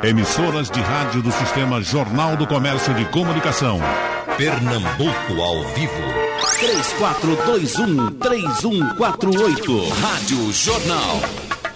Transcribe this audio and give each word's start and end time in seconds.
Emissoras 0.00 0.70
de 0.70 0.80
rádio 0.80 1.20
do 1.22 1.32
Sistema 1.32 1.82
Jornal 1.82 2.36
do 2.36 2.46
Comércio 2.46 2.94
de 2.94 3.04
Comunicação. 3.06 3.80
Pernambuco 4.36 5.42
ao 5.42 5.64
vivo. 5.74 5.92
3421-3148. 8.20 9.88
Rádio 10.00 10.52
Jornal. 10.52 11.16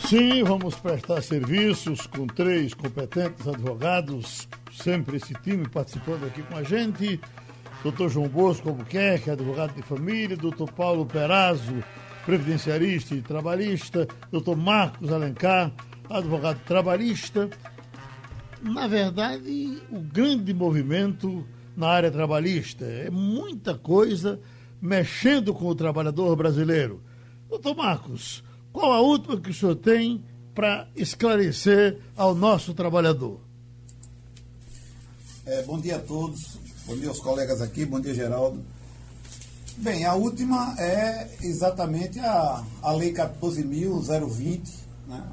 Sim, 0.08 0.44
vamos 0.44 0.76
prestar 0.76 1.20
serviços 1.20 2.06
com 2.06 2.28
três 2.28 2.72
competentes 2.74 3.48
advogados, 3.48 4.46
sempre 4.72 5.16
esse 5.16 5.34
time 5.42 5.68
participando 5.68 6.24
aqui 6.24 6.42
com 6.42 6.56
a 6.56 6.62
gente. 6.62 7.20
Doutor 7.82 8.08
João 8.08 8.28
Bosco 8.28 8.68
Albuquerque, 8.68 9.32
advogado 9.32 9.74
de 9.74 9.82
família, 9.82 10.36
doutor 10.36 10.70
Paulo 10.70 11.04
Perazzo, 11.04 11.82
previdenciarista 12.24 13.16
e 13.16 13.20
trabalhista, 13.20 14.06
doutor 14.30 14.56
Marcos 14.56 15.12
Alencar, 15.12 15.72
advogado 16.08 16.60
trabalhista. 16.64 17.50
Na 18.62 18.86
verdade, 18.86 19.82
o 19.90 19.98
grande 20.00 20.54
movimento 20.54 21.44
na 21.76 21.88
área 21.88 22.12
trabalhista 22.12 22.84
é 22.84 23.10
muita 23.10 23.74
coisa 23.76 24.38
mexendo 24.80 25.52
com 25.52 25.66
o 25.66 25.74
trabalhador 25.74 26.36
brasileiro. 26.36 27.02
Doutor 27.48 27.74
Marcos, 27.76 28.44
qual 28.72 28.92
a 28.92 29.00
última 29.00 29.40
que 29.40 29.50
o 29.50 29.54
senhor 29.54 29.74
tem 29.74 30.24
para 30.54 30.88
esclarecer 30.94 31.98
ao 32.16 32.36
nosso 32.36 32.72
trabalhador? 32.72 33.40
É, 35.44 35.62
bom 35.64 35.80
dia 35.80 35.96
a 35.96 35.98
todos, 35.98 36.56
bom 36.86 36.96
dia 36.96 37.08
aos 37.08 37.18
colegas 37.18 37.60
aqui, 37.60 37.84
bom 37.84 38.00
dia 38.00 38.14
Geraldo. 38.14 38.64
Bem, 39.78 40.04
a 40.04 40.14
última 40.14 40.76
é 40.78 41.36
exatamente 41.42 42.20
a, 42.20 42.64
a 42.80 42.92
Lei 42.92 43.12
14.020, 43.12 44.62
né, 45.08 45.24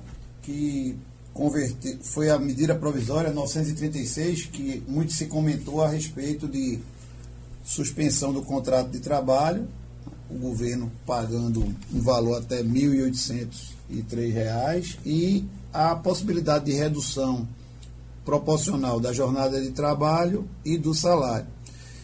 que 0.41 0.98
converter, 1.39 1.98
foi 2.02 2.29
a 2.29 2.38
medida 2.38 2.75
provisória 2.75 3.31
936, 3.31 4.48
que 4.48 4.84
muito 4.85 5.13
se 5.13 5.27
comentou 5.27 5.81
a 5.81 5.88
respeito 5.88 6.49
de 6.49 6.79
suspensão 7.63 8.34
do 8.34 8.41
contrato 8.41 8.90
de 8.90 8.99
trabalho, 8.99 9.65
o 10.29 10.34
governo 10.34 10.91
pagando 11.07 11.63
um 11.93 12.01
valor 12.01 12.40
até 12.40 12.57
R$ 12.57 12.63
1.803 12.63 14.98
e 15.05 15.45
a 15.71 15.95
possibilidade 15.95 16.65
de 16.65 16.73
redução 16.73 17.48
proporcional 18.26 18.99
da 18.99 19.13
jornada 19.13 19.62
de 19.62 19.71
trabalho 19.71 20.45
e 20.65 20.77
do 20.77 20.93
salário. 20.93 21.48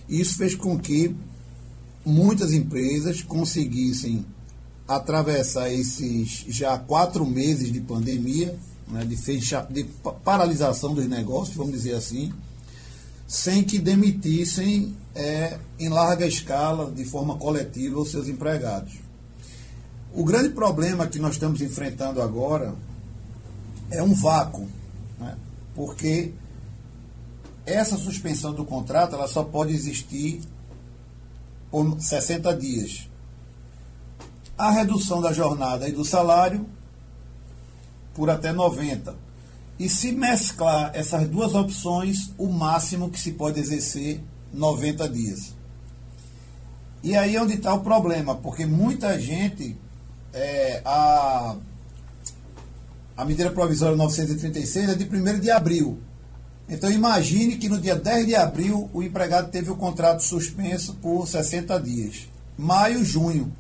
Isso 0.08 0.38
fez 0.38 0.56
com 0.56 0.80
que 0.80 1.14
muitas 2.06 2.54
empresas 2.54 3.22
conseguissem 3.22 4.26
atravessar 4.88 5.70
esses 5.70 6.46
já 6.48 6.78
quatro 6.78 7.26
meses 7.26 7.74
de 7.74 7.82
pandemia, 7.82 8.58
né, 8.88 9.04
de, 9.06 9.18
fecha, 9.18 9.66
de 9.70 9.84
paralisação 10.24 10.94
dos 10.94 11.08
negócios, 11.08 11.56
vamos 11.56 11.74
dizer 11.74 11.96
assim, 11.96 12.32
sem 13.28 13.64
que 13.64 13.80
demitissem 13.80 14.96
é, 15.14 15.58
em 15.80 15.90
larga 15.90 16.26
escala, 16.28 16.92
de 16.92 17.06
forma 17.06 17.38
coletiva, 17.38 18.00
os 18.00 18.12
seus 18.12 18.28
empregados. 18.28 18.94
O 20.14 20.24
grande 20.24 20.50
problema 20.50 21.08
que 21.08 21.20
nós 21.20 21.34
estamos 21.34 21.62
enfrentando 21.62 22.22
agora 22.22 22.76
é 23.90 24.02
um 24.02 24.14
vácuo, 24.14 24.68
né, 25.20 25.36
porque 25.74 26.32
essa 27.66 27.98
suspensão 27.98 28.54
do 28.54 28.64
contrato 28.64 29.16
ela 29.16 29.28
só 29.28 29.44
pode 29.44 29.74
existir 29.74 30.42
por 31.72 32.00
60 32.00 32.56
dias. 32.56 33.10
A 34.58 34.72
redução 34.72 35.20
da 35.20 35.34
jornada 35.34 35.90
e 35.90 35.92
do 35.92 36.06
salário 36.06 36.66
por 38.16 38.30
até 38.30 38.52
90. 38.52 39.14
E 39.78 39.90
se 39.90 40.12
mesclar 40.14 40.92
essas 40.94 41.28
duas 41.28 41.54
opções, 41.54 42.32
o 42.38 42.48
máximo 42.48 43.10
que 43.10 43.20
se 43.20 43.34
pode 43.34 43.60
exercer 43.60 44.22
90 44.54 45.10
dias. 45.10 45.54
E 47.04 47.16
aí 47.16 47.36
é 47.36 47.42
onde 47.42 47.56
está 47.56 47.74
o 47.74 47.82
problema, 47.82 48.36
porque 48.36 48.66
muita 48.66 49.20
gente, 49.20 49.76
é, 50.34 50.82
a, 50.86 51.56
a 53.18 53.26
medida 53.26 53.52
provisória 53.52 53.98
936 53.98 54.90
é 54.90 54.96
de 54.96 55.04
1 55.04 55.40
de 55.40 55.52
abril. 55.52 56.00
Então 56.68 56.90
imagine 56.90 57.58
que 57.58 57.70
no 57.70 57.80
dia 57.80 57.96
10 57.96 58.26
de 58.26 58.36
abril 58.36 58.90
o 58.92 59.04
empregado 59.04 59.52
teve 59.52 59.70
o 59.70 59.76
contrato 59.76 60.24
suspenso 60.24 60.96
por 60.96 61.28
60 61.28 61.80
dias. 61.80 62.28
Maio, 62.58 63.04
junho. 63.04 63.54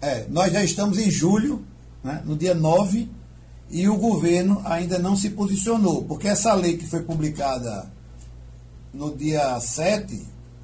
É, 0.00 0.26
nós 0.28 0.52
já 0.52 0.62
estamos 0.62 0.98
em 0.98 1.10
julho, 1.10 1.64
né, 2.04 2.22
no 2.24 2.36
dia 2.36 2.54
9 2.54 3.08
e 3.70 3.88
o 3.88 3.96
governo 3.96 4.62
ainda 4.64 4.98
não 4.98 5.16
se 5.16 5.30
posicionou, 5.30 6.04
porque 6.04 6.28
essa 6.28 6.52
lei 6.54 6.76
que 6.76 6.86
foi 6.86 7.02
publicada 7.02 7.90
no 8.92 9.14
dia 9.16 9.58
7, 9.58 10.22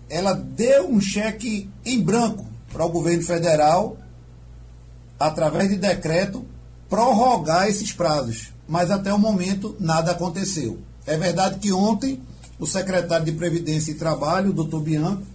ela 0.09 0.33
deu 0.33 0.89
um 0.89 1.01
cheque 1.01 1.69
em 1.85 2.01
branco 2.01 2.47
para 2.73 2.85
o 2.85 2.91
governo 2.91 3.23
federal, 3.23 3.97
através 5.19 5.69
de 5.69 5.77
decreto, 5.77 6.45
prorrogar 6.89 7.69
esses 7.69 7.93
prazos. 7.93 8.53
Mas 8.69 8.91
até 8.91 9.13
o 9.13 9.19
momento 9.19 9.77
nada 9.81 10.13
aconteceu. 10.13 10.79
É 11.07 11.17
verdade 11.17 11.59
que 11.59 11.73
ontem 11.73 12.21
o 12.59 12.67
secretário 12.67 13.25
de 13.25 13.33
Previdência 13.33 13.91
e 13.91 13.97
Trabalho, 13.97 14.51
o 14.51 14.55
doutor 14.55 14.83
Bianco, 14.83 15.27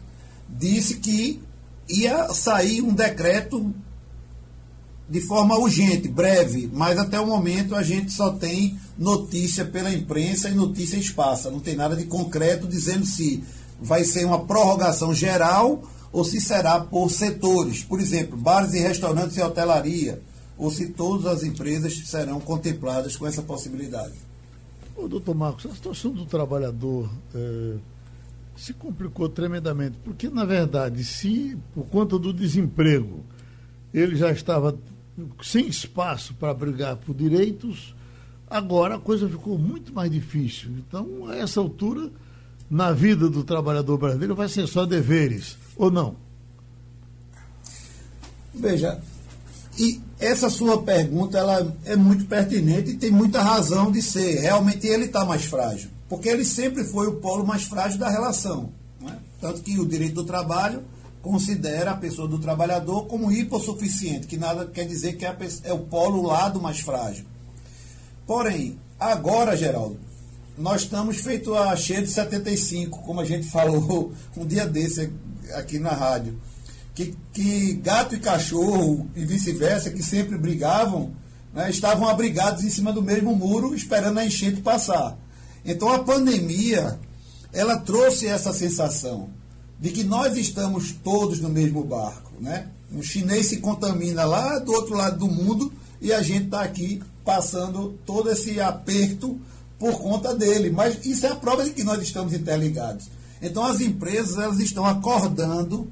disse 0.48 0.96
que 0.96 1.42
ia 1.90 2.30
sair 2.30 2.82
um 2.82 2.94
decreto 2.94 3.74
de 5.08 5.22
forma 5.22 5.58
urgente, 5.58 6.08
breve, 6.08 6.70
mas 6.74 6.98
até 6.98 7.20
o 7.20 7.28
momento 7.28 7.76
a 7.76 7.84
gente 7.84 8.12
só 8.12 8.32
tem 8.32 8.78
notícia 8.98 9.64
pela 9.64 9.94
imprensa 9.94 10.50
e 10.50 10.56
notícia 10.56 10.98
esparsa. 10.98 11.52
Não 11.52 11.60
tem 11.60 11.76
nada 11.76 11.96
de 11.96 12.06
concreto 12.06 12.68
dizendo 12.68 13.06
se 13.06 13.44
vai 13.80 14.04
ser 14.04 14.26
uma 14.26 14.46
prorrogação 14.46 15.14
geral 15.14 15.84
ou 16.12 16.24
se 16.24 16.42
será 16.42 16.80
por 16.80 17.12
setores. 17.12 17.84
Por 17.84 18.00
exemplo, 18.00 18.36
bares 18.36 18.74
e 18.74 18.80
restaurantes 18.80 19.38
e 19.38 19.42
hotelaria, 19.42 20.22
ou 20.58 20.72
se 20.72 20.88
todas 20.88 21.26
as 21.26 21.44
empresas 21.44 21.94
serão 22.08 22.40
contempladas 22.40 23.16
com 23.16 23.28
essa 23.28 23.42
possibilidade. 23.42 24.14
Ô, 24.96 25.08
doutor 25.08 25.36
Marcos, 25.36 25.66
a 25.66 25.74
situação 25.74 26.12
do 26.12 26.26
trabalhador 26.26 27.12
é, 27.36 27.76
se 28.56 28.74
complicou 28.74 29.28
tremendamente, 29.28 29.98
porque, 30.04 30.30
na 30.30 30.46
verdade, 30.46 31.04
se 31.04 31.58
por 31.76 31.86
conta 31.88 32.18
do 32.18 32.34
desemprego 32.34 33.20
ele 33.94 34.16
já 34.16 34.32
estava 34.32 34.78
sem 35.42 35.68
espaço 35.68 36.34
para 36.34 36.54
brigar 36.54 36.96
por 36.98 37.16
direitos, 37.16 37.96
agora 38.50 38.96
a 38.96 39.00
coisa 39.00 39.30
ficou 39.30 39.58
muito 39.58 39.94
mais 39.94 40.12
difícil. 40.12 40.72
Então, 40.78 41.28
a 41.28 41.36
essa 41.36 41.60
altura, 41.60 42.12
na 42.70 42.92
vida 42.92 43.30
do 43.30 43.44
trabalhador 43.44 43.98
brasileiro, 43.98 44.36
vai 44.36 44.50
ser 44.50 44.68
só 44.68 44.86
deveres, 44.86 45.58
ou 45.76 45.90
não? 45.90 46.16
Veja, 48.54 49.02
e 49.78 50.02
essa 50.20 50.50
sua 50.50 50.82
pergunta 50.82 51.38
ela 51.38 51.76
é 51.84 51.96
muito 51.96 52.26
pertinente 52.26 52.92
e 52.92 52.98
tem 52.98 53.12
muita 53.12 53.42
razão 53.42 53.92
de 53.92 54.02
ser. 54.02 54.40
Realmente 54.40 54.88
ele 54.88 55.06
está 55.06 55.26
mais 55.26 55.46
frágil, 55.46 55.90
porque 56.08 56.30
ele 56.30 56.46
sempre 56.46 56.84
foi 56.86 57.08
o 57.08 57.16
polo 57.16 57.46
mais 57.46 57.64
frágil 57.64 58.00
da 58.00 58.10
relação. 58.10 58.72
É? 59.06 59.12
Tanto 59.42 59.62
que 59.62 59.78
o 59.78 59.86
direito 59.86 60.16
do 60.16 60.24
trabalho 60.24 60.82
considera 61.26 61.90
a 61.90 61.98
pessoa 61.98 62.28
do 62.28 62.38
trabalhador 62.38 63.08
como 63.08 63.32
hipossuficiente, 63.32 64.28
que 64.28 64.38
nada 64.38 64.68
quer 64.68 64.86
dizer 64.86 65.14
que 65.14 65.26
é, 65.26 65.36
é 65.64 65.74
o 65.74 65.80
polo 65.80 66.22
lado 66.22 66.62
mais 66.62 66.82
frágil. 66.82 67.26
Porém, 68.28 68.78
agora, 69.00 69.58
Geraldo, 69.58 70.00
nós 70.56 70.84
estamos 70.84 71.18
feito 71.18 71.56
a 71.56 71.76
cheia 71.76 72.04
de 72.04 72.10
75, 72.12 73.00
como 73.02 73.22
a 73.22 73.26
gente 73.26 73.50
falou 73.50 74.14
um 74.38 74.46
dia 74.46 74.68
desse 74.68 75.12
aqui 75.56 75.80
na 75.80 75.94
rádio. 75.94 76.40
Que, 76.94 77.16
que 77.34 77.74
gato 77.74 78.14
e 78.14 78.20
cachorro 78.20 79.10
e 79.16 79.26
vice-versa, 79.26 79.90
que 79.90 80.04
sempre 80.04 80.38
brigavam, 80.38 81.12
né, 81.52 81.72
estavam 81.72 82.08
abrigados 82.08 82.64
em 82.64 82.70
cima 82.70 82.94
do 82.94 83.02
mesmo 83.02 83.36
muro, 83.36 83.74
esperando 83.74 84.20
a 84.20 84.26
enchente 84.26 84.62
passar. 84.62 85.18
Então 85.66 85.92
a 85.92 86.04
pandemia, 86.04 87.00
ela 87.52 87.78
trouxe 87.78 88.28
essa 88.28 88.54
sensação 88.54 89.32
de 89.80 89.92
que 89.92 90.04
nós 90.04 90.38
estamos 90.38 90.94
todos 91.04 91.40
no 91.40 91.50
mesmo 91.50 91.84
barco. 91.84 92.32
Né? 92.40 92.68
O 92.94 93.04
chinês 93.04 93.48
se 93.48 93.58
contamina 93.58 94.24
lá 94.24 94.60
do 94.60 94.72
outro 94.72 94.96
lado 94.96 95.20
do 95.20 95.28
mundo 95.28 95.72
e 96.02 96.14
a 96.14 96.22
gente 96.22 96.46
está 96.46 96.62
aqui 96.62 97.02
passando 97.24 97.98
todo 98.06 98.30
esse 98.30 98.60
aperto 98.60 99.40
por 99.80 100.00
conta 100.00 100.36
dele. 100.36 100.70
Mas 100.70 101.06
isso 101.06 101.26
é 101.26 101.30
a 101.30 101.36
prova 101.36 101.64
de 101.64 101.72
que 101.72 101.84
nós 101.84 102.02
estamos 102.02 102.34
interligados. 102.34 103.10
Então 103.42 103.64
as 103.64 103.82
empresas 103.82 104.38
elas 104.38 104.60
estão 104.60 104.86
acordando 104.86 105.88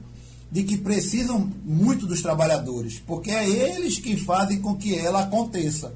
de 0.51 0.63
que 0.63 0.77
precisam 0.77 1.51
muito 1.65 2.05
dos 2.05 2.21
trabalhadores, 2.21 3.01
porque 3.07 3.31
é 3.31 3.49
eles 3.49 3.97
que 3.97 4.15
fazem 4.15 4.61
com 4.61 4.75
que 4.75 4.95
ela 4.95 5.23
aconteça. 5.23 5.93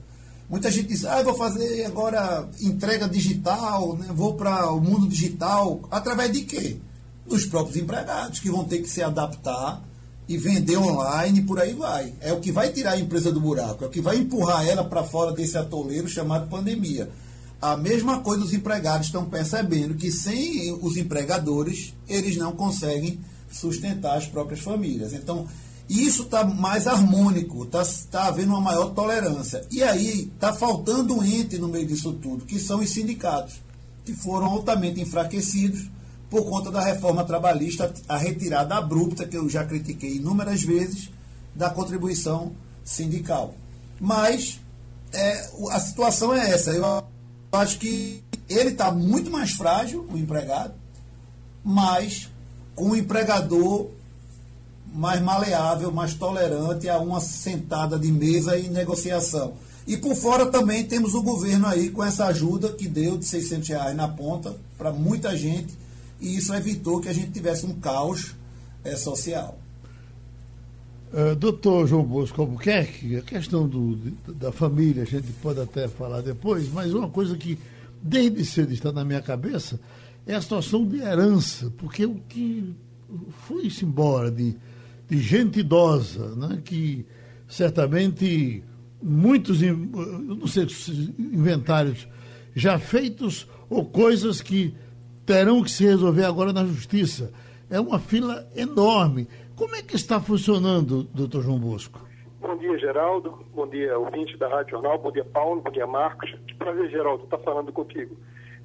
Muita 0.50 0.72
gente 0.72 0.88
diz, 0.88 1.06
ah, 1.06 1.22
vou 1.22 1.36
fazer 1.36 1.86
agora 1.86 2.50
entrega 2.62 3.08
digital, 3.08 3.96
né? 3.98 4.08
vou 4.12 4.34
para 4.34 4.72
o 4.72 4.82
mundo 4.82 5.08
digital. 5.08 5.82
Através 5.92 6.32
de 6.32 6.42
quê? 6.42 6.78
Dos 7.28 7.46
próprios 7.46 7.78
empregados, 7.78 8.40
que 8.40 8.50
vão 8.50 8.64
ter 8.64 8.80
que 8.80 8.90
se 8.90 9.02
adaptar 9.02 9.84
e 10.28 10.38
vender 10.38 10.78
online 10.78 11.40
e 11.40 11.44
por 11.44 11.60
aí 11.60 11.74
vai. 11.74 12.14
É 12.20 12.34
o 12.34 12.40
que 12.40 12.52
vai 12.52 12.72
tirar 12.72 12.94
a 12.94 13.00
empresa 13.00 13.32
do 13.32 13.40
buraco, 13.40 13.84
é 13.84 13.88
o 13.88 13.90
que 13.92 14.02
vai 14.02 14.18
empurrar 14.18 14.68
ela 14.68 14.84
para 14.84 15.04
fora 15.04 15.32
desse 15.32 15.58
atoleiro 15.58 16.08
chamado 16.08 16.50
pandemia. 16.50 17.10
A 17.62 17.76
mesma 17.76 18.20
coisa 18.20 18.44
os 18.44 18.54
empregados 18.54 19.08
estão 19.08 19.26
percebendo 19.26 19.96
que 19.96 20.12
sem 20.12 20.72
os 20.82 20.96
empregadores 20.98 21.94
eles 22.08 22.38
não 22.38 22.52
conseguem 22.52 23.20
sustentar 23.50 24.18
as 24.18 24.28
próprias 24.28 24.60
famílias. 24.60 25.14
Então, 25.14 25.48
isso 25.90 26.24
está 26.24 26.44
mais 26.44 26.86
harmônico, 26.86 27.64
está 27.64 27.84
tá 28.12 28.28
havendo 28.28 28.50
uma 28.50 28.62
maior 28.62 28.94
tolerância. 28.94 29.66
E 29.72 29.82
aí 29.82 30.30
está 30.36 30.54
faltando 30.54 31.16
um 31.16 31.24
ente 31.24 31.58
no 31.58 31.70
meio 31.70 31.88
disso 31.88 32.14
tudo, 32.14 32.46
que 32.46 32.60
são 32.60 32.82
os 32.82 32.90
sindicatos, 32.90 33.56
que 34.06 34.14
foram 34.14 34.48
altamente 34.48 35.02
enfraquecidos 35.02 35.90
por 36.30 36.46
conta 36.46 36.70
da 36.70 36.82
reforma 36.82 37.24
trabalhista, 37.24 37.94
a 38.08 38.18
retirada 38.18 38.76
abrupta, 38.76 39.26
que 39.26 39.38
eu 39.38 39.50
já 39.50 39.64
critiquei 39.64 40.18
inúmeras 40.18 40.62
vezes, 40.62 41.10
da 41.56 41.70
contribuição 41.70 42.52
sindical. 42.84 43.56
Mas 44.00 44.60
é, 45.14 45.50
a 45.72 45.80
situação 45.80 46.34
é 46.34 46.52
essa. 46.52 46.72
Eu 46.72 47.04
acho 47.52 47.80
que 47.80 48.24
ele 48.50 48.70
está 48.70 48.92
muito 48.92 49.32
mais 49.32 49.52
frágil, 49.52 50.08
o 50.12 50.18
empregado, 50.18 50.74
mas 51.64 52.30
com 52.76 52.92
o 52.92 52.96
empregador 52.96 53.90
mais 54.94 55.22
maleável, 55.22 55.92
mais 55.92 56.14
tolerante 56.14 56.90
a 56.90 56.98
uma 57.00 57.20
sentada 57.20 57.98
de 58.00 58.12
mesa 58.12 58.58
e 58.58 58.70
negociação. 58.70 59.54
E 59.86 59.96
por 59.96 60.16
fora 60.16 60.46
também 60.48 60.84
temos 60.86 61.14
o 61.14 61.22
governo 61.22 61.68
aí 61.68 61.90
com 61.90 62.04
essa 62.04 62.26
ajuda 62.26 62.74
que 62.74 62.88
deu 62.88 63.18
de 63.18 63.26
600 63.26 63.70
reais 63.70 63.96
na 63.96 64.08
ponta 64.08 64.56
para 64.78 64.92
muita 64.92 65.36
gente 65.36 65.78
e 66.20 66.38
isso 66.38 66.54
evitou 66.54 67.00
que 67.00 67.10
a 67.10 67.14
gente 67.14 67.32
tivesse 67.32 67.66
um 67.66 67.74
caos 67.74 68.36
é, 68.84 68.96
social. 68.96 69.60
Uh, 71.14 71.36
doutor 71.36 71.88
João 71.88 72.04
Bosco 72.04 72.42
Albuquerque, 72.42 73.16
a 73.16 73.22
questão 73.22 73.68
do, 73.68 73.96
da 74.28 74.52
família, 74.52 75.04
a 75.04 75.06
gente 75.06 75.32
pode 75.42 75.60
até 75.60 75.88
falar 75.88 76.22
depois, 76.22 76.70
mas 76.72 76.94
uma 76.94 77.10
coisa 77.10 77.38
que 77.38 77.58
desde 78.02 78.44
cedo 78.44 78.74
está 78.74 78.92
na 78.92 79.06
minha 79.06 79.22
cabeça 79.22 79.80
é 80.26 80.36
a 80.36 80.42
situação 80.42 80.86
de 80.86 80.98
herança, 80.98 81.72
porque 81.78 82.06
o 82.06 82.16
que 82.28 82.76
foi-se 83.48 83.86
embora 83.86 84.30
de, 84.30 84.56
de 85.10 85.20
gente 85.22 85.62
idosa, 85.62 86.36
né, 86.36 86.62
que 86.64 87.06
certamente 87.48 88.62
muitos, 89.02 89.62
não 89.62 90.46
sei, 90.48 90.68
inventários 91.18 92.06
já 92.54 92.78
feitos 92.78 93.48
ou 93.70 93.86
coisas 93.86 94.42
que 94.42 94.76
terão 95.28 95.62
que 95.62 95.70
se 95.70 95.84
resolver 95.84 96.24
agora 96.24 96.54
na 96.54 96.66
justiça. 96.66 97.34
É 97.70 97.78
uma 97.82 98.00
fila 98.00 98.48
enorme. 98.56 99.28
Como 99.58 99.76
é 99.76 99.82
que 99.84 99.98
está 99.98 100.22
funcionando, 100.22 101.04
doutor 101.14 101.44
João 101.44 101.60
Bosco? 101.60 102.00
Bom 102.40 102.58
dia, 102.58 102.80
Geraldo. 102.80 103.46
Bom 103.54 103.68
dia, 103.68 104.00
ouvinte 104.00 104.38
da 104.38 104.48
Rádio 104.48 104.72
Jornal. 104.72 104.98
Bom 104.98 105.12
dia, 105.12 105.26
Paulo. 105.26 105.62
Bom 105.62 105.70
dia, 105.70 105.86
Marcos. 105.86 106.34
Que 106.48 106.56
prazer, 106.56 106.90
Geraldo, 106.90 107.26
estar 107.26 107.40
falando 107.40 107.74
contigo. 107.74 108.16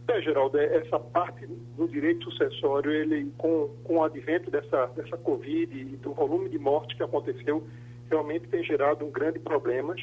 É, 0.07 0.23
Geraldo, 0.23 0.57
é, 0.57 0.77
essa 0.77 1.01
parte 1.01 1.47
do 1.47 1.89
direito 1.89 2.31
sucessório, 2.31 2.93
ele, 2.93 3.33
com, 3.37 3.69
com 3.83 3.97
o 3.97 4.05
advento 4.05 4.49
dessa, 4.49 4.87
dessa 4.95 5.17
Covid 5.17 5.77
e 5.77 5.97
do 5.97 6.13
volume 6.13 6.49
de 6.49 6.61
mortes 6.61 6.97
que 6.97 7.03
aconteceu, 7.03 7.67
realmente 8.09 8.47
tem 8.47 8.63
gerado 8.63 9.05
um 9.05 9.11
grande 9.11 9.41
problemas, 9.41 10.01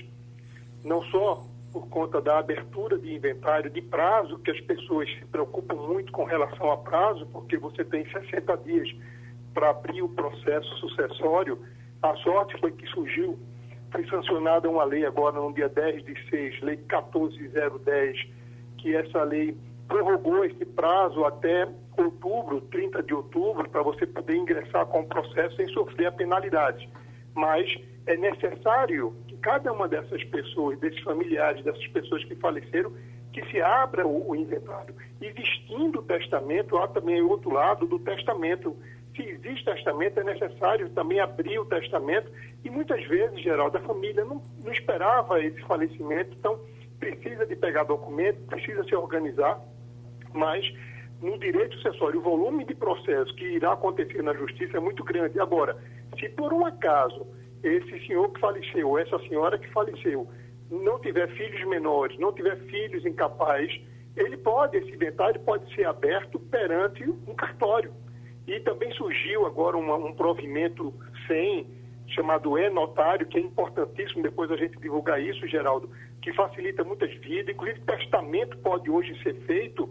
não 0.83 1.01
só 1.03 1.45
por 1.71 1.87
conta 1.87 2.21
da 2.21 2.39
abertura 2.39 2.97
de 2.97 3.13
inventário 3.13 3.69
de 3.69 3.81
prazo, 3.81 4.39
que 4.39 4.51
as 4.51 4.59
pessoas 4.61 5.09
se 5.09 5.25
preocupam 5.25 5.75
muito 5.75 6.11
com 6.11 6.23
relação 6.23 6.71
a 6.71 6.77
prazo, 6.77 7.25
porque 7.27 7.57
você 7.57 7.83
tem 7.83 8.05
60 8.09 8.57
dias 8.57 8.89
para 9.53 9.69
abrir 9.69 10.01
o 10.01 10.09
processo 10.09 10.67
sucessório. 10.77 11.59
A 12.01 12.15
sorte 12.17 12.59
foi 12.59 12.71
que 12.71 12.87
surgiu, 12.87 13.37
foi 13.91 14.07
sancionada 14.07 14.69
uma 14.69 14.83
lei 14.83 15.05
agora 15.05 15.39
no 15.39 15.53
dia 15.53 15.69
10 15.69 16.03
de 16.03 16.29
6, 16.29 16.61
lei 16.61 16.77
14010, 16.77 18.27
que 18.77 18.95
essa 18.95 19.23
lei 19.23 19.57
prorrogou 19.87 20.45
esse 20.45 20.65
prazo 20.65 21.25
até 21.25 21.67
outubro, 21.97 22.61
30 22.61 23.03
de 23.03 23.13
outubro, 23.13 23.69
para 23.69 23.81
você 23.81 24.05
poder 24.05 24.35
ingressar 24.35 24.85
com 24.85 25.01
o 25.01 25.07
processo 25.07 25.55
sem 25.55 25.67
sofrer 25.69 26.07
a 26.07 26.11
penalidade. 26.11 26.87
Mas 27.33 27.69
é 28.05 28.15
necessário 28.15 29.13
cada 29.41 29.71
uma 29.71 29.87
dessas 29.87 30.23
pessoas, 30.25 30.79
desses 30.79 31.01
familiares, 31.01 31.63
dessas 31.63 31.87
pessoas 31.87 32.23
que 32.25 32.35
faleceram, 32.35 32.93
que 33.31 33.45
se 33.51 33.61
abra 33.61 34.07
o, 34.07 34.29
o 34.29 34.35
inventário. 34.35 34.95
Existindo 35.21 35.99
o 35.99 36.03
testamento, 36.03 36.77
há 36.77 36.87
também 36.87 37.21
o 37.21 37.29
outro 37.29 37.51
lado 37.51 37.85
do 37.85 37.99
testamento 37.99 38.75
se 39.19 39.23
existe 39.23 39.65
testamento, 39.65 40.19
é 40.19 40.23
necessário 40.23 40.89
também 40.91 41.19
abrir 41.19 41.59
o 41.59 41.65
testamento. 41.65 42.31
E 42.63 42.69
muitas 42.69 43.03
vezes, 43.05 43.41
Geraldo, 43.41 43.77
a 43.77 43.81
família 43.81 44.23
não, 44.23 44.41
não 44.63 44.71
esperava 44.71 45.43
esse 45.43 45.59
falecimento, 45.61 46.35
então 46.37 46.59
precisa 46.99 47.45
de 47.45 47.55
pegar 47.55 47.83
documento, 47.83 48.39
precisa 48.47 48.83
se 48.83 48.95
organizar, 48.95 49.59
mas 50.33 50.65
no 51.21 51.37
direito 51.37 51.75
sucessório, 51.75 52.19
o 52.19 52.23
volume 52.23 52.63
de 52.65 52.73
processo 52.73 53.33
que 53.35 53.43
irá 53.43 53.73
acontecer 53.73 54.21
na 54.21 54.33
justiça 54.33 54.77
é 54.77 54.79
muito 54.79 55.03
grande. 55.03 55.39
Agora, 55.39 55.77
se 56.17 56.29
por 56.29 56.53
um 56.53 56.65
acaso 56.65 57.27
esse 57.63 58.07
senhor 58.07 58.31
que 58.31 58.39
faleceu, 58.39 58.97
essa 58.97 59.19
senhora 59.19 59.57
que 59.57 59.67
faleceu, 59.71 60.27
não 60.69 60.99
tiver 60.99 61.27
filhos 61.29 61.67
menores, 61.67 62.17
não 62.19 62.31
tiver 62.31 62.57
filhos 62.67 63.05
incapazes, 63.05 63.81
ele 64.15 64.37
pode, 64.37 64.77
esse 64.77 64.91
inventário 64.91 65.39
pode 65.41 65.73
ser 65.73 65.85
aberto 65.85 66.39
perante 66.39 67.03
um 67.03 67.33
cartório. 67.35 67.93
E 68.47 68.59
também 68.61 68.91
surgiu 68.93 69.45
agora 69.45 69.77
uma, 69.77 69.95
um 69.95 70.13
provimento 70.13 70.93
sem, 71.27 71.67
chamado 72.07 72.57
e-notário, 72.57 73.27
que 73.27 73.37
é 73.37 73.41
importantíssimo 73.41 74.23
depois 74.23 74.51
a 74.51 74.57
gente 74.57 74.79
divulgar 74.79 75.21
isso, 75.21 75.47
Geraldo, 75.47 75.89
que 76.21 76.33
facilita 76.33 76.83
muitas 76.83 77.13
vidas. 77.15 77.53
Inclusive, 77.53 77.81
testamento 77.81 78.57
pode 78.57 78.89
hoje 78.89 79.17
ser 79.23 79.35
feito, 79.45 79.89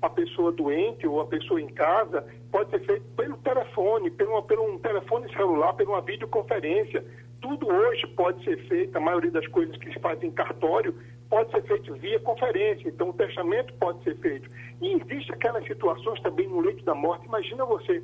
a 0.00 0.08
pessoa 0.08 0.50
doente 0.50 1.06
ou 1.06 1.20
a 1.20 1.26
pessoa 1.26 1.60
em 1.60 1.68
casa, 1.68 2.26
pode 2.50 2.70
ser 2.70 2.80
feito 2.80 3.04
pelo 3.16 3.36
telefone, 3.38 4.10
pelo, 4.10 4.42
pelo 4.42 4.64
um 4.64 4.78
telefone 4.78 5.32
celular, 5.32 5.72
por 5.74 5.88
uma 5.88 6.00
videoconferência. 6.00 7.04
Tudo 7.40 7.68
hoje 7.68 8.06
pode 8.08 8.44
ser 8.44 8.58
feito, 8.68 8.96
a 8.96 9.00
maioria 9.00 9.30
das 9.30 9.46
coisas 9.48 9.76
que 9.76 9.92
se 9.92 9.98
fazem 9.98 10.28
em 10.28 10.32
cartório 10.32 10.94
pode 11.28 11.50
ser 11.52 11.62
feito 11.62 11.94
via 11.94 12.18
conferência, 12.20 12.88
então 12.88 13.10
o 13.10 13.12
testamento 13.12 13.72
pode 13.74 14.02
ser 14.02 14.16
feito. 14.18 14.50
E 14.80 14.92
existe 14.94 15.32
aquelas 15.32 15.64
situações 15.64 16.20
também 16.20 16.48
no 16.48 16.60
leito 16.60 16.84
da 16.84 16.94
morte. 16.94 17.26
Imagina 17.26 17.64
você 17.64 18.02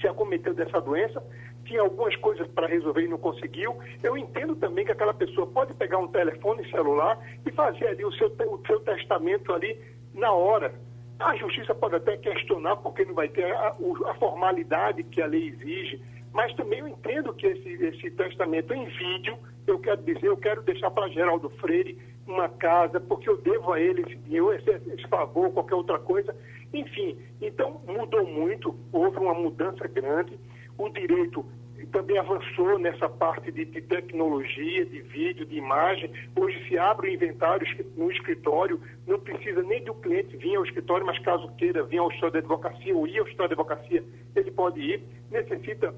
se 0.00 0.06
acometeu 0.06 0.54
dessa 0.54 0.80
doença, 0.80 1.22
tinha 1.64 1.80
algumas 1.80 2.14
coisas 2.16 2.46
para 2.48 2.68
resolver 2.68 3.02
e 3.02 3.08
não 3.08 3.18
conseguiu. 3.18 3.76
Eu 4.02 4.16
entendo 4.16 4.54
também 4.56 4.84
que 4.84 4.92
aquela 4.92 5.12
pessoa 5.12 5.46
pode 5.46 5.74
pegar 5.74 5.98
um 5.98 6.08
telefone 6.08 6.68
celular 6.70 7.18
e 7.44 7.50
fazer 7.50 7.88
ali 7.88 8.04
o 8.04 8.12
seu, 8.12 8.28
o 8.28 8.66
seu 8.66 8.80
testamento 8.80 9.52
ali 9.52 9.78
na 10.14 10.32
hora. 10.32 10.72
A 11.18 11.34
justiça 11.36 11.74
pode 11.74 11.94
até 11.96 12.16
questionar 12.16 12.76
porque 12.76 13.04
não 13.04 13.14
vai 13.14 13.28
ter 13.28 13.50
a, 13.52 13.68
a 14.06 14.14
formalidade 14.14 15.02
que 15.04 15.22
a 15.22 15.26
lei 15.26 15.48
exige, 15.48 16.00
mas 16.32 16.54
também 16.54 16.80
eu 16.80 16.88
entendo 16.88 17.32
que 17.32 17.46
esse, 17.46 17.68
esse 17.68 18.10
testamento 18.10 18.74
em 18.74 18.84
vídeo, 18.84 19.38
eu 19.66 19.78
quero 19.78 20.02
dizer, 20.02 20.26
eu 20.26 20.36
quero 20.36 20.62
deixar 20.62 20.90
para 20.90 21.08
Geraldo 21.08 21.48
Freire 21.48 21.98
uma 22.26 22.48
casa, 22.48 23.00
porque 23.00 23.28
eu 23.28 23.38
devo 23.38 23.72
a 23.72 23.80
ele 23.80 24.02
esse 24.02 24.16
dinheiro, 24.16 24.52
esse, 24.52 24.70
esse 24.70 25.08
favor, 25.08 25.50
qualquer 25.52 25.76
outra 25.76 25.98
coisa. 25.98 26.36
Enfim, 26.74 27.16
então 27.40 27.80
mudou 27.86 28.26
muito, 28.26 28.76
houve 28.92 29.16
uma 29.16 29.32
mudança 29.32 29.88
grande. 29.88 30.38
O 30.76 30.90
direito 30.90 31.46
também 31.92 32.18
avançou 32.18 32.78
nessa 32.78 33.08
parte 33.08 33.50
de, 33.52 33.64
de, 33.64 33.80
tecnologia, 33.82 34.84
de 34.86 35.00
vídeo, 35.00 35.46
de 35.46 35.56
imagem. 35.56 36.10
Hoje 36.34 36.68
se 36.68 36.78
abre 36.78 37.10
o 37.10 37.14
inventário 37.14 37.66
no 37.96 38.10
escritório, 38.10 38.80
não 39.06 39.18
precisa 39.18 39.62
nem 39.62 39.82
do 39.84 39.94
cliente 39.94 40.36
vir 40.36 40.56
ao 40.56 40.64
escritório, 40.64 41.06
mas 41.06 41.18
caso 41.20 41.50
queira 41.56 41.82
vir 41.84 41.98
ao 41.98 42.08
escritório 42.08 42.32
de 42.32 42.38
advocacia 42.38 42.96
ou 42.96 43.06
ir 43.06 43.18
ao 43.18 43.24
escritório 43.24 43.54
de 43.54 43.60
advocacia, 43.60 44.04
ele 44.34 44.50
pode 44.50 44.80
ir. 44.80 45.02
Necessita 45.30 45.94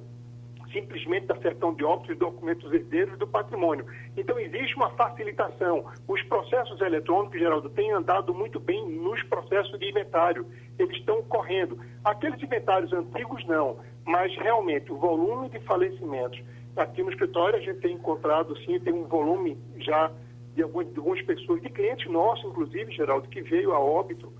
simplesmente 0.80 1.26
da 1.26 1.36
certão 1.36 1.74
de 1.74 1.84
e 2.10 2.14
documentos 2.14 2.72
herdeiros 2.72 3.18
do 3.18 3.26
patrimônio. 3.26 3.86
Então, 4.16 4.38
existe 4.38 4.76
uma 4.76 4.90
facilitação. 4.90 5.84
Os 6.06 6.22
processos 6.24 6.80
eletrônicos, 6.80 7.38
Geraldo, 7.38 7.68
têm 7.70 7.92
andado 7.92 8.32
muito 8.32 8.60
bem 8.60 8.88
nos 8.88 9.22
processos 9.24 9.78
de 9.78 9.88
inventário. 9.88 10.46
Eles 10.78 10.96
estão 10.96 11.22
correndo. 11.22 11.78
Aqueles 12.04 12.42
inventários 12.42 12.92
antigos, 12.92 13.44
não. 13.46 13.78
Mas, 14.04 14.34
realmente, 14.36 14.92
o 14.92 14.96
volume 14.96 15.48
de 15.48 15.58
falecimentos. 15.60 16.40
Aqui 16.76 17.02
no 17.02 17.10
escritório, 17.10 17.58
a 17.58 17.62
gente 17.62 17.80
tem 17.80 17.94
encontrado, 17.94 18.56
sim, 18.58 18.78
tem 18.78 18.92
um 18.92 19.04
volume 19.04 19.58
já 19.78 20.08
de 20.08 20.28
de 20.58 20.98
algumas 20.98 21.22
pessoas, 21.22 21.62
de 21.62 21.70
clientes 21.70 22.10
nossos, 22.10 22.44
inclusive, 22.44 22.90
Geraldo, 22.90 23.28
que 23.28 23.40
veio 23.40 23.72
a 23.72 23.78
óbito 23.78 24.32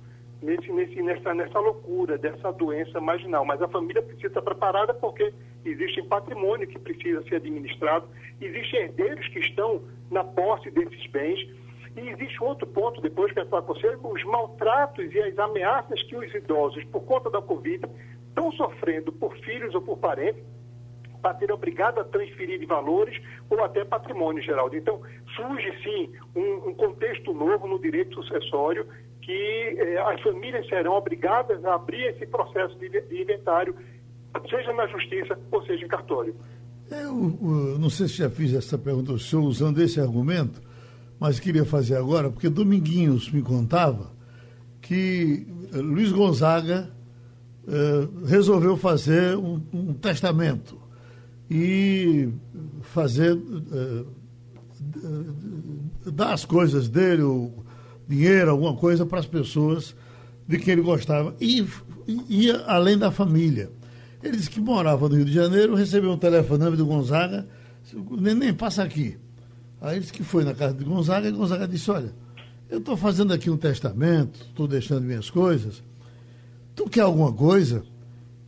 nesse, 0.42 0.71
nesse, 0.73 1.02
nessa, 1.02 1.35
nessa 1.35 1.59
loucura 1.59 2.16
dessa 2.16 2.52
doença 2.52 3.00
marginal. 3.00 3.45
Mas 3.45 3.61
a 3.61 3.68
família 3.68 4.02
precisa 4.02 4.28
estar 4.28 4.42
preparada 4.42 4.95
porque 4.95 5.33
existe 5.64 6.02
patrimônio 6.02 6.66
que 6.66 6.78
precisa 6.78 7.23
ser 7.25 7.37
administrado, 7.37 8.09
existem 8.40 8.80
herdeiros 8.80 9.26
que 9.28 9.40
estão 9.40 9.83
na 10.11 10.25
posse 10.25 10.71
desses 10.71 11.07
bens. 11.09 11.49
E 11.97 12.11
existe 12.11 12.42
outro 12.45 12.66
ponto, 12.66 13.00
depois 13.00 13.33
que 13.33 13.40
eu 13.40 13.47
falar 13.47 13.62
com 13.62 13.75
você, 13.75 13.88
os 14.00 14.25
maltratos 14.25 15.12
e 15.12 15.21
as 15.21 15.37
ameaças 15.38 16.00
que 16.04 16.14
os 16.14 16.33
idosos, 16.33 16.85
por 16.85 17.00
conta 17.00 17.28
da 17.28 17.42
Covid, 17.42 17.85
estão 18.28 18.52
sofrendo 18.52 19.11
por 19.11 19.37
filhos 19.38 19.75
ou 19.75 19.83
por 19.83 19.99
parentes, 19.99 20.45
para 21.21 21.37
ser 21.38 21.50
obrigado 21.50 21.99
a 21.99 22.04
transferir 22.04 22.61
de 22.61 22.66
valores 22.66 23.21
ou 23.50 23.62
até 23.64 23.85
patrimônio, 23.85 24.42
Geraldo. 24.42 24.76
Então, 24.76 25.00
surge 25.35 25.73
sim 25.83 26.12
um, 26.37 26.68
um, 26.68 26.75
contexto 26.75 27.33
novo 27.33 27.66
no 27.66 27.80
direito 27.80 28.14
sucessório 28.14 28.87
que 29.29 29.77
eh, 29.79 30.01
as 30.07 30.23
famílias 30.23 30.67
serão 30.69 30.93
obrigadas 30.93 31.63
a 31.63 31.75
abrir 31.75 32.03
esse 32.15 32.27
processo 32.27 32.75
de, 32.79 32.89
de 32.89 33.23
inventário, 33.23 33.77
seja 34.49 34.73
na 34.73 34.87
justiça 34.87 35.39
ou 35.53 35.63
seja 35.67 35.85
em 35.85 35.89
cartório. 35.89 36.35
Eu, 36.91 37.39
eu, 37.43 37.79
não 37.79 37.91
sei 37.91 38.09
se 38.09 38.15
já 38.15 38.31
fiz 38.31 38.55
essa 38.55 38.79
pergunta 38.79 39.13
ao 39.13 39.19
senhor 39.19 39.43
usando 39.43 39.83
esse 39.83 40.01
argumento, 40.01 40.63
mas 41.21 41.39
queria 41.39 41.67
fazer 41.67 41.97
agora, 41.97 42.31
porque 42.31 42.49
Dominguinhos 42.49 43.31
me 43.31 43.43
contava 43.43 44.11
que 44.81 45.47
Luiz 45.75 46.11
Gonzaga 46.11 46.91
eh, 47.69 48.09
resolveu 48.25 48.79
fazer 48.79 49.37
um, 49.37 49.61
um, 49.75 49.93
testamento 49.93 50.81
e 51.51 52.31
fazer 52.81 53.37
eh, 53.73 54.05
dar 56.11 56.33
as 56.33 56.47
coisas 56.47 56.89
dele, 56.89 57.53
dinheiro, 58.09 58.50
alguma 58.50 58.75
coisa 58.75 59.05
para 59.05 59.21
as 59.21 59.27
pessoas 59.27 59.95
de 60.47 60.59
quem 60.59 60.73
ele 60.73 60.83
gostava 60.83 61.37
e 61.38 61.67
ia 62.29 62.65
além 62.67 62.97
da 62.97 63.11
família. 63.11 63.71
Ele 64.23 64.37
disse 64.37 64.50
que 64.50 64.61
morava 64.61 65.09
no 65.09 65.17
Rio 65.17 65.25
de 65.25 65.33
Janeiro, 65.33 65.75
recebeu 65.75 66.11
um 66.11 66.17
telefonema 66.17 66.75
do 66.75 66.87
Gonzaga, 66.87 67.47
neném, 68.19 68.55
passa 68.55 68.83
aqui. 68.83 69.17
Aí 69.81 69.95
ele 69.95 70.00
disse 70.00 70.12
que 70.12 70.25
foi 70.25 70.43
na 70.43 70.55
casa 70.55 70.75
de 70.75 70.85
Gonzaga 70.85 71.29
e 71.29 71.33
Gonzaga 71.33 71.69
disse, 71.69 71.91
olha, 71.91 72.12
eu 72.69 72.79
estou 72.79 72.97
fazendo 72.97 73.33
aqui 73.33 73.49
um 73.50 73.57
testamento, 73.57 74.41
estou 74.41 74.67
deixando 74.67 75.03
minhas 75.03 75.31
coisas, 75.31 75.83
tu 76.75 76.88
quer 76.88 77.03
alguma 77.03 77.33
coisa? 77.33 77.85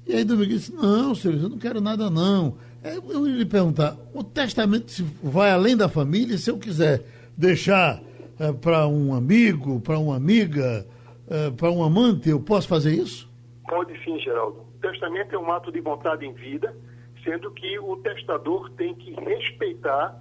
E 0.07 0.15
aí 0.15 0.25
Domingues 0.25 0.63
disse, 0.63 0.73
não, 0.73 1.15
senhor, 1.15 1.37
eu 1.37 1.49
não 1.49 1.59
quero 1.59 1.81
nada 1.81 2.11
não. 2.11 2.57
Eu 2.83 3.29
ia 3.29 3.37
lhe 3.37 3.45
perguntar, 3.45 3.97
o 4.15 4.25
testamento 4.25 5.05
vai 5.23 5.51
além 5.51 5.77
da 5.77 5.89
família? 5.89 6.37
Se 6.39 6.51
eu 6.51 6.59
quiser 6.59 7.05
deixar 7.37 8.03
é, 8.41 8.53
para 8.55 8.87
um 8.89 9.15
amigo, 9.15 9.81
para 9.81 9.99
uma 9.99 10.17
amiga, 10.17 10.87
é, 11.29 11.51
para 11.51 11.71
um 11.71 11.85
amante, 11.85 12.31
eu 12.31 12.41
posso 12.41 12.67
fazer 12.67 12.93
isso? 12.95 13.31
Pode 13.69 13.93
sim, 14.03 14.19
Geraldo. 14.19 14.61
O 14.77 14.81
testamento 14.81 15.35
é 15.35 15.39
um 15.39 15.53
ato 15.53 15.71
de 15.71 15.81
vontade 15.81 16.25
em 16.25 16.33
vida, 16.33 16.75
sendo 17.23 17.51
que 17.51 17.79
o 17.79 17.97
testador 17.99 18.71
tem 18.71 18.95
que 18.95 19.13
respeitar 19.13 20.19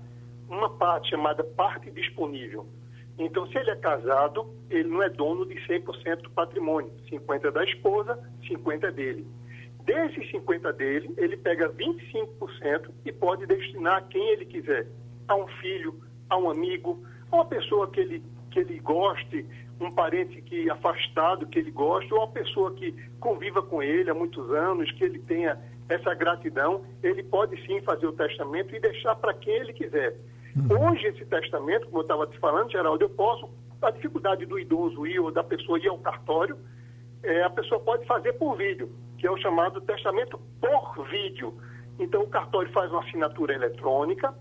uma 0.50 0.70
parte 0.70 1.12
chamada 1.12 1.44
parte 1.44 1.90
disponível. 1.92 2.68
Então, 3.18 3.48
se 3.48 3.58
ele 3.58 3.72
é 3.72 3.76
casado, 3.76 4.54
ele 4.70 4.90
não 4.90 5.02
é 5.02 5.10
dono 5.10 5.46
de 5.46 5.56
100% 5.68 6.22
do 6.22 6.30
patrimônio. 6.32 6.92
50% 7.10 7.46
é 7.46 7.52
da 7.52 7.64
esposa, 7.64 8.20
50% 8.50 8.84
é 8.84 8.92
dele. 8.92 9.28
Desses 9.86 10.30
50% 10.32 10.74
dele, 10.74 11.14
ele 11.18 11.38
pega 11.38 11.70
25% 11.70 12.90
e 13.06 13.12
pode 13.14 13.46
destinar 13.46 13.98
a 13.98 14.02
quem 14.02 14.30
ele 14.30 14.46
quiser. 14.46 14.88
A 15.28 15.36
um 15.36 15.48
filho, 15.62 16.02
a 16.30 16.38
um 16.38 16.50
amigo, 16.50 17.02
uma 17.32 17.46
pessoa 17.46 17.90
que 17.90 18.00
ele, 18.00 18.24
que 18.52 18.60
ele 18.60 18.80
goste, 18.80 19.46
um 19.80 19.92
parente 19.92 20.42
que 20.42 20.70
afastado 20.70 21.48
que 21.48 21.60
ele 21.60 21.72
gosta, 21.72 22.14
ou 22.14 22.22
uma 22.22 22.32
pessoa 22.32 22.72
que 22.74 22.92
conviva 23.20 23.62
com 23.62 23.82
ele 23.82 24.10
há 24.10 24.14
muitos 24.14 24.50
anos, 24.52 24.92
que 24.92 25.04
ele 25.04 25.20
tenha 25.20 25.58
essa 25.88 26.14
gratidão, 26.14 26.84
ele 27.02 27.24
pode 27.24 27.60
sim 27.66 27.82
fazer 27.82 28.06
o 28.06 28.12
testamento 28.12 28.76
e 28.76 28.80
deixar 28.80 29.16
para 29.16 29.34
quem 29.34 29.54
ele 29.54 29.74
quiser. 29.74 30.16
Uhum. 30.56 30.90
Hoje, 30.90 31.08
esse 31.08 31.26
testamento, 31.26 31.86
como 31.88 32.00
eu 32.00 32.02
estava 32.02 32.28
te 32.28 32.38
falando, 32.40 32.72
Geraldo, 32.72 33.04
eu 33.04 33.10
posso, 33.10 33.50
a 33.82 33.92
dificuldade 33.92 34.46
do 34.46 34.60
idoso 34.60 35.08
ir 35.08 35.20
ou 35.20 35.32
da 35.32 35.44
pessoa 35.44 35.80
ir 35.80 35.88
ao 35.88 35.98
cartório, 35.98 36.58
é, 37.24 37.44
a 37.44 37.50
pessoa 37.50 37.80
pode 37.80 38.06
fazer 38.06 38.34
por 38.34 38.56
vídeo, 38.56 38.90
que 39.18 39.26
é 39.26 39.32
o 39.32 39.38
chamado 39.38 39.82
testamento 39.82 40.40
por 40.62 41.08
vídeo. 41.10 41.54
Então, 41.98 42.22
o 42.22 42.28
cartório 42.28 42.72
faz 42.72 42.92
uma 42.92 43.02
assinatura 43.02 43.54
eletrônica, 43.54 44.34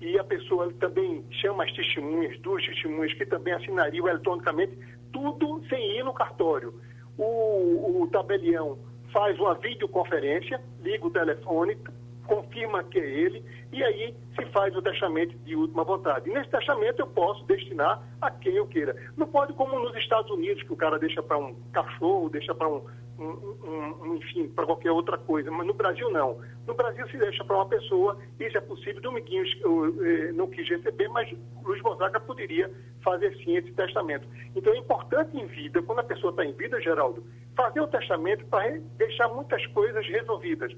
e 0.00 0.18
a 0.18 0.24
pessoa 0.24 0.72
também 0.74 1.24
chama 1.30 1.64
as 1.64 1.72
testemunhas, 1.72 2.38
duas 2.40 2.64
testemunhas 2.64 3.12
que 3.14 3.24
também 3.26 3.54
assinariam 3.54 4.08
eletronicamente, 4.08 4.76
tudo 5.12 5.62
sem 5.68 5.98
ir 5.98 6.04
no 6.04 6.12
cartório. 6.12 6.74
O, 7.16 8.02
o 8.02 8.08
tabelião 8.10 8.78
faz 9.12 9.38
uma 9.38 9.54
videoconferência, 9.54 10.60
liga 10.82 11.06
o 11.06 11.10
telefone, 11.10 11.78
confirma 12.26 12.82
que 12.84 12.98
é 12.98 13.08
ele, 13.08 13.44
e 13.72 13.82
aí 13.82 14.14
se 14.34 14.44
faz 14.46 14.74
o 14.76 14.82
testamento 14.82 15.36
de 15.38 15.54
última 15.54 15.84
vontade. 15.84 16.28
E 16.28 16.32
nesse 16.32 16.50
testamento 16.50 17.00
eu 17.00 17.06
posso 17.06 17.44
destinar 17.44 18.02
a 18.20 18.30
quem 18.30 18.56
eu 18.56 18.66
queira. 18.66 18.96
Não 19.16 19.26
pode 19.26 19.52
como 19.54 19.78
nos 19.78 19.96
Estados 19.96 20.30
Unidos, 20.30 20.62
que 20.62 20.72
o 20.72 20.76
cara 20.76 20.98
deixa 20.98 21.22
para 21.22 21.38
um 21.38 21.54
cachorro, 21.72 22.28
deixa 22.30 22.54
para 22.54 22.68
um, 22.68 22.84
um, 23.18 24.04
um, 24.04 24.16
enfim, 24.16 24.48
para 24.48 24.66
qualquer 24.66 24.90
outra 24.90 25.18
coisa. 25.18 25.50
Mas 25.50 25.66
no 25.66 25.74
Brasil, 25.74 26.10
não. 26.10 26.38
No 26.66 26.74
Brasil, 26.74 27.06
se 27.08 27.16
deixa 27.16 27.44
para 27.44 27.56
uma 27.56 27.66
pessoa, 27.66 28.18
isso 28.40 28.56
é 28.56 28.60
possível. 28.60 29.00
Dominguinhos 29.02 29.50
eh, 29.62 30.32
não 30.32 30.48
quis 30.48 30.68
receber, 30.68 31.08
mas 31.08 31.32
Luiz 31.62 31.80
Gonzaga 31.82 32.18
poderia 32.20 32.70
fazer 33.02 33.36
sim 33.44 33.56
esse 33.56 33.72
testamento. 33.72 34.26
Então, 34.56 34.72
é 34.72 34.78
importante 34.78 35.36
em 35.36 35.46
vida, 35.46 35.82
quando 35.82 35.98
a 36.00 36.04
pessoa 36.04 36.30
está 36.30 36.44
em 36.44 36.52
vida, 36.52 36.80
Geraldo, 36.80 37.24
fazer 37.54 37.80
o 37.80 37.86
testamento 37.86 38.44
para 38.46 38.78
deixar 38.96 39.28
muitas 39.28 39.64
coisas 39.68 40.06
resolvidas. 40.06 40.72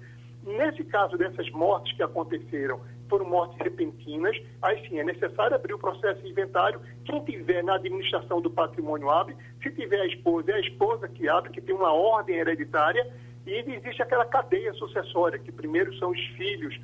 Nesse 0.47 0.85
caso 0.85 1.19
dessas 1.19 1.51
mortes 1.51 1.97
que 1.97 2.03
aconteceram, 2.05 2.81
foram 3.09 3.25
mortes 3.25 3.59
repentinas, 3.59 4.37
aí 4.63 4.89
sim 4.89 5.01
é 5.01 5.05
necessário 5.05 5.57
abrir 5.57 5.75
o 5.75 5.79
processo 5.79 6.23
de 6.23 6.31
inventário. 6.31 6.81
Quem 7.05 7.21
tiver 7.25 7.65
na 7.65 7.75
administração 7.75 8.41
do 8.41 8.49
patrimônio 8.49 9.11
abre, 9.11 9.37
se 9.61 9.71
tiver 9.73 10.01
a 10.01 10.07
esposa, 10.07 10.53
é 10.53 10.55
a 10.55 10.61
esposa 10.61 11.09
que 11.09 11.29
abre, 11.29 11.51
que 11.51 11.61
tem 11.61 11.75
uma 11.75 11.93
ordem 11.93 12.37
hereditária, 12.37 13.13
e 13.45 13.53
existe 13.55 14.01
aquela 14.01 14.25
cadeia 14.25 14.73
sucessória, 14.75 15.39
que 15.39 15.51
primeiro 15.51 15.93
são 15.99 16.11
os 16.11 16.21
filhos, 16.37 16.79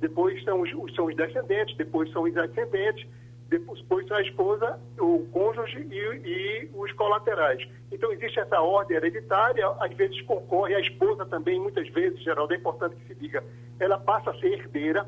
depois 0.00 0.42
são 0.44 0.60
os, 0.60 0.70
são 0.94 1.06
os 1.06 1.16
descendentes, 1.16 1.76
depois 1.76 2.10
são 2.12 2.22
os 2.22 2.36
ascendentes, 2.36 3.04
depois 3.48 4.12
a 4.12 4.20
esposa, 4.20 4.78
o 4.98 5.26
cônjuge 5.32 5.86
e, 5.90 5.96
e, 5.96 6.70
os 6.74 6.92
colaterais. 6.92 7.66
Então, 7.90 8.12
existe 8.12 8.38
essa 8.38 8.60
ordem 8.60 8.96
hereditária, 8.96 9.66
às 9.80 9.94
vezes 9.94 10.20
concorre, 10.22 10.74
a 10.74 10.80
esposa 10.80 11.24
também, 11.24 11.58
muitas 11.58 11.88
vezes, 11.88 12.22
Geraldo, 12.22 12.52
é 12.52 12.56
importante 12.56 12.96
que 12.96 13.06
se 13.06 13.14
diga, 13.14 13.42
ela 13.80 13.98
passa 13.98 14.30
a 14.30 14.38
ser 14.38 14.52
herdeira, 14.52 15.06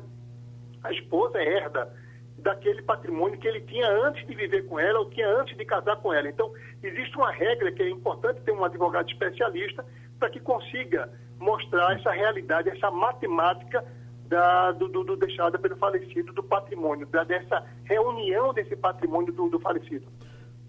a 0.83 0.91
esposa 0.91 1.37
herda 1.39 1.93
daquele 2.39 2.81
patrimônio 2.81 3.39
que 3.39 3.47
ele 3.47 3.61
tinha 3.61 3.87
antes 3.87 4.25
de 4.25 4.33
viver 4.33 4.65
com 4.67 4.79
ela 4.79 4.99
ou 4.99 5.09
tinha 5.11 5.27
antes 5.27 5.55
de 5.55 5.63
casar 5.63 5.97
com 5.97 6.11
ela. 6.11 6.27
Então, 6.27 6.51
existe 6.81 7.15
uma 7.15 7.31
regra 7.31 7.71
que 7.71 7.83
é 7.83 7.89
importante 7.89 8.41
ter 8.41 8.51
um 8.51 8.65
advogado 8.65 9.07
especialista 9.07 9.85
para 10.17 10.31
que 10.31 10.39
consiga 10.39 11.09
mostrar 11.39 11.95
essa 11.95 12.11
realidade, 12.11 12.69
essa 12.69 12.89
matemática 12.89 13.85
da, 14.31 14.71
do, 14.71 14.87
do, 14.87 15.03
do, 15.03 15.17
deixado 15.17 15.59
pelo 15.59 15.75
falecido, 15.75 16.31
do 16.31 16.41
patrimônio, 16.41 17.05
da, 17.07 17.25
dessa 17.25 17.65
reunião 17.83 18.53
desse 18.53 18.77
patrimônio 18.77 19.33
do, 19.33 19.49
do 19.49 19.59
falecido. 19.59 20.07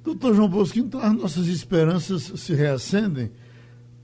Doutor 0.03 0.35
João 0.35 0.49
Bosco, 0.49 0.81
então 0.81 1.01
as 1.01 1.13
nossas 1.13 1.47
esperanças 1.47 2.25
se 2.25 2.53
reacendem, 2.55 3.31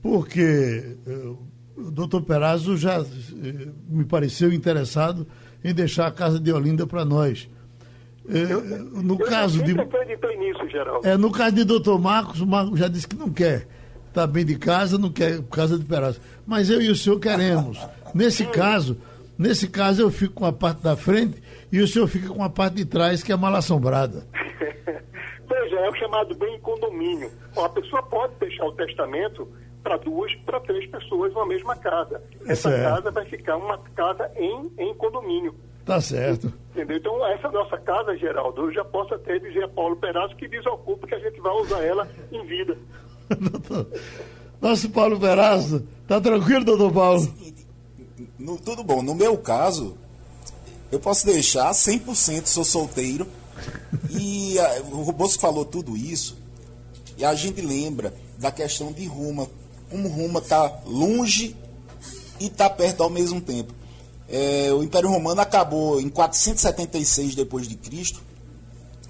porque 0.01 0.97
uh, 1.05 1.37
o 1.75 1.91
doutor 1.91 2.21
Perazzo 2.21 2.77
já 2.77 3.01
uh, 3.01 3.05
me 3.89 4.05
pareceu 4.05 4.53
interessado 4.53 5.27
em 5.61 5.73
deixar 5.73 6.07
a 6.07 6.11
casa 6.11 6.39
de 6.39 6.53
Olinda 6.53 6.87
para 6.87 7.03
nós. 7.03 7.49
Uh, 8.23 9.01
no 9.01 9.15
eu 9.15 9.25
caso 9.25 9.61
de 9.61 9.73
nisso, 9.73 10.69
Geraldo. 10.69 11.05
É, 11.05 11.17
no 11.17 11.31
caso 11.31 11.55
de 11.55 11.65
doutor 11.65 11.99
Marcos, 11.99 12.39
o 12.39 12.47
Marcos 12.47 12.79
já 12.79 12.87
disse 12.87 13.07
que 13.07 13.17
não 13.17 13.29
quer. 13.29 13.67
Está 14.07 14.25
bem 14.25 14.45
de 14.45 14.55
casa, 14.55 14.97
não 14.97 15.11
quer 15.11 15.43
casa 15.43 15.77
de 15.77 15.83
Perazzo. 15.83 16.21
Mas 16.47 16.69
eu 16.69 16.81
e 16.81 16.89
o 16.89 16.95
senhor 16.95 17.19
queremos. 17.19 17.77
Nesse 18.13 18.45
caso, 18.45 18.97
Nesse 19.39 19.69
caso, 19.69 20.01
eu 20.01 20.11
fico 20.11 20.33
com 20.33 20.45
a 20.45 20.51
parte 20.51 20.83
da 20.83 20.97
frente 20.97 21.41
e 21.71 21.79
o 21.79 21.87
senhor 21.87 22.07
fica 22.07 22.27
com 22.27 22.43
a 22.43 22.49
parte 22.49 22.75
de 22.75 22.85
trás, 22.85 23.23
que 23.23 23.31
é 23.31 23.37
mal 23.37 23.55
assombrada. 23.55 24.27
Veja, 25.47 25.75
é 25.77 25.89
o 25.89 25.95
chamado 25.95 26.35
bem 26.35 26.59
condomínio. 26.59 27.31
A 27.55 27.69
pessoa 27.69 28.03
pode 28.03 28.35
deixar 28.35 28.65
o 28.65 28.73
testamento 28.73 29.47
para 29.81 29.95
duas, 29.95 30.35
para 30.45 30.59
três 30.59 30.85
pessoas 30.91 31.33
numa 31.33 31.45
mesma 31.45 31.73
casa. 31.77 32.21
Essa 32.45 32.69
certo. 32.69 32.83
casa 32.83 33.11
vai 33.11 33.25
ficar 33.27 33.55
uma 33.55 33.77
casa 33.95 34.29
em, 34.35 34.69
em 34.77 34.93
condomínio. 34.95 35.55
Tá 35.85 36.01
certo. 36.01 36.51
Entendeu? 36.71 36.97
Então, 36.97 37.25
essa 37.27 37.49
nossa 37.49 37.77
casa, 37.77 38.17
Geraldo, 38.17 38.63
eu 38.63 38.73
já 38.73 38.83
posso 38.83 39.13
até 39.13 39.39
dizer 39.39 39.63
a 39.63 39.69
Paulo 39.69 39.95
Perazzo 39.95 40.35
que 40.35 40.49
desocupa 40.49 41.07
que 41.07 41.15
a 41.15 41.19
gente 41.19 41.39
vai 41.39 41.53
usar 41.53 41.81
ela 41.81 42.05
em 42.29 42.45
vida. 42.45 42.77
Nosso 44.61 44.89
Paulo 44.89 45.17
Perazzo, 45.17 45.87
tá 46.05 46.19
tranquilo, 46.19 46.65
doutor 46.65 46.91
Paulo? 46.91 47.21
No, 48.37 48.57
tudo 48.57 48.83
bom. 48.83 49.01
No 49.01 49.15
meu 49.15 49.37
caso, 49.37 49.97
eu 50.91 50.99
posso 50.99 51.25
deixar 51.25 51.71
100% 51.71 52.47
sou 52.47 52.63
solteiro. 52.63 53.27
E 54.09 54.57
a, 54.59 54.81
o 54.91 55.11
Bosco 55.11 55.41
falou 55.41 55.65
tudo 55.65 55.95
isso. 55.95 56.37
E 57.17 57.25
a 57.25 57.33
gente 57.35 57.61
lembra 57.61 58.13
da 58.37 58.51
questão 58.51 58.91
de 58.91 59.05
Roma. 59.05 59.47
Como 59.89 60.07
Roma 60.07 60.39
está 60.39 60.81
longe 60.85 61.55
e 62.39 62.47
está 62.47 62.69
perto 62.69 63.03
ao 63.03 63.09
mesmo 63.09 63.41
tempo. 63.41 63.73
É, 64.27 64.71
o 64.71 64.83
Império 64.83 65.09
Romano 65.09 65.41
acabou 65.41 65.99
em 65.99 66.07
476 66.07 67.33
depois 67.33 67.67
de 67.67 67.75
Cristo, 67.75 68.21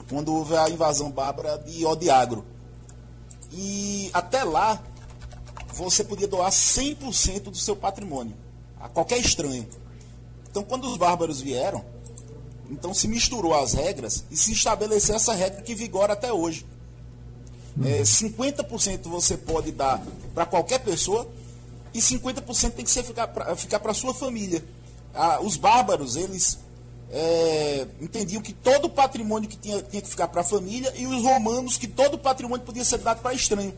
quando 0.10 0.34
houve 0.34 0.56
a 0.56 0.70
invasão 0.70 1.12
bárbara 1.12 1.58
de 1.58 1.86
Odiagro. 1.86 2.46
E 3.52 4.10
até 4.14 4.46
lá, 4.46 4.82
você 5.74 6.06
podia 6.06 6.28
doar 6.28 6.50
100% 6.50 7.44
do 7.44 7.58
seu 7.58 7.76
patrimônio 7.76 8.34
a 8.80 8.88
qualquer 8.88 9.20
estranho. 9.20 9.68
Então, 10.50 10.64
quando 10.64 10.86
os 10.86 10.98
bárbaros 10.98 11.42
vieram, 11.42 11.84
então 12.70 12.94
se 12.94 13.08
misturou 13.08 13.54
as 13.54 13.74
regras 13.74 14.24
e 14.30 14.38
se 14.38 14.52
estabeleceu 14.52 15.16
essa 15.16 15.34
regra 15.34 15.62
que 15.62 15.76
vigora 15.76 16.14
até 16.14 16.32
hoje. 16.32 16.66
É, 17.84 18.02
50% 18.02 19.04
você 19.04 19.38
pode 19.38 19.72
dar 19.72 20.04
para 20.34 20.46
qualquer 20.46 20.80
pessoa 20.80 21.30
e 21.94 22.00
50% 22.00 22.72
tem 22.72 22.84
que 22.84 22.92
ser 22.92 23.04
ficar 23.04 23.28
para 23.28 23.56
ficar 23.56 23.94
sua 23.94 24.14
família. 24.14 24.64
Ah, 25.14 25.40
os 25.42 25.56
bárbaros, 25.56 26.16
eles 26.16 26.60
é, 27.12 27.88
entendiam 28.02 28.42
que 28.42 28.54
todo 28.54 28.86
o 28.86 28.90
patrimônio 28.90 29.50
que 29.50 29.58
tinha, 29.58 29.82
tinha 29.82 30.02
que 30.02 30.10
ficar 30.10 30.28
para 30.28 30.42
a 30.42 30.44
família 30.44 30.94
e 30.96 31.08
os 31.08 31.24
romanos 31.24 31.78
que 31.78 31.88
todo 31.88 32.16
o 32.16 32.18
patrimônio 32.18 32.66
podia 32.66 32.84
ser 32.84 33.00
dado 33.00 33.22
para 33.22 33.34
estranho. 33.34 33.74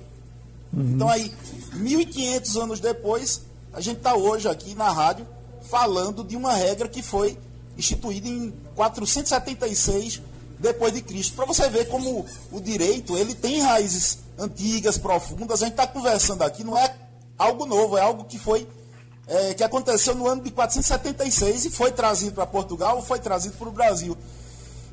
Uhum. 0.74 0.93
Então 0.96 1.08
aí, 1.08 1.31
1500 1.74 2.58
anos 2.58 2.79
depois, 2.79 3.41
a 3.74 3.80
gente 3.80 3.98
está 3.98 4.16
hoje 4.16 4.48
aqui 4.48 4.75
na 4.75 4.92
rádio 4.92 5.28
falando 5.62 6.24
de 6.24 6.36
uma 6.36 6.54
regra 6.54 6.88
que 6.88 7.01
foi 7.01 7.38
instituída 7.78 8.28
em 8.28 8.54
476 8.75 10.22
depois 10.60 10.94
de 10.94 11.01
Cristo. 11.01 11.36
Para 11.36 11.46
você 11.46 11.70
ver 11.70 11.88
como 11.88 12.25
o 12.51 12.60
direito 12.60 13.18
ele 13.18 13.34
tem 13.34 13.62
raízes 13.62 14.20
antigas, 14.38 14.98
profundas. 14.98 15.62
A 15.62 15.66
gente 15.66 15.74
está 15.74 15.88
conversando 15.88 16.44
aqui, 16.44 16.63
não 16.63 16.78
é 16.78 16.96
algo 17.38 17.66
novo, 17.66 17.98
é 17.98 18.01
algo 18.01 18.25
que 18.25 18.38
foi 18.38 18.68
é, 19.28 19.54
que 19.54 19.63
aconteceu 19.63 20.13
no 20.16 20.28
ano 20.28 20.44
de 20.44 20.51
476 20.51 21.66
e 21.66 21.70
foi 21.70 21.92
trazido 21.92 22.34
para 22.34 22.46
Portugal 22.46 23.01
foi 23.01 23.20
trazido 23.20 23.56
para 23.58 23.70
o 23.70 23.72
Brasil. 23.72 24.18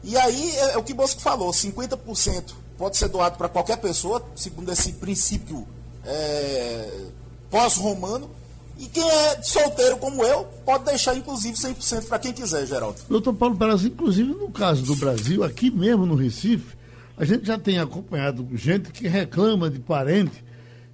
E 0.04 0.16
aí 0.16 0.56
é, 0.56 0.72
é, 0.74 0.78
o 0.78 0.82
que 0.82 0.94
Bosco 0.94 1.20
falou, 1.20 1.50
50% 1.50 2.54
pode 2.76 2.96
ser 2.96 3.08
doado 3.08 3.36
para 3.36 3.48
qualquer 3.48 3.78
pessoa, 3.78 4.24
segundo 4.36 4.70
esse 4.70 4.92
princípio 4.92 5.66
é, 6.04 7.06
pós-romano, 7.50 8.30
e 8.78 8.86
quem 8.86 9.08
é 9.08 9.42
solteiro 9.42 9.96
como 9.96 10.24
eu, 10.24 10.44
pode 10.64 10.84
deixar 10.84 11.16
inclusive 11.16 11.54
100% 11.56 12.06
para 12.06 12.18
quem 12.18 12.32
quiser, 12.32 12.64
Geraldo. 12.66 12.98
Doutor 13.08 13.34
Paulo 13.34 13.56
Peraz, 13.56 13.84
inclusive 13.84 14.32
no 14.32 14.50
caso 14.50 14.84
do 14.84 14.94
Brasil, 14.94 15.42
aqui 15.42 15.70
mesmo 15.70 16.06
no 16.06 16.14
Recife, 16.14 16.76
a 17.16 17.24
gente 17.24 17.46
já 17.46 17.58
tem 17.58 17.78
acompanhado 17.78 18.46
gente 18.52 18.92
que 18.92 19.08
reclama 19.08 19.68
de 19.68 19.80
parente 19.80 20.44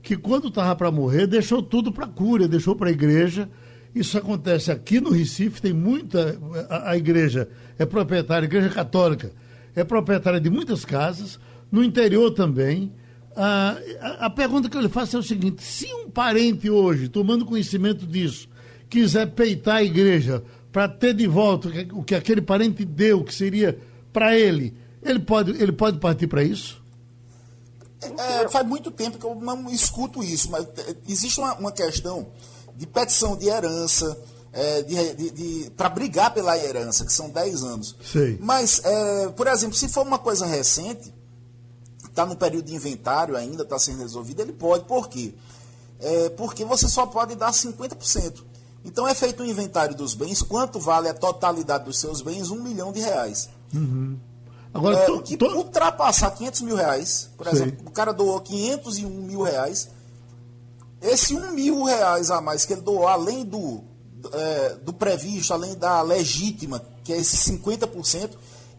que 0.02 0.16
quando 0.16 0.48
estava 0.48 0.74
para 0.76 0.90
morrer 0.90 1.26
deixou 1.26 1.62
tudo 1.62 1.90
para 1.90 2.04
a 2.04 2.08
cúria, 2.08 2.46
deixou 2.46 2.76
para 2.76 2.88
a 2.88 2.92
igreja. 2.92 3.48
Isso 3.94 4.18
acontece 4.18 4.70
aqui 4.70 5.00
no 5.00 5.10
Recife, 5.10 5.62
tem 5.62 5.72
muita. 5.72 6.38
A, 6.68 6.90
a, 6.90 6.96
igreja 6.96 7.48
é 7.78 7.86
proprietária, 7.86 8.46
a 8.46 8.50
igreja 8.50 8.68
católica 8.68 9.32
é 9.74 9.82
proprietária 9.82 10.40
de 10.40 10.50
muitas 10.50 10.84
casas, 10.84 11.38
no 11.70 11.82
interior 11.82 12.30
também. 12.30 12.92
A, 13.36 13.76
a, 14.00 14.26
a, 14.26 14.30
pergunta 14.30 14.68
que 14.68 14.76
eu 14.76 14.80
lhe 14.80 14.88
faço 14.88 15.16
é 15.16 15.18
o 15.18 15.22
seguinte: 15.22 15.62
se 15.62 15.92
um 15.92 16.08
parente 16.08 16.70
hoje, 16.70 17.08
tomando 17.08 17.44
conhecimento 17.44 18.06
disso, 18.06 18.48
quiser 18.88 19.26
peitar 19.32 19.76
a 19.76 19.82
igreja 19.82 20.42
para 20.70 20.88
ter 20.88 21.14
de 21.14 21.26
volta 21.26 21.68
o 21.92 22.02
que 22.02 22.14
aquele 22.14 22.40
parente 22.40 22.84
deu, 22.84 23.24
que 23.24 23.34
seria 23.34 23.78
para 24.12 24.36
ele, 24.38 24.76
ele 25.02 25.18
pode, 25.18 25.50
ele 25.60 25.72
pode 25.72 25.98
partir 25.98 26.26
para 26.26 26.42
isso? 26.42 26.82
É, 28.18 28.48
faz 28.48 28.66
muito 28.66 28.90
tempo 28.90 29.18
que 29.18 29.24
eu 29.24 29.34
não 29.34 29.70
escuto 29.70 30.22
isso, 30.22 30.50
mas 30.50 30.64
é, 30.64 30.96
existe 31.08 31.40
uma, 31.40 31.54
uma 31.54 31.72
questão 31.72 32.28
de 32.76 32.86
petição 32.86 33.36
de 33.36 33.48
herança, 33.48 34.18
é, 34.52 34.82
de, 34.82 35.14
de, 35.14 35.30
de 35.30 35.70
para 35.70 35.88
brigar 35.88 36.32
pela 36.32 36.56
herança, 36.56 37.04
que 37.04 37.12
são 37.12 37.30
10 37.30 37.64
anos. 37.64 37.96
Sei. 38.04 38.38
Mas, 38.40 38.80
é, 38.84 39.28
por 39.28 39.46
exemplo, 39.46 39.74
se 39.74 39.88
for 39.88 40.06
uma 40.06 40.18
coisa 40.18 40.46
recente, 40.46 41.12
está 42.14 42.24
no 42.24 42.36
período 42.36 42.66
de 42.66 42.74
inventário 42.74 43.36
ainda, 43.36 43.64
está 43.64 43.76
sendo 43.76 43.98
resolvido, 43.98 44.40
ele 44.40 44.52
pode. 44.52 44.84
Por 44.84 45.08
quê? 45.08 45.34
É, 45.98 46.28
porque 46.30 46.64
você 46.64 46.88
só 46.88 47.06
pode 47.06 47.34
dar 47.34 47.50
50%. 47.50 48.42
Então 48.84 49.08
é 49.08 49.14
feito 49.14 49.42
um 49.42 49.46
inventário 49.46 49.96
dos 49.96 50.14
bens, 50.14 50.40
quanto 50.42 50.78
vale 50.78 51.08
a 51.08 51.14
totalidade 51.14 51.84
dos 51.84 51.98
seus 51.98 52.22
bens? 52.22 52.50
Um 52.50 52.62
milhão 52.62 52.92
de 52.92 53.00
reais. 53.00 53.48
Uhum. 53.74 54.16
Agora, 54.72 54.98
é, 54.98 55.22
que 55.22 55.36
tô... 55.36 55.46
ultrapassar 55.56 56.30
500 56.30 56.60
mil 56.62 56.76
reais, 56.76 57.30
por 57.36 57.46
Sei. 57.46 57.54
exemplo, 57.54 57.86
o 57.86 57.90
cara 57.90 58.12
doou 58.12 58.40
501 58.40 59.08
mil 59.08 59.42
reais, 59.42 59.88
esse 61.00 61.34
um 61.34 61.52
mil 61.52 61.84
reais 61.84 62.30
a 62.30 62.40
mais 62.40 62.64
que 62.64 62.72
ele 62.72 62.82
doou, 62.82 63.06
além 63.06 63.44
do, 63.44 63.82
é, 64.32 64.76
do 64.82 64.92
previsto, 64.92 65.52
além 65.52 65.74
da 65.76 66.02
legítima, 66.02 66.82
que 67.02 67.12
é 67.12 67.18
esse 67.18 67.36
50%, 67.52 68.30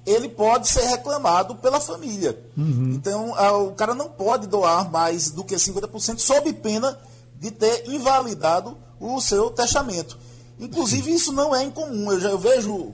ele 0.06 0.30
pode 0.30 0.68
ser 0.68 0.84
reclamado 0.84 1.56
pela 1.56 1.80
família. 1.80 2.38
Uhum. 2.56 2.94
Então, 2.94 3.32
o 3.68 3.72
cara 3.74 3.96
não 3.96 4.10
pode 4.10 4.48
doar 4.48 4.90
mais 4.92 5.32
do 5.32 5.44
que 5.44 5.56
50%, 5.56 6.20
sob 6.20 6.54
pena 6.54 6.98
de 7.40 7.52
ter 7.52 7.90
invalidado 7.90 8.78
o 9.00 9.20
seu 9.20 9.50
testamento. 9.50 10.18
Inclusive, 10.60 11.12
isso 11.14 11.32
não 11.32 11.56
é 11.56 11.64
incomum. 11.64 12.12
Eu, 12.12 12.20
já, 12.20 12.30
eu 12.30 12.38
vejo 12.38 12.94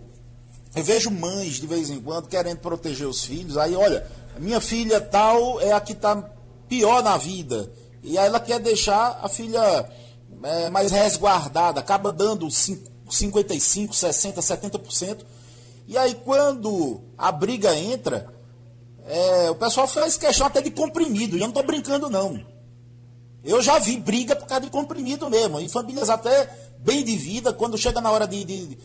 eu 0.73 0.83
vejo 0.83 1.11
mães 1.11 1.55
de 1.55 1.67
vez 1.67 1.89
em 1.89 1.99
quando 1.99 2.29
querendo 2.29 2.59
proteger 2.59 3.05
os 3.05 3.25
filhos. 3.25 3.57
Aí, 3.57 3.75
olha, 3.75 4.07
minha 4.39 4.61
filha 4.61 5.01
tal 5.01 5.59
é 5.59 5.73
a 5.73 5.81
que 5.81 5.91
está 5.91 6.15
pior 6.69 7.03
na 7.03 7.17
vida. 7.17 7.69
E 8.01 8.17
aí 8.17 8.25
ela 8.25 8.39
quer 8.39 8.59
deixar 8.59 9.19
a 9.21 9.27
filha 9.27 9.89
é, 10.43 10.69
mais 10.69 10.91
resguardada, 10.91 11.81
acaba 11.81 12.11
dando 12.11 12.49
55, 12.49 13.93
60, 13.93 14.41
70%. 14.41 15.17
E 15.87 15.97
aí, 15.97 16.15
quando 16.15 17.01
a 17.17 17.31
briga 17.31 17.75
entra, 17.75 18.31
é, 19.05 19.49
o 19.49 19.55
pessoal 19.55 19.87
faz 19.87 20.17
questão 20.17 20.47
até 20.47 20.61
de 20.61 20.71
comprimido. 20.71 21.35
E 21.35 21.39
eu 21.39 21.41
não 21.41 21.49
estou 21.49 21.63
brincando, 21.63 22.09
não. 22.09 22.39
Eu 23.43 23.61
já 23.61 23.79
vi 23.79 23.97
briga 23.97 24.35
por 24.35 24.47
causa 24.47 24.65
de 24.65 24.71
comprimido 24.71 25.29
mesmo. 25.29 25.59
Em 25.59 25.67
famílias 25.67 26.09
até 26.09 26.49
bem 26.79 27.03
de 27.03 27.15
vida, 27.17 27.51
quando 27.51 27.77
chega 27.77 27.99
na 27.99 28.11
hora 28.11 28.27
de, 28.27 28.43
de, 28.43 28.77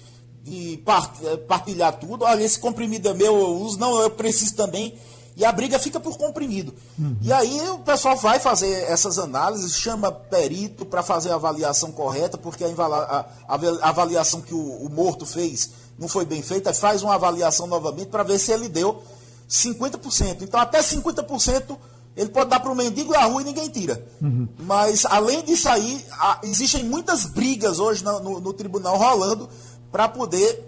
de 0.43 0.83
eh, 1.25 1.37
partilhar 1.49 1.99
tudo, 1.99 2.25
olha, 2.25 2.43
esse 2.43 2.59
comprimido 2.59 3.09
é 3.09 3.15
meu, 3.15 3.37
eu 3.37 3.57
uso, 3.59 3.79
não, 3.79 4.01
eu 4.01 4.11
preciso 4.11 4.55
também. 4.55 4.95
E 5.37 5.45
a 5.45 5.53
briga 5.53 5.79
fica 5.79 6.01
por 6.01 6.17
comprimido. 6.17 6.75
Uhum. 6.99 7.19
E 7.21 7.31
aí 7.31 7.61
o 7.69 7.81
pessoal 7.81 8.17
vai 8.17 8.41
fazer 8.41 8.73
essas 8.85 9.19
análises, 9.19 9.77
chama 9.77 10.11
perito 10.11 10.87
para 10.87 11.03
fazer 11.03 11.31
a 11.31 11.35
avaliação 11.35 11.93
correta, 11.93 12.39
porque 12.39 12.65
a 12.65 13.67
avaliação 13.83 14.41
que 14.41 14.55
o, 14.55 14.59
o 14.59 14.89
morto 14.89 15.27
fez 15.27 15.71
não 15.99 16.09
foi 16.09 16.25
bem 16.25 16.43
feita, 16.43 16.73
faz 16.75 17.03
uma 17.03 17.15
avaliação 17.15 17.67
novamente 17.67 18.09
para 18.09 18.23
ver 18.23 18.39
se 18.39 18.53
ele 18.53 18.69
deu 18.69 19.03
50%. 19.49 20.43
Então, 20.43 20.61
até 20.61 20.81
50% 20.81 21.77
ele 22.17 22.31
pode 22.31 22.49
dar 22.49 22.61
para 22.61 22.73
o 22.73 22.75
mendigo 22.75 23.13
e 23.13 23.17
a 23.17 23.25
rua 23.25 23.43
e 23.43 23.45
ninguém 23.45 23.69
tira. 23.69 24.03
Uhum. 24.23 24.49
Mas, 24.59 25.05
além 25.05 25.45
disso 25.45 25.69
aí, 25.69 26.05
existem 26.43 26.83
muitas 26.83 27.27
brigas 27.27 27.79
hoje 27.79 28.03
no, 28.03 28.21
no, 28.21 28.41
no 28.41 28.53
tribunal 28.53 28.97
rolando 28.97 29.49
para 29.93 30.09
poder 30.09 30.65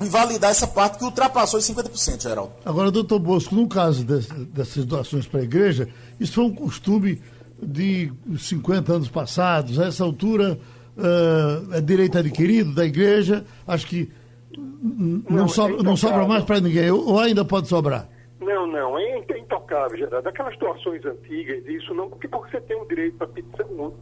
invalidar 0.00 0.50
essa 0.50 0.66
parte 0.66 0.98
que 0.98 1.04
ultrapassou 1.04 1.60
os 1.60 1.68
50%, 1.68 2.22
Geraldo. 2.22 2.52
Agora, 2.64 2.90
doutor 2.90 3.18
Bosco, 3.18 3.54
no 3.54 3.68
caso 3.68 4.02
desse, 4.02 4.32
dessas 4.32 4.84
doações 4.84 5.26
para 5.26 5.40
a 5.40 5.42
igreja, 5.44 5.88
isso 6.18 6.32
foi 6.34 6.44
um 6.44 6.54
costume 6.54 7.22
de 7.62 8.12
50 8.38 8.92
anos 8.92 9.08
passados. 9.08 9.78
A 9.78 9.86
essa 9.86 10.02
altura, 10.02 10.58
uh, 10.96 11.74
é 11.74 11.80
direito 11.80 12.18
adquirido 12.18 12.74
da 12.74 12.84
igreja. 12.84 13.44
Acho 13.66 13.86
que 13.86 14.10
não, 14.56 15.22
não, 15.28 15.48
sobra, 15.48 15.82
não 15.82 15.96
sobra 15.96 16.26
mais 16.26 16.44
para 16.44 16.60
ninguém, 16.60 16.90
ou 16.90 17.18
ainda 17.18 17.44
pode 17.44 17.68
sobrar? 17.68 18.08
Não, 18.40 18.66
não, 18.66 18.98
é 18.98 19.18
intocável, 19.18 19.98
Gerardo. 19.98 20.28
Aquelas 20.28 20.56
doações 20.58 21.04
antigas, 21.04 21.64
isso 21.66 21.94
não, 21.94 22.08
porque 22.08 22.26
você 22.28 22.60
tem 22.60 22.80
o 22.80 22.86
direito, 22.86 23.16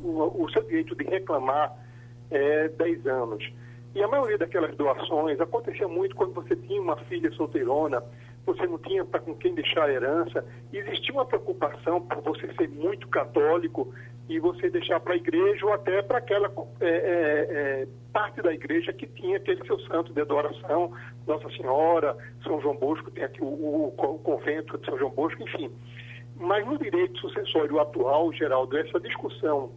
o, 0.03 0.45
o 0.45 0.51
seu 0.51 0.63
direito 0.65 0.95
de 0.95 1.05
reclamar 1.05 1.77
é 2.31 2.69
10 2.69 3.07
anos. 3.07 3.45
E 3.95 4.03
a 4.03 4.09
maioria 4.09 4.39
daquelas 4.39 4.77
doações 4.77 5.41
acontecia 5.41 5.89
muito 5.89 6.15
quando 6.15 6.35
você 6.35 6.55
tinha 6.55 6.81
uma 6.81 6.97
filha 7.05 7.31
solteirona, 7.33 8.03
você 8.49 8.67
não 8.67 8.79
tinha 8.79 9.05
para 9.05 9.21
com 9.21 9.35
quem 9.35 9.55
deixar 9.55 9.85
a 9.85 9.93
herança, 9.93 10.45
existia 10.73 11.13
uma 11.13 11.27
preocupação 11.27 12.01
por 12.01 12.23
você 12.23 12.53
ser 12.55 12.69
muito 12.71 13.07
católico 13.09 13.93
e 14.29 14.39
você 14.39 14.71
deixar 14.71 15.01
para 15.01 15.13
a 15.13 15.17
igreja 15.17 15.67
ou 15.67 15.73
até 15.73 16.01
para 16.03 16.19
aquela 16.19 16.51
é, 16.81 16.87
é, 16.87 17.47
é, 17.51 17.89
parte 18.13 18.41
da 18.41 18.53
igreja 18.53 18.93
que 18.93 19.07
tinha 19.07 19.37
aquele 19.37 19.65
seu 19.67 19.79
santo 19.81 20.13
de 20.13 20.21
adoração, 20.21 20.93
Nossa 21.27 21.49
Senhora, 21.51 22.17
São 22.43 22.61
João 22.61 22.77
Bosco, 22.77 23.11
tem 23.11 23.25
aqui 23.25 23.43
o, 23.43 23.47
o, 23.47 23.87
o 23.89 24.19
convento 24.19 24.79
de 24.79 24.87
São 24.87 24.99
João 24.99 25.11
Bosco, 25.11 25.43
enfim. 25.43 25.71
Mas 26.37 26.65
no 26.67 26.79
direito 26.79 27.19
sucessório 27.19 27.81
atual, 27.81 28.33
Geraldo, 28.33 28.79
essa 28.79 28.99
discussão, 29.01 29.73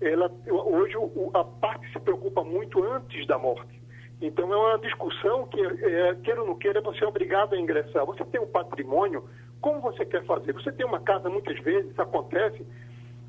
ela, 0.00 0.30
hoje 0.46 0.94
a 1.34 1.44
parte 1.44 1.90
se 1.92 1.98
preocupa 2.00 2.44
muito 2.44 2.82
antes 2.82 3.26
da 3.26 3.38
morte. 3.38 3.75
Então 4.20 4.52
é 4.52 4.56
uma 4.56 4.78
discussão 4.78 5.46
que, 5.46 5.60
é, 5.60 6.14
queira 6.22 6.40
ou 6.40 6.46
não 6.46 6.54
queira, 6.54 6.80
você 6.80 7.04
é 7.04 7.06
obrigado 7.06 7.54
a 7.54 7.60
ingressar. 7.60 8.06
Você 8.06 8.24
tem 8.24 8.40
um 8.40 8.46
patrimônio, 8.46 9.28
como 9.60 9.80
você 9.80 10.04
quer 10.06 10.24
fazer? 10.24 10.52
Você 10.52 10.72
tem 10.72 10.86
uma 10.86 11.00
casa, 11.00 11.28
muitas 11.28 11.58
vezes, 11.60 11.98
acontece 11.98 12.64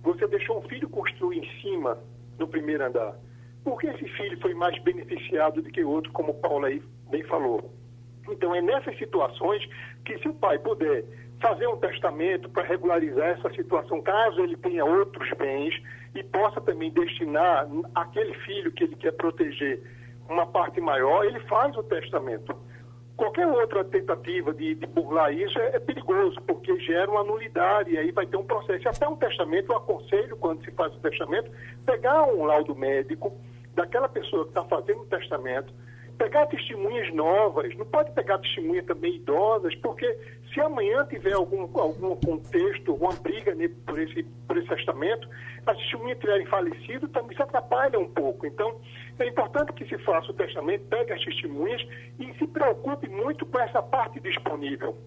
você 0.08 0.26
deixou 0.28 0.60
um 0.60 0.62
filho 0.70 0.88
construir 0.90 1.40
em 1.40 1.62
cima, 1.62 1.98
no 2.40 2.48
primeiro 2.48 2.86
andar. 2.86 3.16
Por 3.64 3.80
que 3.80 3.88
esse 3.88 4.08
filho 4.10 4.40
foi 4.40 4.54
mais 4.54 4.82
beneficiado 4.82 5.62
do 5.62 5.70
que 5.70 5.84
outro, 5.84 6.12
como 6.14 6.32
o 6.32 6.36
Paulo 6.36 6.66
aí 6.66 6.82
bem 7.10 7.24
falou? 7.24 7.70
Então, 8.30 8.56
é 8.56 8.62
nessas 8.62 8.98
situações 8.98 9.68
que, 10.06 10.18
se 10.20 10.30
o 10.30 10.34
pai 10.34 10.60
puder 10.60 11.04
fazer 11.42 11.68
um 11.68 11.78
testamento 11.78 12.50
para 12.50 12.64
regularizar 12.64 13.28
essa 13.30 13.50
situação, 13.52 14.02
caso 14.02 14.42
ele 14.42 14.58
tenha 14.58 14.84
outros 14.86 15.30
bens 15.38 15.76
e 16.16 16.24
possa 16.24 16.62
também 16.62 16.90
destinar 16.92 17.68
aquele 17.94 18.34
filho 18.46 18.72
que 18.72 18.86
ele 18.86 18.96
quer 18.96 19.12
proteger 19.12 19.82
uma 20.30 20.46
parte 20.46 20.80
maior, 20.82 21.26
ele 21.26 21.40
faz 21.42 21.76
o 21.76 21.84
testamento. 21.84 22.56
Qualquer 23.16 23.48
outra 23.48 23.84
tentativa 23.84 24.54
de, 24.54 24.76
de 24.76 24.86
burlar 24.86 25.34
isso 25.34 25.58
é, 25.58 25.76
é, 25.76 25.80
perigoso, 25.80 26.40
porque 26.42 26.80
gera 26.82 27.10
uma 27.10 27.24
nulidade 27.24 27.92
e 27.92 27.98
aí 27.98 28.12
vai 28.12 28.28
ter 28.28 28.38
um 28.38 28.46
processo. 28.46 28.88
Até 28.88 29.08
um 29.08 29.16
testamento, 29.16 29.72
eu 29.72 29.78
aconselho, 29.78 30.38
quando 30.38 30.64
se 30.64 30.72
faz 30.72 30.94
o 30.94 31.00
testamento, 31.00 31.52
pegar 31.86 32.26
um 32.26 32.46
laudo 32.46 32.76
médico 32.76 33.36
daquela 33.74 34.08
pessoa 34.08 34.44
que 34.44 34.50
está 34.50 34.64
fazendo 34.66 35.02
o 35.02 35.06
testamento, 35.08 35.74
pegar 36.18 36.48
testemunhas 36.48 37.14
novas, 37.14 37.76
não 37.78 37.86
pode 37.86 38.12
pegar 38.12 38.40
testemunhas 38.40 38.86
também 38.86 39.16
idosas, 39.16 39.74
porque 39.76 40.18
se 40.54 40.60
amanhã 40.60 41.06
tiver 41.06 41.34
algum, 41.34 41.62
algum 41.80 42.16
contexto, 42.16 42.92
alguma 42.92 43.14
briga 43.14 43.56
por, 43.86 44.00
esse, 44.00 44.24
por 44.48 44.58
esse 44.58 44.68
testamento, 44.68 45.30
as 45.66 45.78
testemunhas 45.78 46.20
tiverem 46.20 46.46
falecido, 46.48 47.08
também 47.10 47.36
se 47.36 47.44
atrapalha 47.44 48.00
um 48.00 48.10
pouco. 48.10 48.46
Então, 48.46 48.80
é 49.20 49.28
importante 49.28 49.74
que 49.74 49.86
se 49.86 49.98
faça 50.00 50.32
o 50.32 50.34
testamento, 50.34 50.86
pegue 50.86 51.14
as 51.14 51.24
testemunhas 51.24 51.82
e 52.20 52.34
se 52.34 52.48
preocupe 52.48 53.08
muito 53.08 53.46
com 53.46 53.60
essa 53.60 53.82
parte 53.82 54.20
disponível. 54.20 54.98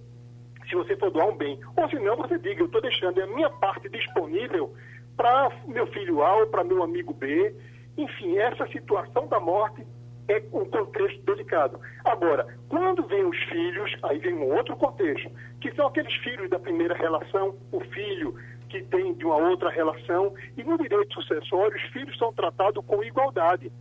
Se 0.68 0.76
você 0.76 0.96
for 0.96 1.10
doar 1.10 1.28
um 1.28 1.36
bem. 1.36 1.58
Ou 1.76 1.88
se 1.88 1.98
não, 1.98 2.16
você 2.16 2.38
diga, 2.38 2.60
eu 2.60 2.66
estou 2.66 2.80
deixando 2.80 3.20
a 3.20 3.26
minha 3.26 3.50
parte 3.50 3.88
disponível 3.88 4.72
para 5.16 5.50
meu 5.66 5.86
filho 5.88 6.22
A 6.22 6.36
ou 6.36 6.46
para 6.46 6.62
meu 6.62 6.82
amigo 6.82 7.12
B. 7.12 7.54
Enfim, 7.98 8.38
essa 8.38 8.66
situação 8.68 9.26
da 9.26 9.40
morte 9.40 9.84
é 10.30 10.42
um 10.52 10.64
contexto 10.64 11.20
delicado. 11.24 11.80
Agora, 12.04 12.46
quando 12.68 13.04
vem 13.06 13.24
os 13.24 13.36
filhos, 13.44 13.96
aí 14.04 14.18
vem 14.18 14.34
um 14.34 14.54
outro 14.54 14.76
contexto, 14.76 15.28
que 15.60 15.74
são 15.74 15.88
aqueles 15.88 16.14
filhos 16.16 16.48
da 16.48 16.58
primeira 16.58 16.94
relação, 16.94 17.56
o 17.72 17.80
filho 17.80 18.34
que 18.68 18.82
tem 18.84 19.12
de 19.14 19.26
uma 19.26 19.36
outra 19.36 19.68
relação, 19.70 20.32
e 20.56 20.62
no 20.62 20.78
direito 20.78 21.12
sucessório, 21.14 21.76
os 21.76 21.82
filhos 21.92 22.16
são 22.16 22.32
tratados 22.32 22.84
com 22.86 23.02
igualdade. 23.02 23.72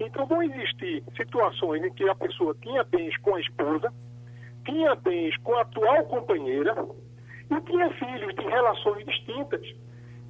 Então, 0.00 0.26
vão 0.26 0.42
existir 0.42 1.04
situações 1.16 1.84
em 1.84 1.92
que 1.92 2.08
a 2.08 2.14
pessoa 2.16 2.56
tinha 2.60 2.82
bens 2.82 3.16
com 3.18 3.36
a 3.36 3.40
esposa, 3.40 3.92
tinha 4.64 4.96
bens 4.96 5.36
com 5.38 5.54
a 5.54 5.60
atual 5.60 6.04
companheira 6.06 6.74
e 7.48 7.60
tinha 7.60 7.88
filhos 7.90 8.34
de 8.34 8.44
relações 8.44 9.06
distintas. 9.06 9.62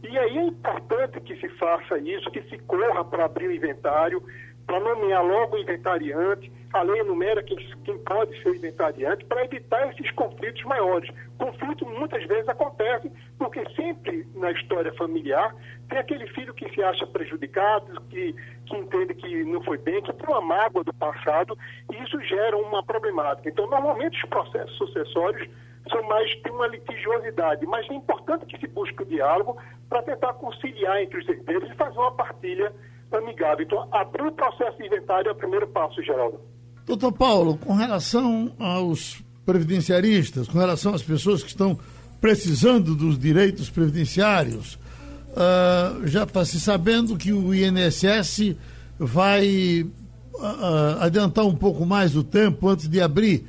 E 0.02 0.18
aí 0.18 0.36
é 0.36 0.42
importante 0.42 1.18
que 1.22 1.34
se 1.36 1.48
faça 1.56 1.98
isso, 1.98 2.30
que 2.30 2.42
se 2.42 2.58
corra 2.58 3.02
para 3.06 3.24
abrir 3.24 3.48
o 3.48 3.52
inventário, 3.52 4.22
para 4.66 4.80
nomear 4.80 5.24
logo 5.24 5.56
o 5.56 5.58
inventariante, 5.58 6.50
a 6.72 6.82
lei 6.82 7.00
enumera 7.00 7.42
quem, 7.42 7.56
quem 7.84 7.98
pode 7.98 8.40
ser 8.42 8.50
o 8.50 8.56
inventariante, 8.56 9.24
para 9.26 9.44
evitar 9.44 9.88
esses 9.90 10.10
conflitos 10.12 10.62
maiores. 10.64 11.08
Conflitos 11.38 11.86
muitas 11.88 12.24
vezes 12.24 12.48
acontecem, 12.48 13.12
porque 13.38 13.62
sempre 13.76 14.26
na 14.34 14.50
história 14.50 14.92
familiar 14.94 15.54
tem 15.88 15.98
aquele 15.98 16.26
filho 16.28 16.54
que 16.54 16.68
se 16.74 16.82
acha 16.82 17.06
prejudicado, 17.06 18.00
que, 18.10 18.34
que 18.66 18.76
entende 18.76 19.14
que 19.14 19.44
não 19.44 19.62
foi 19.62 19.78
bem, 19.78 20.02
que 20.02 20.12
tem 20.12 20.28
uma 20.28 20.40
mágoa 20.40 20.82
do 20.82 20.92
passado, 20.94 21.56
e 21.92 22.02
isso 22.02 22.20
gera 22.22 22.56
uma 22.56 22.82
problemática. 22.82 23.48
Então, 23.48 23.68
normalmente 23.68 24.22
os 24.22 24.28
processos 24.28 24.76
sucessórios 24.76 25.48
são 25.90 26.02
mais 26.04 26.34
tem 26.36 26.52
uma 26.52 26.66
litigiosidade, 26.66 27.66
mas 27.66 27.88
é 27.90 27.94
importante 27.94 28.46
que 28.46 28.58
se 28.58 28.66
busque 28.66 29.02
o 29.02 29.06
diálogo 29.06 29.58
para 29.88 30.02
tentar 30.02 30.32
conciliar 30.34 31.02
entre 31.02 31.18
os 31.18 31.28
herdeiros 31.28 31.70
e 31.70 31.74
fazer 31.74 31.98
uma 31.98 32.12
partilha 32.12 32.72
amigável. 33.16 33.64
Então, 33.64 33.88
abrir 33.92 34.26
o 34.26 34.32
processo 34.32 34.76
de 34.78 34.86
inventário 34.86 35.28
é 35.28 35.32
o 35.32 35.34
primeiro 35.34 35.66
passo, 35.68 36.02
Geraldo. 36.02 36.40
Doutor 36.86 37.12
Paulo, 37.12 37.56
com 37.56 37.74
relação 37.74 38.52
aos 38.58 39.22
previdenciaristas, 39.46 40.48
com 40.48 40.58
relação 40.58 40.94
às 40.94 41.02
pessoas 41.02 41.42
que 41.42 41.48
estão 41.48 41.78
precisando 42.20 42.94
dos 42.94 43.18
direitos 43.18 43.70
previdenciários, 43.70 44.74
uh, 44.74 46.06
já 46.06 46.24
está 46.24 46.44
se 46.44 46.60
sabendo 46.60 47.16
que 47.16 47.32
o 47.32 47.54
INSS 47.54 48.56
vai 48.98 49.86
uh, 50.34 51.00
adiantar 51.00 51.44
um 51.44 51.54
pouco 51.54 51.84
mais 51.84 52.16
o 52.16 52.24
tempo 52.24 52.68
antes 52.68 52.88
de 52.88 53.00
abrir. 53.00 53.46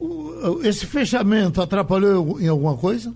Uh, 0.00 0.60
esse 0.64 0.86
fechamento 0.86 1.62
atrapalhou 1.62 2.40
em 2.40 2.48
alguma 2.48 2.76
coisa? 2.76 3.14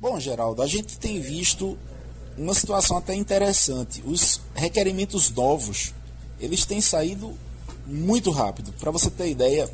Bom, 0.00 0.18
Geraldo, 0.18 0.62
a 0.62 0.66
gente 0.66 0.98
tem 0.98 1.20
visto 1.20 1.78
uma 2.36 2.54
situação 2.54 2.96
até 2.96 3.14
interessante. 3.14 4.02
Os 4.06 4.40
requerimentos 4.54 5.30
novos, 5.30 5.92
eles 6.40 6.64
têm 6.64 6.80
saído 6.80 7.36
muito 7.86 8.30
rápido. 8.30 8.72
Para 8.72 8.90
você 8.90 9.10
ter 9.10 9.28
ideia, 9.28 9.70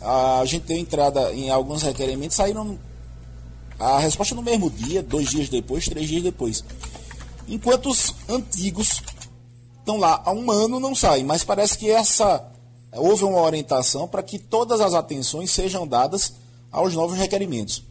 a 0.00 0.42
gente 0.44 0.66
deu 0.66 0.76
entrada 0.76 1.32
em 1.32 1.50
alguns 1.50 1.82
requerimentos, 1.82 2.36
saíram 2.36 2.78
a 3.78 3.98
resposta 3.98 4.34
no 4.34 4.42
mesmo 4.42 4.70
dia, 4.70 5.02
dois 5.02 5.30
dias 5.30 5.48
depois, 5.48 5.86
três 5.86 6.08
dias 6.08 6.22
depois. 6.22 6.64
Enquanto 7.46 7.90
os 7.90 8.14
antigos 8.28 9.02
estão 9.78 9.96
lá 9.96 10.22
há 10.24 10.32
um 10.32 10.50
ano, 10.50 10.80
não 10.80 10.94
saem, 10.94 11.24
mas 11.24 11.44
parece 11.44 11.78
que 11.78 11.90
essa 11.90 12.44
houve 12.92 13.24
uma 13.24 13.40
orientação 13.40 14.08
para 14.08 14.22
que 14.22 14.38
todas 14.38 14.80
as 14.80 14.94
atenções 14.94 15.50
sejam 15.50 15.86
dadas 15.86 16.34
aos 16.70 16.94
novos 16.94 17.16
requerimentos. 17.16 17.82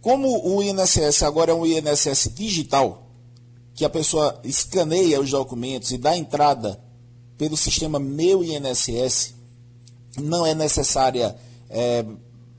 Como 0.00 0.46
o 0.46 0.62
INSS 0.62 1.22
agora 1.22 1.52
é 1.52 1.54
um 1.54 1.66
INSS 1.66 2.30
digital, 2.34 3.09
que 3.80 3.84
a 3.86 3.88
pessoa 3.88 4.38
escaneia 4.44 5.18
os 5.18 5.30
documentos 5.30 5.90
e 5.90 5.96
dá 5.96 6.14
entrada 6.14 6.78
pelo 7.38 7.56
sistema 7.56 7.98
Meu 7.98 8.44
INSS, 8.44 9.34
não 10.18 10.44
é 10.44 10.54
necessária 10.54 11.34
é, 11.70 12.04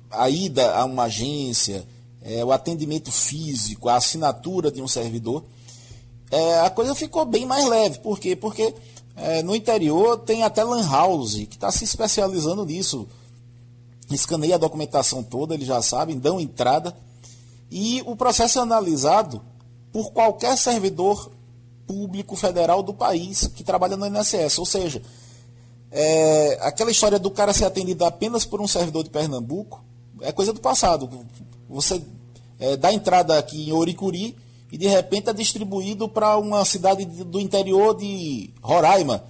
a 0.09 0.27
ida 0.31 0.75
a 0.75 0.83
uma 0.83 1.03
agência, 1.03 1.87
é, 2.23 2.43
o 2.43 2.51
atendimento 2.51 3.11
físico, 3.11 3.87
a 3.87 3.97
assinatura 3.97 4.71
de 4.71 4.81
um 4.81 4.87
servidor, 4.87 5.43
é, 6.31 6.61
a 6.61 6.71
coisa 6.71 6.95
ficou 6.95 7.23
bem 7.23 7.45
mais 7.45 7.69
leve. 7.69 7.99
Por 7.99 8.17
quê? 8.17 8.35
Porque 8.35 8.73
é, 9.15 9.43
no 9.43 9.55
interior 9.55 10.17
tem 10.17 10.41
até 10.41 10.63
Lan 10.63 10.89
House, 10.89 11.35
que 11.35 11.53
está 11.55 11.71
se 11.71 11.83
especializando 11.83 12.65
nisso. 12.65 13.07
Escaneia 14.09 14.55
a 14.55 14.57
documentação 14.57 15.21
toda, 15.21 15.53
eles 15.53 15.67
já 15.67 15.83
sabem, 15.83 16.17
dão 16.17 16.39
entrada. 16.39 16.97
E 17.69 18.01
o 18.07 18.15
processo 18.15 18.57
é 18.57 18.63
analisado 18.63 19.50
por 19.91 20.11
qualquer 20.11 20.57
servidor 20.57 21.31
público 21.85 22.35
federal 22.35 22.81
do 22.81 22.93
país 22.93 23.47
que 23.47 23.63
trabalha 23.63 23.97
no 23.97 24.07
INSS. 24.07 24.57
Ou 24.59 24.65
seja, 24.65 25.01
é, 25.91 26.57
aquela 26.61 26.91
história 26.91 27.19
do 27.19 27.29
cara 27.29 27.53
ser 27.53 27.65
atendido 27.65 28.05
apenas 28.05 28.45
por 28.45 28.61
um 28.61 28.67
servidor 28.67 29.03
de 29.03 29.09
Pernambuco 29.09 29.83
é 30.21 30.31
coisa 30.31 30.53
do 30.53 30.61
passado. 30.61 31.09
Você 31.69 32.01
é, 32.59 32.77
dá 32.77 32.93
entrada 32.93 33.37
aqui 33.37 33.69
em 33.69 33.73
Oricuri 33.73 34.37
e 34.71 34.77
de 34.77 34.87
repente 34.87 35.29
é 35.29 35.33
distribuído 35.33 36.07
para 36.07 36.37
uma 36.37 36.63
cidade 36.63 37.03
do 37.05 37.39
interior 37.39 37.95
de 37.97 38.51
Roraima. 38.61 39.23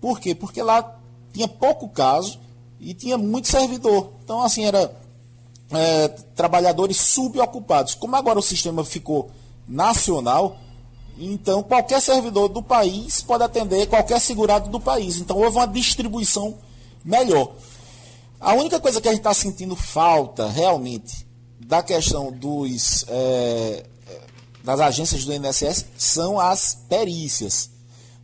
Por 0.00 0.18
quê? 0.18 0.34
Porque 0.34 0.60
lá 0.60 0.98
tinha 1.32 1.46
pouco 1.46 1.88
caso 1.88 2.40
e 2.80 2.92
tinha 2.92 3.16
muito 3.16 3.46
servidor. 3.46 4.12
Então, 4.24 4.42
assim, 4.42 4.64
era 4.64 4.92
é, 5.70 6.08
trabalhadores 6.34 6.96
subocupados. 6.96 7.94
Como 7.94 8.16
agora 8.16 8.40
o 8.40 8.42
sistema 8.42 8.84
ficou 8.84 9.30
nacional, 9.66 10.58
então 11.18 11.62
qualquer 11.62 12.00
servidor 12.00 12.48
do 12.48 12.62
país 12.62 13.22
pode 13.22 13.44
atender 13.44 13.86
qualquer 13.86 14.20
segurado 14.20 14.70
do 14.70 14.80
país. 14.80 15.18
Então 15.18 15.38
houve 15.38 15.56
uma 15.56 15.66
distribuição 15.66 16.56
melhor. 17.04 17.52
A 18.40 18.54
única 18.54 18.80
coisa 18.80 19.00
que 19.00 19.08
a 19.08 19.12
gente 19.12 19.20
está 19.20 19.34
sentindo 19.34 19.76
falta 19.76 20.48
realmente 20.48 21.26
da 21.60 21.82
questão 21.82 22.32
dos, 22.32 23.04
é, 23.08 23.84
das 24.64 24.80
agências 24.80 25.24
do 25.24 25.32
INSS 25.32 25.86
são 25.96 26.40
as 26.40 26.74
perícias. 26.88 27.70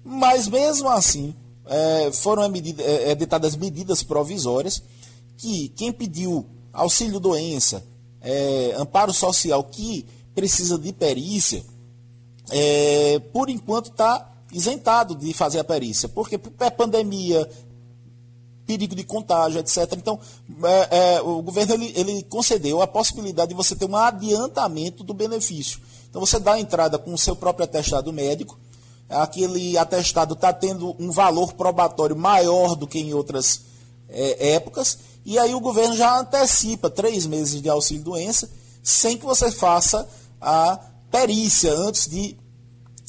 Mas 0.04 0.48
mesmo 0.48 0.88
assim, 0.88 1.34
é, 1.66 2.10
foram 2.12 2.42
é, 2.44 3.10
editadas 3.10 3.54
medidas 3.54 4.02
provisórias 4.02 4.82
que 5.36 5.68
quem 5.70 5.92
pediu 5.92 6.46
auxílio 6.72 7.20
doença, 7.20 7.84
é, 8.20 8.74
amparo 8.76 9.12
social, 9.12 9.62
que 9.64 10.06
precisa 10.38 10.78
de 10.78 10.92
perícia, 10.92 11.64
é, 12.48 13.18
por 13.32 13.50
enquanto 13.50 13.90
está 13.90 14.30
isentado 14.52 15.16
de 15.16 15.34
fazer 15.34 15.58
a 15.58 15.64
perícia, 15.64 16.08
porque 16.08 16.38
é 16.60 16.70
pandemia, 16.70 17.50
perigo 18.64 18.94
de 18.94 19.02
contágio, 19.02 19.58
etc. 19.58 19.94
Então, 19.96 20.16
é, 20.62 21.16
é, 21.16 21.20
o 21.22 21.42
governo 21.42 21.74
ele, 21.74 21.92
ele, 21.96 22.22
concedeu 22.22 22.80
a 22.80 22.86
possibilidade 22.86 23.48
de 23.48 23.56
você 23.56 23.74
ter 23.74 23.86
um 23.86 23.96
adiantamento 23.96 25.02
do 25.02 25.12
benefício. 25.12 25.80
Então, 26.08 26.20
você 26.20 26.38
dá 26.38 26.52
a 26.52 26.60
entrada 26.60 27.00
com 27.00 27.12
o 27.12 27.18
seu 27.18 27.34
próprio 27.34 27.64
atestado 27.64 28.12
médico, 28.12 28.56
aquele 29.08 29.76
atestado 29.76 30.34
está 30.34 30.52
tendo 30.52 30.94
um 31.00 31.10
valor 31.10 31.54
probatório 31.54 32.14
maior 32.14 32.76
do 32.76 32.86
que 32.86 33.00
em 33.00 33.12
outras 33.12 33.62
é, 34.08 34.52
épocas, 34.52 34.98
e 35.26 35.36
aí 35.36 35.52
o 35.52 35.60
governo 35.60 35.96
já 35.96 36.16
antecipa 36.16 36.88
três 36.88 37.26
meses 37.26 37.60
de 37.60 37.68
auxílio-doença, 37.68 38.48
sem 38.84 39.18
que 39.18 39.24
você 39.24 39.50
faça 39.50 40.08
a 40.40 40.78
perícia 41.10 41.72
antes 41.72 42.08
de 42.08 42.36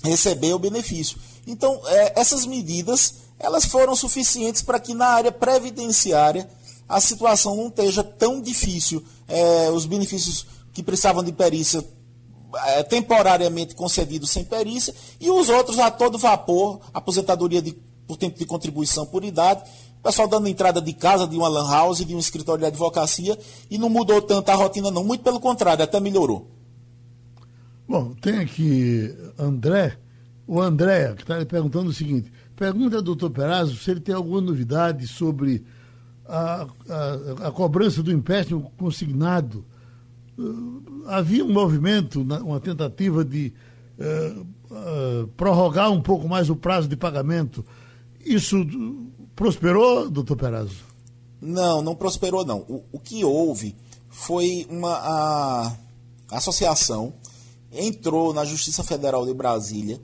receber 0.03 0.53
o 0.53 0.59
benefício. 0.59 1.17
Então, 1.45 1.81
é, 1.85 2.19
essas 2.19 2.45
medidas 2.45 3.15
elas 3.39 3.65
foram 3.65 3.95
suficientes 3.95 4.61
para 4.61 4.79
que 4.79 4.93
na 4.93 5.07
área 5.07 5.31
previdenciária 5.31 6.49
a 6.87 6.99
situação 6.99 7.55
não 7.55 7.67
esteja 7.67 8.03
tão 8.03 8.41
difícil. 8.41 9.03
É, 9.27 9.69
os 9.71 9.85
benefícios 9.85 10.45
que 10.73 10.83
precisavam 10.83 11.23
de 11.23 11.31
perícia 11.31 11.83
é, 12.65 12.83
temporariamente 12.83 13.75
concedidos 13.75 14.31
sem 14.31 14.43
perícia 14.43 14.93
e 15.19 15.29
os 15.29 15.49
outros 15.49 15.79
a 15.79 15.89
todo 15.89 16.17
vapor, 16.17 16.79
aposentadoria 16.93 17.61
de, 17.61 17.73
por 18.07 18.17
tempo 18.17 18.37
de 18.37 18.45
contribuição 18.45 19.05
por 19.05 19.23
idade 19.23 19.63
O 19.99 20.03
pessoal 20.03 20.27
dando 20.27 20.47
entrada 20.47 20.81
de 20.81 20.93
casa, 20.93 21.27
de 21.27 21.37
uma 21.37 21.47
lan 21.47 21.69
house, 21.69 22.03
de 22.03 22.15
um 22.15 22.19
escritório 22.19 22.61
de 22.61 22.67
advocacia, 22.67 23.37
e 23.69 23.77
não 23.77 23.89
mudou 23.89 24.21
tanto 24.21 24.49
a 24.49 24.55
rotina, 24.55 24.89
não. 24.89 25.03
Muito 25.03 25.23
pelo 25.23 25.39
contrário, 25.39 25.83
até 25.83 25.99
melhorou. 25.99 26.58
Bom, 27.89 28.13
tem 28.21 28.37
aqui 28.37 29.11
André, 29.35 29.97
o 30.45 30.61
André, 30.61 31.11
que 31.15 31.23
está 31.23 31.39
lhe 31.39 31.45
perguntando 31.45 31.89
o 31.89 31.93
seguinte: 31.93 32.31
pergunta 32.55 32.97
ao 32.97 33.01
doutor 33.01 33.31
Perazzo 33.31 33.75
se 33.77 33.89
ele 33.89 33.99
tem 33.99 34.13
alguma 34.13 34.39
novidade 34.39 35.07
sobre 35.07 35.65
a, 36.27 36.67
a, 36.87 37.47
a 37.47 37.51
cobrança 37.51 38.03
do 38.03 38.11
empréstimo 38.11 38.71
consignado. 38.77 39.65
Uh, 40.37 41.03
havia 41.07 41.43
um 41.43 41.51
movimento, 41.51 42.21
uma 42.21 42.59
tentativa 42.59 43.25
de 43.25 43.51
uh, 43.97 44.41
uh, 44.69 45.27
prorrogar 45.29 45.91
um 45.91 45.99
pouco 45.99 46.29
mais 46.29 46.47
o 46.47 46.55
prazo 46.55 46.87
de 46.87 46.95
pagamento. 46.95 47.65
Isso 48.23 48.67
prosperou, 49.35 50.11
doutor 50.11 50.37
Perazzo? 50.37 50.83
Não, 51.41 51.81
não 51.81 51.95
prosperou 51.95 52.45
não. 52.45 52.59
O, 52.59 52.83
o 52.91 52.99
que 52.99 53.25
houve 53.25 53.75
foi 54.09 54.67
uma 54.69 54.93
a 56.31 56.37
associação 56.37 57.13
entrou 57.71 58.33
na 58.33 58.45
Justiça 58.45 58.83
Federal 58.83 59.25
de 59.25 59.33
Brasília 59.33 60.01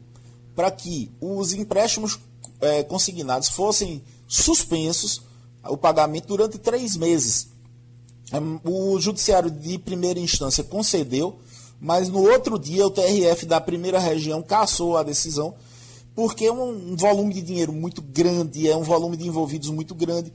para 0.55 0.71
que 0.71 1.11
os 1.19 1.53
empréstimos 1.53 2.19
é, 2.61 2.83
consignados 2.83 3.49
fossem 3.49 4.01
suspensos 4.27 5.21
o 5.67 5.75
pagamento 5.75 6.27
durante 6.27 6.57
três 6.57 6.95
meses. 6.95 7.49
O 8.63 8.99
judiciário 8.99 9.51
de 9.51 9.77
primeira 9.77 10.19
instância 10.19 10.63
concedeu, 10.63 11.37
mas 11.79 12.09
no 12.09 12.21
outro 12.21 12.57
dia 12.57 12.85
o 12.85 12.89
TRF 12.89 13.45
da 13.45 13.61
primeira 13.61 13.99
região 13.99 14.41
cassou 14.41 14.97
a 14.97 15.03
decisão, 15.03 15.55
porque 16.15 16.45
é 16.45 16.51
um 16.51 16.95
volume 16.95 17.33
de 17.33 17.41
dinheiro 17.41 17.73
muito 17.73 18.01
grande, 18.01 18.69
é 18.69 18.75
um 18.75 18.83
volume 18.83 19.17
de 19.17 19.27
envolvidos 19.27 19.69
muito 19.69 19.93
grande. 19.93 20.31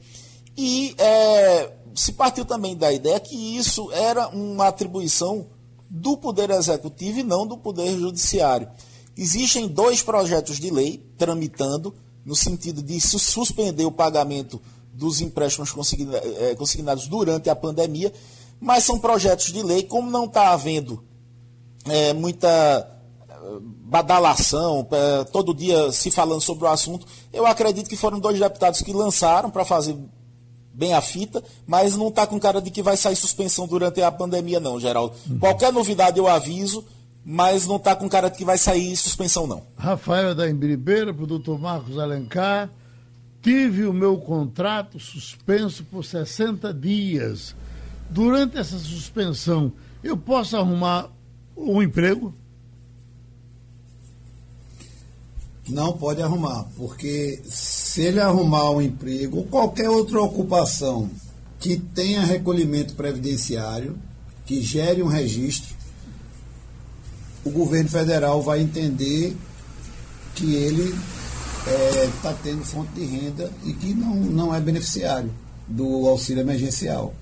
E 0.56 0.94
é, 0.98 1.72
se 1.94 2.12
partiu 2.12 2.44
também 2.44 2.76
da 2.76 2.92
ideia 2.92 3.18
que 3.18 3.56
isso 3.56 3.90
era 3.92 4.28
uma 4.28 4.68
atribuição 4.68 5.46
do 5.90 6.16
Poder 6.16 6.50
Executivo 6.50 7.18
e 7.18 7.22
não 7.24 7.44
do 7.44 7.58
Poder 7.58 7.98
Judiciário. 7.98 8.68
Existem 9.16 9.66
dois 9.66 10.00
projetos 10.00 10.60
de 10.60 10.70
lei 10.70 11.04
tramitando 11.18 11.92
no 12.24 12.36
sentido 12.36 12.80
de 12.80 13.00
suspender 13.00 13.84
o 13.84 13.90
pagamento 13.90 14.62
dos 14.92 15.20
empréstimos 15.20 15.74
eh, 15.74 16.54
consignados 16.54 17.08
durante 17.08 17.50
a 17.50 17.56
pandemia, 17.56 18.12
mas 18.60 18.84
são 18.84 18.98
projetos 18.98 19.52
de 19.52 19.62
lei, 19.62 19.82
como 19.82 20.10
não 20.10 20.26
está 20.26 20.52
havendo 20.52 21.02
é, 21.86 22.12
muita 22.12 22.48
eh, 23.28 23.34
badalação, 23.60 24.86
todo 25.32 25.54
dia 25.54 25.90
se 25.90 26.10
falando 26.10 26.40
sobre 26.40 26.64
o 26.64 26.68
assunto, 26.68 27.06
eu 27.32 27.46
acredito 27.46 27.88
que 27.88 27.96
foram 27.96 28.20
dois 28.20 28.38
deputados 28.38 28.82
que 28.82 28.92
lançaram 28.92 29.50
para 29.50 29.64
fazer 29.64 29.96
bem 30.80 30.94
a 30.94 31.02
fita, 31.02 31.44
mas 31.66 31.94
não 31.94 32.08
está 32.08 32.26
com 32.26 32.40
cara 32.40 32.58
de 32.58 32.70
que 32.70 32.82
vai 32.82 32.96
sair 32.96 33.14
suspensão 33.14 33.66
durante 33.66 34.00
a 34.00 34.10
pandemia, 34.10 34.58
não, 34.58 34.80
Geraldo. 34.80 35.14
Uhum. 35.28 35.38
Qualquer 35.38 35.70
novidade 35.70 36.18
eu 36.18 36.26
aviso, 36.26 36.82
mas 37.22 37.66
não 37.66 37.76
está 37.76 37.94
com 37.94 38.08
cara 38.08 38.30
de 38.30 38.38
que 38.38 38.46
vai 38.46 38.56
sair 38.56 38.96
suspensão, 38.96 39.46
não. 39.46 39.62
Rafael 39.76 40.34
da 40.34 40.48
Embiribeira, 40.48 41.12
para 41.12 41.22
o 41.22 41.26
doutor 41.26 41.60
Marcos 41.60 41.98
Alencar. 41.98 42.70
Tive 43.42 43.84
o 43.84 43.92
meu 43.92 44.16
contrato 44.16 44.98
suspenso 44.98 45.84
por 45.84 46.02
60 46.02 46.72
dias. 46.72 47.54
Durante 48.08 48.56
essa 48.56 48.78
suspensão, 48.78 49.72
eu 50.02 50.16
posso 50.16 50.56
arrumar 50.56 51.10
um 51.54 51.82
emprego? 51.82 52.34
Não 55.70 55.92
pode 55.92 56.20
arrumar, 56.20 56.66
porque 56.76 57.40
se 57.44 58.02
ele 58.02 58.20
arrumar 58.20 58.70
um 58.70 58.82
emprego 58.82 59.38
ou 59.38 59.44
qualquer 59.44 59.88
outra 59.88 60.20
ocupação 60.20 61.10
que 61.58 61.76
tenha 61.76 62.22
recolhimento 62.22 62.94
previdenciário, 62.94 63.96
que 64.44 64.62
gere 64.62 65.02
um 65.02 65.06
registro, 65.06 65.74
o 67.44 67.50
governo 67.50 67.88
federal 67.88 68.42
vai 68.42 68.60
entender 68.60 69.36
que 70.34 70.54
ele 70.54 70.94
está 72.14 72.30
é, 72.30 72.36
tendo 72.42 72.64
fonte 72.64 72.92
de 72.94 73.04
renda 73.04 73.52
e 73.64 73.72
que 73.72 73.94
não, 73.94 74.14
não 74.14 74.54
é 74.54 74.60
beneficiário 74.60 75.30
do 75.68 76.08
auxílio 76.08 76.40
emergencial. 76.40 77.14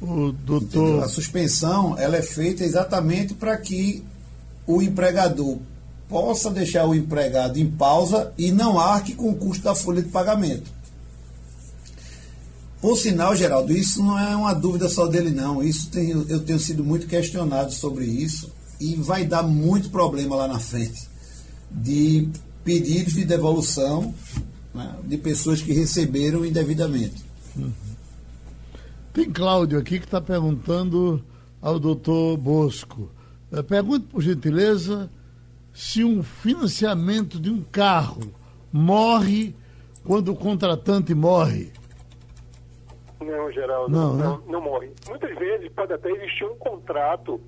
O 0.00 0.32
doutor... 0.32 0.88
Entendeu? 0.88 1.04
A 1.04 1.08
suspensão 1.08 1.96
ela 1.98 2.16
é 2.16 2.22
feita 2.22 2.64
exatamente 2.64 3.34
para 3.34 3.56
que 3.56 4.02
o 4.66 4.82
empregador 4.82 5.58
possa 6.14 6.48
deixar 6.48 6.86
o 6.86 6.94
empregado 6.94 7.58
em 7.58 7.68
pausa 7.68 8.32
e 8.38 8.52
não 8.52 8.78
arque 8.78 9.16
com 9.16 9.30
o 9.30 9.34
custo 9.34 9.64
da 9.64 9.74
folha 9.74 10.00
de 10.00 10.10
pagamento. 10.10 10.70
Por 12.80 12.96
sinal, 12.96 13.34
Geraldo, 13.34 13.76
isso 13.76 14.00
não 14.00 14.16
é 14.16 14.36
uma 14.36 14.54
dúvida 14.54 14.88
só 14.88 15.08
dele, 15.08 15.30
não. 15.30 15.60
Isso 15.60 15.90
tem, 15.90 16.10
eu 16.10 16.38
tenho 16.44 16.60
sido 16.60 16.84
muito 16.84 17.08
questionado 17.08 17.72
sobre 17.72 18.04
isso 18.04 18.48
e 18.80 18.94
vai 18.94 19.24
dar 19.24 19.42
muito 19.42 19.90
problema 19.90 20.36
lá 20.36 20.46
na 20.46 20.60
frente 20.60 21.08
de 21.68 22.28
pedidos 22.62 23.14
de 23.14 23.24
devolução 23.24 24.14
né, 24.72 24.94
de 25.02 25.18
pessoas 25.18 25.60
que 25.60 25.72
receberam 25.72 26.46
indevidamente. 26.46 27.24
Uhum. 27.56 27.72
Tem 29.12 29.32
Cláudio 29.32 29.80
aqui 29.80 29.98
que 29.98 30.04
está 30.04 30.20
perguntando 30.20 31.24
ao 31.60 31.80
doutor 31.80 32.36
Bosco. 32.36 33.10
Eh, 33.50 33.62
pergunte, 33.62 34.06
por 34.06 34.22
gentileza, 34.22 35.10
se 35.74 36.04
um 36.04 36.22
financiamento 36.22 37.40
de 37.40 37.50
um 37.50 37.60
carro 37.60 38.32
morre 38.72 39.54
quando 40.06 40.32
o 40.32 40.36
contratante 40.36 41.12
morre. 41.14 41.72
Não, 43.20 43.50
Geraldo, 43.50 43.90
não, 43.90 44.14
não, 44.14 44.38
né? 44.38 44.44
não, 44.46 44.60
morre. 44.60 44.92
Muitas 45.08 45.36
vezes 45.36 45.68
pode 45.72 45.92
até 45.92 46.10
existir 46.10 46.44
um 46.44 46.56
contrato 46.56 47.40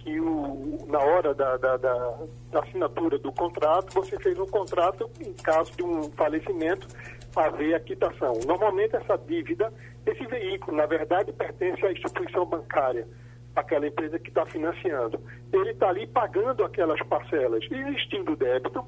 que 0.00 0.20
o, 0.20 0.84
na 0.88 0.98
hora 0.98 1.32
da, 1.32 1.56
da, 1.56 1.76
da, 1.78 2.18
da, 2.52 2.60
assinatura 2.60 3.18
do 3.18 3.32
contrato, 3.32 3.94
você 3.94 4.18
fez 4.18 4.38
um 4.38 4.46
contrato, 4.46 5.08
em 5.18 5.32
caso 5.32 5.72
de 5.72 5.82
um 5.82 6.10
falecimento, 6.10 6.86
haver 7.34 7.74
a 7.74 7.80
quitação. 7.80 8.34
Normalmente 8.46 8.94
essa 8.96 9.16
dívida, 9.16 9.72
esse 10.04 10.26
veículo, 10.26 10.76
na 10.76 10.84
verdade, 10.84 11.32
pertence 11.32 11.84
à 11.86 11.92
instituição 11.92 12.44
bancária, 12.44 13.08
aquela 13.54 13.86
empresa 13.86 14.18
que 14.18 14.28
está 14.28 14.44
financiando. 14.46 15.20
Ele 15.52 15.70
está 15.70 15.88
ali 15.88 16.06
pagando 16.06 16.64
aquelas 16.64 17.00
parcelas. 17.02 17.64
Existindo 17.70 18.36
débito, 18.36 18.84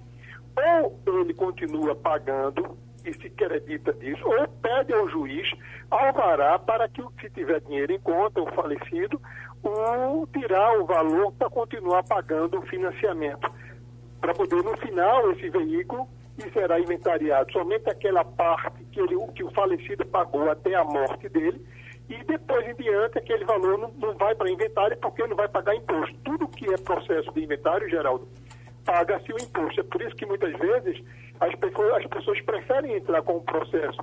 ou 0.57 1.20
ele 1.20 1.35
continua 1.35 1.94
pagando 1.94 2.76
e 3.05 3.14
se 3.14 3.26
acredita 3.29 3.92
disso, 3.92 4.26
ou 4.26 4.48
pede 4.48 4.92
ao 4.92 5.09
juiz 5.09 5.48
alvará 5.90 6.59
para 6.59 6.88
que, 6.88 7.02
se 7.20 7.31
tiver 7.31 7.61
dinheiro 7.61 7.92
em 7.92 8.00
conta, 8.00 8.40
o 8.40 8.52
falecido, 8.52 9.20
ou 9.62 10.26
tirar 10.26 10.79
o 10.79 10.87
valor 10.87 11.33
para 11.33 11.48
continuar 11.48 12.02
pagando 12.02 12.59
o 12.59 12.62
financiamento. 12.62 13.48
Para 14.20 14.35
poder, 14.35 14.62
no 14.62 14.76
final, 14.79 15.31
esse 15.33 15.48
veículo 15.48 16.09
e 16.38 16.50
será 16.50 16.79
inventariado 16.79 17.50
somente 17.52 17.88
aquela 17.88 18.24
parte 18.24 18.85
que, 18.92 19.00
ele, 19.00 19.16
que 19.35 19.42
o 19.42 19.50
falecido 19.52 20.05
pagou 20.07 20.50
até 20.50 20.74
a 20.74 20.85
morte 20.85 21.29
dele, 21.29 21.64
e 22.09 22.23
depois 22.25 22.66
em 22.69 22.75
diante 22.75 23.19
aquele 23.19 23.45
valor 23.45 23.79
não, 23.79 23.90
não 23.92 24.14
vai 24.14 24.35
para 24.35 24.51
inventário 24.51 24.97
porque 24.99 25.27
não 25.27 25.37
vai 25.37 25.49
pagar 25.49 25.75
imposto. 25.75 26.16
Tudo 26.25 26.49
que 26.49 26.73
é 26.73 26.77
processo 26.77 27.33
de 27.33 27.42
inventário, 27.42 27.88
Geraldo, 27.88 28.29
paga-se 28.85 29.33
o 29.33 29.37
imposto. 29.37 29.81
É 29.81 29.85
por 29.85 30.01
isso 30.01 30.14
que 30.14 30.27
muitas 30.27 30.53
vezes 30.59 31.03
as 31.40 31.55
pessoas, 31.57 32.05
as 32.05 32.07
pessoas 32.07 32.40
preferem 32.42 32.95
entrar 32.95 33.23
com 33.23 33.37
o 33.37 33.42
processo 33.42 33.99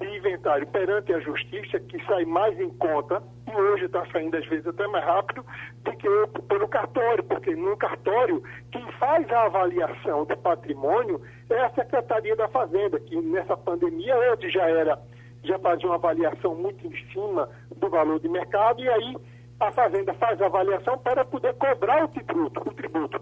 de 0.00 0.16
inventário 0.16 0.66
perante 0.66 1.12
a 1.12 1.20
justiça, 1.20 1.78
que 1.78 2.04
sai 2.06 2.24
mais 2.24 2.58
em 2.58 2.70
conta, 2.70 3.22
e 3.46 3.54
hoje 3.54 3.84
está 3.84 4.04
saindo 4.10 4.36
às 4.36 4.46
vezes 4.46 4.66
até 4.66 4.86
mais 4.88 5.04
rápido, 5.04 5.44
do 5.84 5.92
que 5.92 6.08
pelo 6.48 6.66
cartório, 6.68 7.22
porque 7.24 7.54
no 7.54 7.76
cartório, 7.76 8.42
quem 8.72 8.84
faz 8.92 9.30
a 9.30 9.44
avaliação 9.44 10.24
do 10.24 10.36
patrimônio 10.38 11.20
é 11.48 11.60
a 11.60 11.70
Secretaria 11.70 12.34
da 12.34 12.48
Fazenda, 12.48 12.98
que 12.98 13.16
nessa 13.20 13.56
pandemia 13.56 14.32
antes 14.32 14.52
já 14.52 14.68
era, 14.68 14.98
já 15.44 15.58
fazia 15.58 15.86
uma 15.86 15.96
avaliação 15.96 16.54
muito 16.54 16.86
em 16.86 17.12
cima 17.12 17.48
do 17.76 17.88
valor 17.88 18.20
de 18.20 18.28
mercado, 18.28 18.80
e 18.80 18.88
aí 18.88 19.16
a 19.60 19.70
Fazenda 19.72 20.12
faz 20.14 20.40
a 20.40 20.46
avaliação 20.46 20.98
para 20.98 21.24
poder 21.24 21.54
cobrar 21.54 22.04
o 22.04 22.08
tributo. 22.08 22.60
O 22.68 22.74
tributo. 22.74 23.20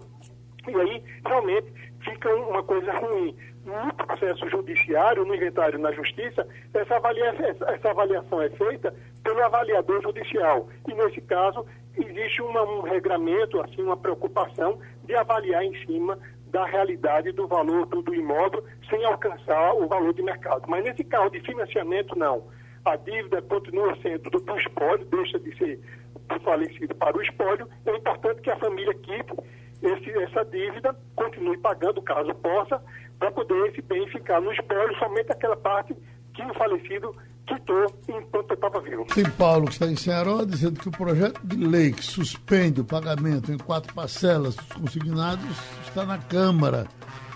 E 0.67 0.75
aí, 0.75 1.03
realmente, 1.25 1.71
fica 2.03 2.33
uma 2.35 2.63
coisa 2.63 2.91
ruim 2.93 3.35
no 3.65 3.93
processo 3.93 4.49
judiciário, 4.49 5.25
no 5.25 5.35
inventário 5.35 5.77
na 5.77 5.91
justiça, 5.91 6.47
essa 6.73 6.95
avaliação, 6.95 7.45
essa 7.67 7.89
avaliação 7.91 8.41
é 8.41 8.49
feita 8.49 8.93
pelo 9.23 9.43
avaliador 9.43 10.01
judicial. 10.01 10.67
E 10.87 10.93
nesse 10.93 11.21
caso, 11.21 11.65
existe 11.95 12.41
uma, 12.41 12.63
um 12.63 12.81
regramento, 12.81 13.61
assim, 13.61 13.83
uma 13.83 13.97
preocupação 13.97 14.79
de 15.03 15.15
avaliar 15.15 15.63
em 15.63 15.75
cima 15.85 16.17
da 16.51 16.65
realidade 16.65 17.31
do 17.31 17.47
valor 17.47 17.85
do, 17.87 18.01
do 18.01 18.13
imóvel 18.13 18.63
sem 18.89 19.03
alcançar 19.05 19.73
o 19.73 19.87
valor 19.87 20.13
de 20.13 20.21
mercado. 20.21 20.63
Mas 20.67 20.83
nesse 20.83 21.03
caso 21.03 21.31
de 21.31 21.39
financiamento, 21.41 22.17
não. 22.17 22.43
A 22.83 22.95
dívida 22.95 23.41
continua 23.43 23.95
sendo 24.01 24.29
do, 24.29 24.39
do 24.39 24.57
espólio, 24.57 25.05
deixa 25.05 25.39
de 25.39 25.55
ser 25.57 25.79
do 26.27 26.39
falecido 26.41 26.95
para 26.95 27.17
o 27.17 27.21
espólio. 27.21 27.67
É 27.85 27.95
importante 27.95 28.41
que 28.41 28.49
a 28.49 28.57
família 28.57 28.93
quite 28.93 29.33
esse, 29.81 30.11
essa 30.11 30.45
dívida, 30.45 30.95
continue 31.15 31.57
pagando 31.57 32.01
caso 32.01 32.33
possa, 32.35 32.81
para 33.17 33.31
poder 33.31 33.69
esse 33.69 33.81
bem 33.81 34.07
ficar 34.07 34.39
no 34.39 34.51
espólio, 34.51 34.95
somente 34.97 35.31
aquela 35.31 35.57
parte 35.57 35.95
que 36.33 36.43
o 36.43 36.53
falecido 36.53 37.15
quitou 37.47 37.85
enquanto 38.07 38.51
eu 38.51 38.55
estava 38.55 38.81
vivo. 38.81 39.05
Tem 39.13 39.29
Paulo 39.31 39.65
que 39.65 39.73
está 39.73 39.87
em 39.87 39.95
Ceará 39.95 40.43
dizendo 40.45 40.79
que 40.79 40.87
o 40.87 40.91
projeto 40.91 41.39
de 41.43 41.57
lei 41.57 41.91
que 41.91 42.03
suspende 42.03 42.81
o 42.81 42.85
pagamento 42.85 43.51
em 43.51 43.57
quatro 43.57 43.93
parcelas 43.93 44.55
dos 44.55 44.67
consignados 44.67 45.57
está 45.87 46.05
na 46.05 46.17
Câmara. 46.17 46.87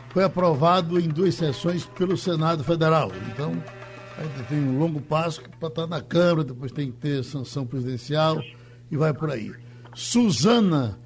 Foi 0.09 0.23
aprovado 0.23 0.99
em 0.99 1.09
duas 1.09 1.35
sessões 1.35 1.85
pelo 1.85 2.15
Senado 2.15 2.63
Federal. 2.63 3.11
Então, 3.31 3.51
ainda 4.17 4.43
tem 4.47 4.59
um 4.59 4.79
longo 4.79 5.01
passo 5.01 5.41
para 5.59 5.67
estar 5.67 5.87
na 5.87 6.01
Câmara, 6.01 6.45
depois 6.45 6.71
tem 6.71 6.91
que 6.91 6.97
ter 6.97 7.23
sanção 7.23 7.65
presidencial 7.65 8.41
e 8.89 8.95
vai 8.95 9.13
por 9.13 9.29
aí. 9.29 9.53
Suzana, 9.93 10.97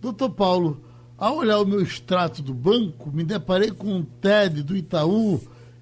doutor 0.00 0.30
Paulo, 0.30 0.84
ao 1.18 1.36
olhar 1.36 1.60
o 1.60 1.66
meu 1.66 1.80
extrato 1.80 2.42
do 2.42 2.54
banco, 2.54 3.10
me 3.12 3.24
deparei 3.24 3.70
com 3.70 3.88
um 3.88 4.02
TED 4.02 4.62
do 4.62 4.76
Itaú 4.76 5.40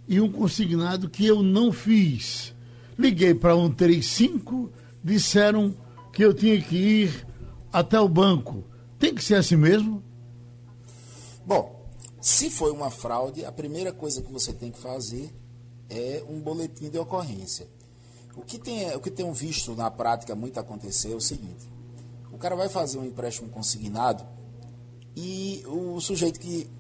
e 0.09 0.21
um 0.21 0.31
consignado 0.31 1.09
que 1.09 1.27
eu 1.27 1.43
não 1.43 1.73
fiz. 1.73 2.55
Liguei 3.01 3.35
para 3.35 3.55
135, 3.55 4.71
disseram 5.03 5.75
que 6.13 6.23
eu 6.23 6.35
tinha 6.35 6.61
que 6.61 6.77
ir 6.77 7.27
até 7.73 7.99
o 7.99 8.07
banco. 8.07 8.63
Tem 8.99 9.15
que 9.15 9.25
ser 9.25 9.37
assim 9.37 9.57
mesmo? 9.57 10.03
Bom, 11.47 11.83
se 12.21 12.51
foi 12.51 12.71
uma 12.71 12.91
fraude, 12.91 13.43
a 13.47 13.51
primeira 13.51 13.91
coisa 13.91 14.21
que 14.21 14.31
você 14.31 14.53
tem 14.53 14.71
que 14.71 14.79
fazer 14.79 15.35
é 15.89 16.23
um 16.29 16.41
boletim 16.41 16.91
de 16.91 16.99
ocorrência. 16.99 17.67
O 18.37 18.43
que 18.43 18.59
tem, 18.59 18.95
o 18.95 19.01
que 19.01 19.11
tenho 19.11 19.33
visto 19.33 19.75
na 19.75 19.91
prática 19.91 20.35
muito 20.35 20.61
acontecer 20.61 21.13
é 21.13 21.17
o 21.17 21.21
seguinte: 21.23 21.73
o 22.31 22.37
cara 22.37 22.55
vai 22.55 22.69
fazer 22.69 22.99
um 22.99 23.05
empréstimo 23.07 23.49
consignado 23.49 24.27
e 25.17 25.65
o 25.67 25.99
sujeito 26.01 26.39
que 26.39 26.71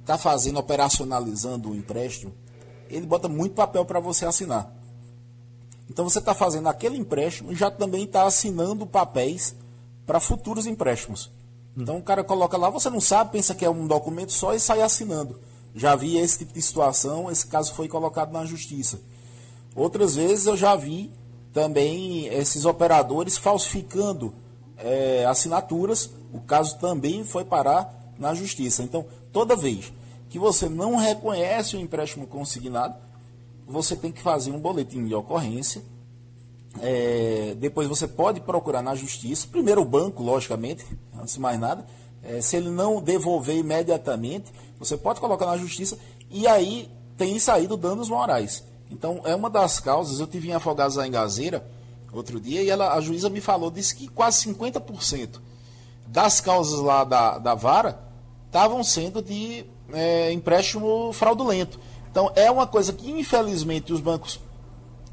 está 0.00 0.18
fazendo, 0.18 0.58
operacionalizando 0.58 1.70
o 1.70 1.74
empréstimo, 1.74 2.34
ele 2.90 3.06
bota 3.06 3.28
muito 3.28 3.54
papel 3.54 3.86
para 3.86 3.98
você 3.98 4.26
assinar. 4.26 4.79
Então 5.90 6.08
você 6.08 6.20
está 6.20 6.32
fazendo 6.32 6.68
aquele 6.68 6.96
empréstimo 6.96 7.50
e 7.50 7.56
já 7.56 7.68
também 7.68 8.04
está 8.04 8.22
assinando 8.22 8.86
papéis 8.86 9.56
para 10.06 10.20
futuros 10.20 10.64
empréstimos. 10.64 11.32
Então 11.76 11.98
o 11.98 12.02
cara 12.02 12.22
coloca 12.22 12.56
lá, 12.56 12.70
você 12.70 12.88
não 12.88 13.00
sabe, 13.00 13.32
pensa 13.32 13.56
que 13.56 13.64
é 13.64 13.70
um 13.70 13.88
documento 13.88 14.32
só 14.32 14.54
e 14.54 14.60
sai 14.60 14.82
assinando. 14.82 15.40
Já 15.74 15.96
vi 15.96 16.16
esse 16.16 16.38
tipo 16.38 16.52
de 16.52 16.62
situação, 16.62 17.28
esse 17.28 17.44
caso 17.48 17.74
foi 17.74 17.88
colocado 17.88 18.32
na 18.32 18.44
justiça. 18.44 19.00
Outras 19.74 20.14
vezes 20.14 20.46
eu 20.46 20.56
já 20.56 20.76
vi 20.76 21.12
também 21.52 22.26
esses 22.28 22.64
operadores 22.64 23.36
falsificando 23.36 24.32
é, 24.76 25.24
assinaturas, 25.26 26.08
o 26.32 26.40
caso 26.40 26.78
também 26.78 27.24
foi 27.24 27.44
parar 27.44 28.12
na 28.16 28.32
justiça. 28.32 28.84
Então, 28.84 29.04
toda 29.32 29.56
vez 29.56 29.92
que 30.28 30.38
você 30.38 30.68
não 30.68 30.94
reconhece 30.94 31.76
o 31.76 31.80
empréstimo 31.80 32.28
consignado, 32.28 32.94
você 33.70 33.94
tem 33.94 34.10
que 34.10 34.20
fazer 34.20 34.50
um 34.50 34.58
boletim 34.58 35.06
de 35.06 35.14
ocorrência. 35.14 35.82
É, 36.80 37.54
depois 37.58 37.88
você 37.88 38.06
pode 38.06 38.40
procurar 38.40 38.82
na 38.82 38.94
justiça, 38.94 39.46
primeiro 39.46 39.82
o 39.82 39.84
banco, 39.84 40.22
logicamente, 40.22 40.84
antes 41.18 41.34
de 41.34 41.40
mais 41.40 41.58
nada. 41.58 41.86
É, 42.22 42.40
se 42.40 42.56
ele 42.56 42.68
não 42.68 43.00
devolver 43.00 43.56
imediatamente, 43.56 44.52
você 44.78 44.96
pode 44.96 45.20
colocar 45.20 45.46
na 45.46 45.56
justiça 45.56 45.98
e 46.30 46.46
aí 46.46 46.90
tem 47.16 47.38
saído 47.38 47.76
danos 47.76 48.08
morais. 48.08 48.64
Então 48.90 49.22
é 49.24 49.34
uma 49.34 49.48
das 49.48 49.80
causas. 49.80 50.20
Eu 50.20 50.26
tive 50.26 50.48
em 50.48 50.52
Afogados 50.52 50.96
da 50.96 51.06
Engazeira 51.06 51.64
outro 52.12 52.40
dia 52.40 52.62
e 52.62 52.68
ela, 52.68 52.92
a 52.94 53.00
juíza 53.00 53.30
me 53.30 53.40
falou, 53.40 53.70
disse 53.70 53.94
que 53.94 54.08
quase 54.08 54.46
50% 54.48 55.40
das 56.06 56.40
causas 56.40 56.80
lá 56.80 57.04
da, 57.04 57.38
da 57.38 57.54
vara 57.54 58.00
estavam 58.46 58.82
sendo 58.82 59.22
de 59.22 59.64
é, 59.92 60.32
empréstimo 60.32 61.12
fraudulento. 61.12 61.78
Então 62.10 62.32
é 62.34 62.50
uma 62.50 62.66
coisa 62.66 62.92
que 62.92 63.10
infelizmente 63.10 63.92
os 63.92 64.00
bancos 64.00 64.40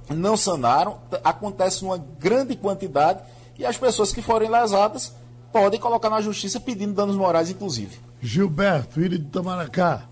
não 0.09 0.37
sanaram, 0.37 0.99
acontece 1.23 1.83
numa 1.83 1.97
grande 1.97 2.55
quantidade 2.55 3.21
e 3.57 3.65
as 3.65 3.77
pessoas 3.77 4.11
que 4.11 4.21
forem 4.21 4.49
lesadas 4.49 5.13
podem 5.51 5.79
colocar 5.79 6.09
na 6.09 6.21
justiça 6.21 6.59
pedindo 6.59 6.93
danos 6.93 7.15
morais, 7.15 7.49
inclusive. 7.49 7.99
Gilberto, 8.21 8.95
filho 8.95 9.17
de 9.17 9.25
Tamaracá. 9.25 10.07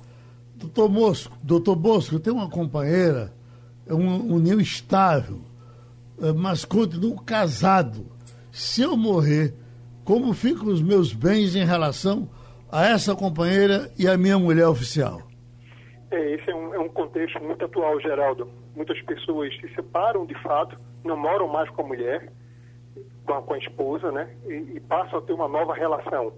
Doutor 0.55 0.89
Bosco, 0.89 1.37
doutor 1.43 1.75
Bosco, 1.75 2.15
eu 2.15 2.19
tenho 2.19 2.37
uma 2.37 2.49
companheira, 2.49 3.33
é 3.85 3.93
uma 3.93 4.15
união 4.15 4.59
estável, 4.59 5.41
é, 6.21 6.31
mas 6.31 6.63
continuo 6.63 7.19
casado. 7.21 8.07
Se 8.51 8.81
eu 8.81 8.95
morrer, 8.95 9.53
como 10.03 10.33
ficam 10.33 10.67
os 10.67 10.81
meus 10.81 11.13
bens 11.13 11.55
em 11.55 11.65
relação 11.65 12.29
a 12.71 12.85
essa 12.85 13.13
companheira 13.15 13.91
e 13.97 14.07
a 14.07 14.17
minha 14.17 14.39
mulher 14.39 14.67
oficial? 14.67 15.21
É, 16.11 16.31
esse 16.31 16.49
é 16.49 16.55
um, 16.55 16.73
é 16.73 16.79
um 16.79 16.89
contexto 16.89 17.41
muito 17.43 17.65
atual, 17.65 17.99
Geraldo. 17.99 18.49
Muitas 18.75 19.01
pessoas 19.01 19.55
se 19.57 19.67
separam 19.73 20.25
de 20.25 20.35
fato, 20.35 20.77
não 21.03 21.17
moram 21.17 21.47
mais 21.47 21.69
com 21.69 21.81
a 21.81 21.87
mulher, 21.87 22.31
com 23.25 23.33
a, 23.33 23.41
com 23.41 23.53
a 23.53 23.57
esposa, 23.57 24.11
né? 24.11 24.29
E, 24.45 24.75
e, 24.75 24.79
passam 24.79 25.19
a 25.19 25.21
ter 25.21 25.33
uma 25.33 25.47
nova 25.47 25.73
relação. 25.73 26.33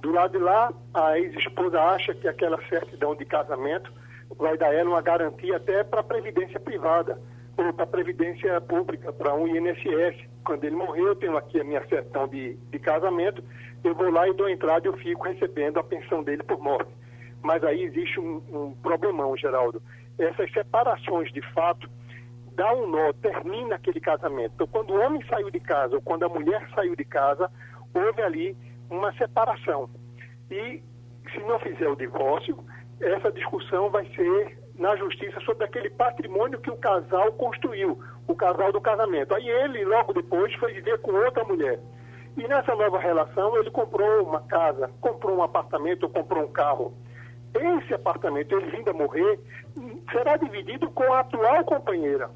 Do 0.00 0.12
lado 0.12 0.32
de 0.32 0.42
lá, 0.42 0.72
a 0.92 1.18
ex-esposa 1.18 1.80
acha 1.80 2.14
que 2.14 2.28
aquela 2.28 2.58
certidão 2.68 3.14
de 3.14 3.24
casamento 3.24 3.92
vai 4.36 4.56
dar 4.56 4.74
ela 4.74 4.90
uma 4.90 5.02
garantia 5.02 5.56
até 5.56 5.84
para 5.84 6.00
a 6.00 6.04
previdência 6.04 6.58
privada 6.58 7.18
ou 7.56 7.72
para 7.72 7.84
a 7.84 7.86
previdência 7.86 8.60
pública, 8.60 9.12
para 9.12 9.34
um 9.34 9.46
INSS. 9.46 10.26
Quando 10.44 10.64
ele 10.64 10.76
morrer, 10.76 11.02
eu 11.02 11.16
tenho 11.16 11.36
aqui 11.36 11.60
a 11.60 11.64
minha 11.64 11.86
certidão 11.86 12.26
de, 12.26 12.54
de 12.54 12.78
casamento, 12.78 13.42
eu 13.82 13.94
vou 13.94 14.10
lá 14.10 14.28
e 14.28 14.34
dou 14.34 14.48
entrada 14.48 14.86
e 14.86 14.90
eu 14.90 14.96
fico 14.96 15.24
recebendo 15.24 15.78
a 15.78 15.84
pensão 15.84 16.22
dele 16.22 16.42
por 16.42 16.58
morte. 16.58 16.90
Mas 17.44 17.62
aí 17.62 17.82
existe 17.82 18.18
um, 18.18 18.42
um 18.50 18.72
problemão, 18.82 19.36
Geraldo. 19.36 19.82
Essas 20.18 20.50
separações, 20.50 21.30
de 21.30 21.42
fato, 21.52 21.86
dá 22.54 22.72
um 22.72 22.88
nó, 22.88 23.12
termina 23.12 23.74
aquele 23.74 24.00
casamento. 24.00 24.52
Então, 24.54 24.66
quando 24.66 24.94
o 24.94 25.00
homem 25.00 25.22
saiu 25.28 25.50
de 25.50 25.60
casa 25.60 25.94
ou 25.94 26.00
quando 26.00 26.24
a 26.24 26.28
mulher 26.28 26.66
saiu 26.74 26.96
de 26.96 27.04
casa, 27.04 27.50
houve 27.94 28.22
ali 28.22 28.56
uma 28.88 29.12
separação. 29.12 29.90
E 30.50 30.82
se 31.30 31.38
não 31.40 31.58
fizer 31.58 31.86
o 31.86 31.96
divórcio, 31.96 32.56
essa 32.98 33.30
discussão 33.30 33.90
vai 33.90 34.06
ser 34.14 34.58
na 34.76 34.96
justiça 34.96 35.38
sobre 35.40 35.66
aquele 35.66 35.90
patrimônio 35.90 36.58
que 36.60 36.70
o 36.70 36.76
casal 36.78 37.30
construiu, 37.32 37.98
o 38.26 38.34
casal 38.34 38.72
do 38.72 38.80
casamento. 38.80 39.34
Aí 39.34 39.46
ele, 39.46 39.84
logo 39.84 40.14
depois, 40.14 40.52
foi 40.54 40.72
viver 40.72 40.98
com 41.00 41.12
outra 41.12 41.44
mulher. 41.44 41.78
E 42.38 42.48
nessa 42.48 42.74
nova 42.74 42.98
relação, 42.98 43.54
ele 43.58 43.70
comprou 43.70 44.24
uma 44.24 44.40
casa, 44.40 44.90
comprou 45.02 45.36
um 45.36 45.42
apartamento, 45.42 46.08
comprou 46.08 46.42
um 46.42 46.50
carro 46.50 46.94
esse 47.54 47.94
apartamento, 47.94 48.56
ele 48.56 48.70
vindo 48.70 48.90
a 48.90 48.94
morrer, 48.94 49.38
será 50.10 50.36
dividido 50.36 50.90
com 50.90 51.12
a 51.12 51.20
atual 51.20 51.64
companheira. 51.64 52.28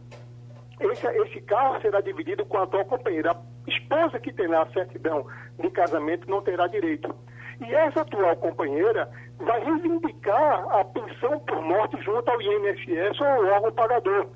Esse, 0.81 1.07
esse 1.07 1.41
carro 1.41 1.81
será 1.81 2.01
dividido 2.01 2.45
com 2.47 2.59
a 2.59 2.63
atual 2.63 2.85
companheira. 2.85 3.33
A 3.33 3.71
esposa 3.71 4.21
que 4.21 4.33
terá 4.33 4.63
a 4.63 4.71
certidão 4.71 5.27
de 5.59 5.71
casamento 5.71 6.31
não 6.31 6.41
terá 6.41 6.69
direito. 6.69 7.13
E 7.61 7.75
essa 7.75 8.03
atual 8.03 8.37
companheira 8.37 9.11
vai 9.39 9.63
reivindicar 9.65 10.69
a 10.79 10.85
pensão 10.85 11.41
por 11.41 11.61
morte 11.63 12.01
junto 12.03 12.31
ao 12.31 12.41
INSS 12.41 13.21
ou 13.21 13.27
ao 13.27 13.45
órgão 13.55 13.73
pagador. 13.73 14.29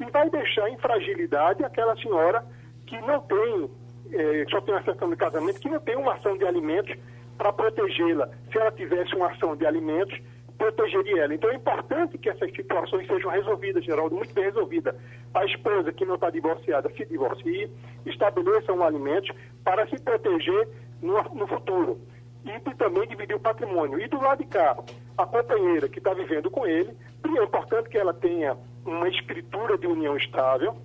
E 0.00 0.10
vai 0.10 0.30
deixar 0.30 0.70
em 0.70 0.78
fragilidade 0.78 1.62
aquela 1.62 1.94
senhora 1.96 2.42
que 2.86 2.98
não 3.02 3.20
tem, 3.20 3.70
eh, 4.12 4.44
só 4.50 4.62
tem 4.62 4.74
uma 4.74 4.82
certidão 4.82 5.10
de 5.10 5.16
casamento, 5.16 5.60
que 5.60 5.68
não 5.68 5.80
tem 5.80 5.96
uma 5.96 6.14
ação 6.14 6.38
de 6.38 6.46
alimentos 6.46 6.96
para 7.40 7.54
protegê-la. 7.54 8.28
Se 8.52 8.58
ela 8.58 8.70
tivesse 8.70 9.16
uma 9.16 9.28
ação 9.28 9.56
de 9.56 9.64
alimentos, 9.64 10.20
protegeria 10.58 11.24
ela. 11.24 11.34
Então 11.34 11.48
é 11.50 11.54
importante 11.54 12.18
que 12.18 12.28
essas 12.28 12.52
situações 12.52 13.06
sejam 13.06 13.30
resolvidas, 13.30 13.82
Geraldo, 13.82 14.14
muito 14.14 14.34
bem 14.34 14.44
resolvidas. 14.44 14.94
A 15.32 15.46
esposa 15.46 15.90
que 15.90 16.04
não 16.04 16.16
está 16.16 16.28
divorciada 16.28 16.90
se 16.90 17.06
divorcie, 17.06 17.70
estabeleça 18.04 18.74
um 18.74 18.82
alimento 18.82 19.34
para 19.64 19.88
se 19.88 19.98
proteger 20.02 20.68
no, 21.00 21.14
no 21.34 21.46
futuro. 21.46 21.98
E 22.44 22.74
também 22.74 23.08
dividir 23.08 23.34
o 23.34 23.40
patrimônio. 23.40 23.98
E 23.98 24.06
do 24.06 24.20
lado 24.20 24.44
de 24.44 24.46
cá, 24.46 24.76
a 25.16 25.24
companheira 25.24 25.88
que 25.88 25.98
está 25.98 26.12
vivendo 26.12 26.50
com 26.50 26.66
ele, 26.66 26.94
é 27.24 27.42
importante 27.42 27.88
que 27.88 27.96
ela 27.96 28.12
tenha 28.12 28.54
uma 28.84 29.08
escritura 29.08 29.78
de 29.78 29.86
união 29.86 30.14
estável, 30.14 30.76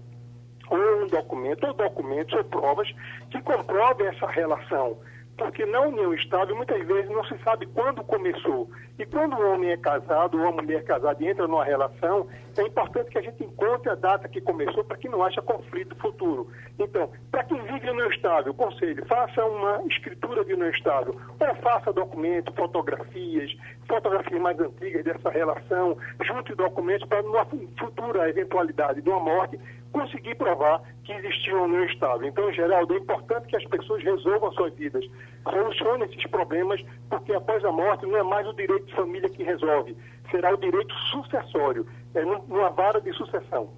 ou 0.69 1.03
um 1.03 1.07
documento, 1.07 1.67
ou 1.67 1.73
documentos, 1.73 2.34
ou 2.34 2.45
provas 2.45 2.89
que 3.30 3.41
comprovem 3.41 4.07
essa 4.07 4.27
relação 4.27 4.97
porque 5.38 5.65
na 5.65 5.81
união 5.81 6.13
estável 6.13 6.55
muitas 6.55 6.86
vezes 6.86 7.09
não 7.09 7.23
se 7.25 7.38
sabe 7.43 7.65
quando 7.67 8.03
começou. 8.03 8.69
E 8.97 9.05
quando 9.05 9.35
o 9.35 9.51
homem 9.51 9.71
é 9.71 9.77
casado 9.77 10.39
ou 10.39 10.47
a 10.47 10.51
mulher 10.53 10.83
casada 10.85 11.21
e 11.21 11.27
entra 11.27 11.47
numa 11.47 11.65
relação, 11.65 12.27
é 12.57 12.61
importante 12.61 13.09
que 13.09 13.17
a 13.17 13.21
gente 13.21 13.43
encontre 13.43 13.89
a 13.89 13.95
data 13.95 14.29
que 14.29 14.39
começou 14.39 14.85
para 14.85 14.95
que 14.95 15.09
não 15.09 15.21
haja 15.21 15.41
conflito 15.41 15.95
futuro. 15.97 16.49
Então, 16.79 17.09
para 17.29 17.43
quem 17.43 17.61
vive 17.63 17.89
união 17.89 18.09
estável, 18.09 18.53
conselho, 18.53 19.05
faça 19.05 19.43
uma 19.45 19.83
escritura 19.87 20.45
de 20.45 20.53
união 20.53 20.69
estável, 20.69 21.19
ou 21.37 21.55
faça 21.61 21.91
documento, 21.91 22.53
fotografias, 22.53 23.53
fotografias 23.85 24.41
mais 24.41 24.57
antigas 24.59 25.03
dessa 25.03 25.29
relação, 25.29 25.97
junte 26.23 26.55
documentos 26.55 27.07
para 27.09 27.21
numa 27.21 27.45
futura 27.77 28.29
eventualidade 28.29 29.01
de 29.01 29.09
uma 29.09 29.19
morte, 29.19 29.59
conseguir 29.91 30.35
provar 30.35 30.81
que 31.05 31.13
existia 31.13 31.55
uma 31.55 31.65
união 31.65 31.85
estável. 31.85 32.27
Então, 32.27 32.51
Geraldo, 32.51 32.93
é 32.93 32.97
importante 32.97 33.47
que 33.47 33.55
as 33.55 33.63
pessoas 33.65 34.03
resolvam 34.03 34.51
suas 34.51 34.73
vidas, 34.73 35.05
solucionem 35.43 36.09
esses 36.09 36.29
problemas, 36.29 36.83
porque 37.09 37.33
após 37.33 37.63
a 37.63 37.71
morte 37.71 38.05
não 38.05 38.17
é 38.17 38.23
mais 38.23 38.45
o 38.45 38.53
direito 38.53 38.84
de 38.86 38.95
família 38.95 39.29
que 39.29 39.43
resolve, 39.43 39.95
será 40.31 40.53
o 40.53 40.57
direito 40.57 40.93
sucessório, 41.11 41.86
é 42.13 42.23
numa 42.23 42.69
vara 42.69 43.01
de 43.01 43.11
sucessão. 43.13 43.69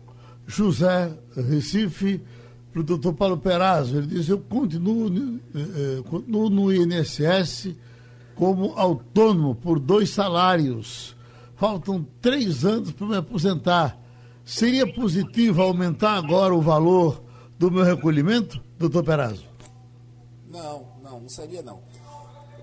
José 0.46 1.12
Recife, 1.36 2.22
para 2.72 2.82
o 2.82 2.84
doutor 2.84 3.14
Paulo 3.14 3.38
Perazzo. 3.38 3.98
Ele 3.98 4.08
diz: 4.08 4.30
Eu 4.30 4.40
continuo, 4.40 5.10
eh, 5.56 6.04
continuo 6.10 6.50
no 6.50 6.74
INSS 6.74 7.76
como 8.36 8.74
autônomo 8.78 9.56
por 9.56 9.80
dois 9.80 10.12
salários. 10.12 11.16
Faltam 11.56 12.06
três 12.22 12.64
anos 12.64 12.92
para 12.92 13.08
me 13.08 13.18
aposentar. 13.18 13.98
Seria 14.46 14.92
positivo 14.94 15.62
aumentar 15.62 16.18
agora 16.18 16.54
o 16.54 16.62
valor 16.62 17.22
do 17.58 17.72
meu 17.72 17.84
recolhimento, 17.84 18.62
doutor 18.78 19.04
Perazzo? 19.04 19.46
Não, 20.48 20.88
não, 21.04 21.20
não 21.22 21.30
seria 21.30 21.62
não. 21.64 21.82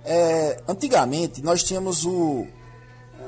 É, 0.04 0.62
antigamente 0.68 1.42
nós 1.42 1.62
tínhamos 1.62 2.04
o, 2.04 2.46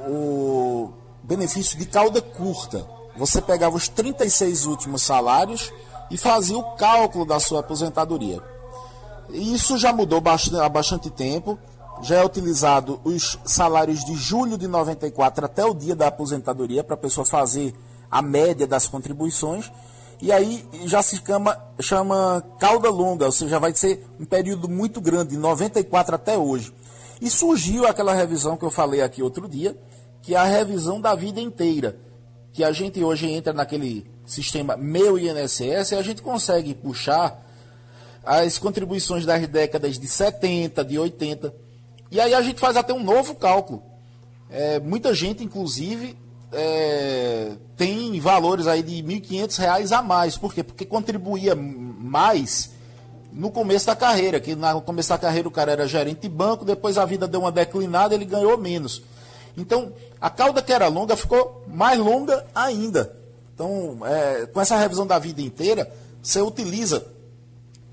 o 0.09 0.93
benefício 1.23 1.79
de 1.79 1.87
cauda 1.87 2.21
curta. 2.21 2.87
Você 3.17 3.41
pegava 3.41 3.77
os 3.77 3.89
36 3.89 4.67
últimos 4.67 5.03
salários 5.03 5.73
e 6.11 6.19
fazia 6.19 6.59
o 6.59 6.77
cálculo 6.77 7.25
da 7.25 7.41
sua 7.41 7.61
aposentadoria. 7.61 8.43
Isso 9.31 9.77
já 9.79 9.93
mudou 9.93 10.21
bastante, 10.21 10.61
há 10.61 10.69
bastante 10.69 11.11
tempo. 11.11 11.59
Já 12.03 12.17
é 12.17 12.25
utilizado 12.25 13.01
os 13.03 13.39
salários 13.45 14.05
de 14.05 14.15
julho 14.15 14.59
de 14.59 14.69
94 14.69 15.47
até 15.47 15.65
o 15.65 15.73
dia 15.73 15.97
da 15.97 16.09
aposentadoria 16.09 16.85
para 16.85 16.95
a 16.95 16.99
pessoa 16.99 17.25
fazer 17.25 17.75
a 18.11 18.21
média 18.21 18.67
das 18.67 18.87
contribuições. 18.87 19.73
E 20.21 20.33
aí 20.33 20.67
já 20.87 21.03
se 21.03 21.21
chama, 21.25 21.57
chama 21.81 22.43
cauda 22.59 22.89
longa, 22.89 23.27
ou 23.27 23.33
seja, 23.33 23.59
vai 23.59 23.75
ser 23.75 24.07
um 24.19 24.25
período 24.25 24.69
muito 24.69 25.01
grande, 25.01 25.31
de 25.31 25.37
94 25.37 26.15
até 26.15 26.39
hoje. 26.39 26.73
E 27.21 27.31
surgiu 27.31 27.87
aquela 27.87 28.15
revisão 28.15 28.57
que 28.57 28.65
eu 28.65 28.71
falei 28.71 29.03
aqui 29.03 29.23
outro 29.23 29.49
dia, 29.49 29.77
que 30.23 30.35
é 30.35 30.39
a 30.39 30.45
revisão 30.45 31.01
da 31.01 31.15
vida 31.15 31.41
inteira. 31.41 31.99
Que 32.53 32.65
a 32.65 32.73
gente 32.73 33.03
hoje 33.03 33.31
entra 33.31 33.53
naquele 33.53 34.11
sistema 34.25 34.77
meu 34.77 35.19
INSS 35.19 35.93
e 35.93 35.95
a 35.95 36.03
gente 36.03 36.23
consegue 36.23 36.75
puxar 36.75 37.45
as 38.25 38.59
contribuições 38.59 39.25
das 39.25 39.47
décadas 39.47 39.99
de 39.99 40.09
70, 40.09 40.85
de 40.85 40.99
80. 40.99 41.55
E 42.11 42.21
aí 42.21 42.35
a 42.35 42.43
gente 42.43 42.59
faz 42.59 42.77
até 42.77 42.93
um 42.93 43.03
novo 43.03 43.35
cálculo. 43.35 43.83
É, 44.51 44.81
muita 44.81 45.15
gente, 45.15 45.45
inclusive, 45.45 46.17
é, 46.59 47.53
tem 47.77 48.19
valores 48.19 48.67
aí 48.67 48.83
de 48.83 49.03
R$ 49.03 49.21
1.500 49.21 49.93
a 49.93 50.03
mais. 50.03 50.39
Por 50.39 50.55
quê? 50.55 50.63
Porque 50.63 50.87
contribuía 50.87 51.55
mais 51.55 52.71
no 53.31 53.51
começo 53.51 53.87
da 53.87 53.95
carreira, 53.95 54.41
que 54.41 54.55
no 54.55 54.81
começo 54.81 55.11
da 55.11 55.19
carreira 55.19 55.47
o 55.47 55.51
cara 55.51 55.73
era 55.73 55.87
gerente 55.87 56.23
de 56.23 56.29
banco, 56.31 56.65
depois 56.65 56.97
a 56.97 57.05
vida 57.05 57.29
deu 57.29 57.41
uma 57.41 57.53
declinada, 57.53 58.15
ele 58.15 58.25
ganhou 58.25 58.57
menos. 58.57 59.03
Então, 59.55 59.93
a 60.19 60.31
cauda 60.31 60.63
que 60.63 60.73
era 60.73 60.89
longa 60.89 61.15
ficou 61.15 61.63
mais 61.69 61.99
longa 61.99 62.47
ainda. 62.55 63.15
Então, 63.55 63.99
é, 64.07 64.47
com 64.47 64.59
essa 64.59 64.77
revisão 64.79 65.07
da 65.07 65.19
vida 65.19 65.43
inteira, 65.43 65.93
você 66.23 66.41
utiliza 66.41 67.07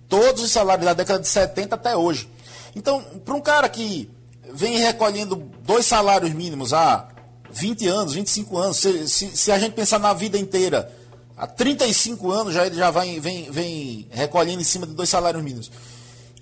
todos 0.07 0.41
os 0.41 0.51
salários 0.51 0.85
da 0.85 0.93
década 0.93 1.19
de 1.19 1.27
70 1.27 1.75
até 1.75 1.97
hoje. 1.97 2.29
Então, 2.73 3.03
para 3.25 3.33
um 3.33 3.41
cara 3.41 3.67
que 3.67 4.09
vem 4.53 4.77
recolhendo 4.77 5.35
dois 5.65 5.85
salários 5.85 6.31
mínimos 6.33 6.73
há 6.73 7.09
20 7.53 7.87
anos, 7.87 8.13
25 8.13 8.57
anos, 8.57 8.77
se, 8.77 9.07
se, 9.07 9.37
se 9.37 9.51
a 9.51 9.59
gente 9.59 9.73
pensar 9.73 9.99
na 9.99 10.13
vida 10.13 10.37
inteira, 10.37 10.91
há 11.37 11.45
35 11.45 12.31
anos 12.31 12.53
já 12.53 12.65
ele 12.65 12.75
já 12.75 12.89
vai, 12.89 13.19
vem, 13.19 13.49
vem 13.51 14.07
recolhendo 14.11 14.61
em 14.61 14.65
cima 14.65 14.87
de 14.87 14.93
dois 14.93 15.09
salários 15.09 15.43
mínimos. 15.43 15.71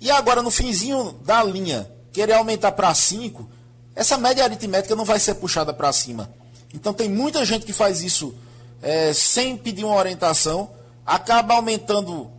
E 0.00 0.10
agora, 0.10 0.42
no 0.42 0.50
finzinho 0.50 1.12
da 1.24 1.44
linha, 1.44 1.88
querer 2.12 2.32
aumentar 2.32 2.72
para 2.72 2.92
5, 2.92 3.48
essa 3.94 4.16
média 4.16 4.42
aritmética 4.42 4.96
não 4.96 5.04
vai 5.04 5.20
ser 5.20 5.34
puxada 5.34 5.72
para 5.72 5.92
cima. 5.92 6.30
Então 6.74 6.94
tem 6.94 7.08
muita 7.08 7.44
gente 7.44 7.66
que 7.66 7.72
faz 7.72 8.02
isso 8.02 8.34
é, 8.80 9.12
sem 9.12 9.56
pedir 9.56 9.84
uma 9.84 9.96
orientação, 9.96 10.70
acaba 11.04 11.54
aumentando 11.54 12.30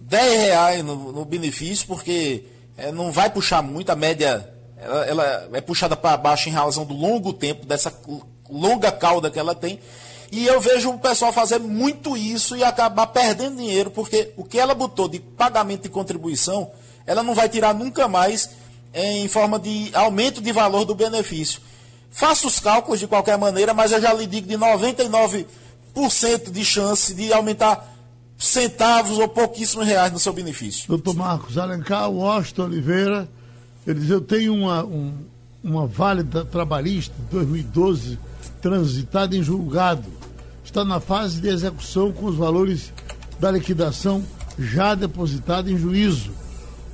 10 0.00 0.40
reais 0.40 0.84
no, 0.84 1.12
no 1.12 1.24
benefício, 1.24 1.86
porque 1.86 2.44
é, 2.76 2.92
não 2.92 3.10
vai 3.10 3.28
puxar 3.28 3.62
muito, 3.62 3.90
a 3.90 3.96
média 3.96 4.51
ela, 4.82 5.06
ela 5.06 5.48
é 5.52 5.60
puxada 5.60 5.96
para 5.96 6.16
baixo 6.16 6.48
em 6.48 6.52
razão 6.52 6.84
do 6.84 6.94
longo 6.94 7.32
tempo, 7.32 7.66
dessa 7.66 7.92
longa 8.50 8.90
cauda 8.92 9.30
que 9.30 9.38
ela 9.38 9.54
tem. 9.54 9.78
E 10.30 10.46
eu 10.46 10.60
vejo 10.60 10.90
o 10.90 10.98
pessoal 10.98 11.32
fazer 11.32 11.58
muito 11.58 12.16
isso 12.16 12.56
e 12.56 12.64
acabar 12.64 13.06
perdendo 13.08 13.56
dinheiro, 13.56 13.90
porque 13.90 14.32
o 14.36 14.44
que 14.44 14.58
ela 14.58 14.74
botou 14.74 15.08
de 15.08 15.20
pagamento 15.20 15.82
de 15.82 15.88
contribuição, 15.90 16.70
ela 17.06 17.22
não 17.22 17.34
vai 17.34 17.48
tirar 17.48 17.74
nunca 17.74 18.08
mais 18.08 18.50
em 18.94 19.28
forma 19.28 19.58
de 19.58 19.90
aumento 19.92 20.40
de 20.40 20.50
valor 20.52 20.84
do 20.84 20.94
benefício. 20.94 21.60
Faça 22.10 22.46
os 22.46 22.58
cálculos 22.58 23.00
de 23.00 23.06
qualquer 23.06 23.36
maneira, 23.38 23.72
mas 23.74 23.92
eu 23.92 24.00
já 24.00 24.12
lhe 24.12 24.26
digo 24.26 24.46
de 24.46 24.56
99 24.56 25.46
de 26.50 26.64
chance 26.64 27.12
de 27.14 27.32
aumentar 27.32 27.92
centavos 28.38 29.18
ou 29.18 29.28
pouquíssimos 29.28 29.86
reais 29.86 30.12
no 30.12 30.18
seu 30.18 30.32
benefício. 30.32 30.88
Doutor 30.88 31.14
Marcos 31.14 31.58
Alencar, 31.58 32.10
Washington 32.10 32.64
Oliveira, 32.64 33.28
ele 33.86 34.00
diz, 34.00 34.10
eu 34.10 34.20
tenho 34.20 34.54
uma, 34.54 34.84
um, 34.84 35.12
uma 35.62 35.86
válida 35.86 36.44
trabalhista 36.44 37.14
de 37.16 37.30
2012 37.30 38.18
transitada 38.60 39.36
em 39.36 39.42
julgado. 39.42 40.08
Está 40.64 40.84
na 40.84 41.00
fase 41.00 41.40
de 41.40 41.48
execução 41.48 42.12
com 42.12 42.26
os 42.26 42.36
valores 42.36 42.92
da 43.40 43.50
liquidação 43.50 44.24
já 44.58 44.94
depositada 44.94 45.70
em 45.70 45.76
juízo. 45.76 46.30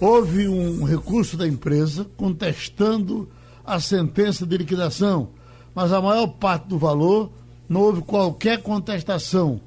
Houve 0.01 0.49
um 0.49 0.85
recurso 0.85 1.37
da 1.37 1.47
empresa 1.47 2.07
contestando 2.17 3.29
a 3.65 3.79
sentença 3.81 4.47
de 4.47 4.57
liquidação, 4.57 5.29
mas 5.75 5.93
a 5.93 6.01
maior 6.01 6.27
parte 6.27 6.69
do 6.69 6.79
valor 6.79 7.31
não 7.69 7.83
houve 7.83 8.01
qualquer 8.01 8.63
contestação. 8.63 9.61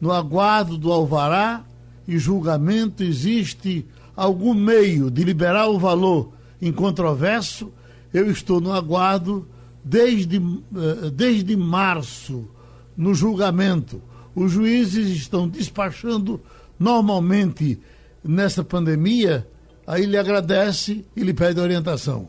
No 0.00 0.12
aguardo 0.12 0.78
do 0.78 0.92
alvará 0.92 1.64
e 2.06 2.18
julgamento 2.18 3.02
existe 3.02 3.84
algum 4.14 4.54
meio 4.54 5.10
de 5.10 5.24
liberar 5.24 5.68
o 5.68 5.78
valor 5.78 6.32
incontroverso. 6.60 7.72
Eu 8.12 8.30
estou 8.30 8.60
no 8.60 8.72
aguardo 8.72 9.46
desde, 9.84 10.36
eh, 10.36 11.10
desde 11.12 11.56
março, 11.56 12.48
no 12.96 13.14
julgamento. 13.14 14.02
Os 14.34 14.52
juízes 14.52 15.08
estão 15.08 15.48
despachando 15.48 16.40
normalmente 16.78 17.80
nessa 18.22 18.62
pandemia. 18.62 19.46
Aí 19.86 20.02
ele 20.02 20.16
agradece 20.16 21.04
e 21.16 21.22
lhe 21.22 21.32
pede 21.32 21.60
orientação. 21.60 22.28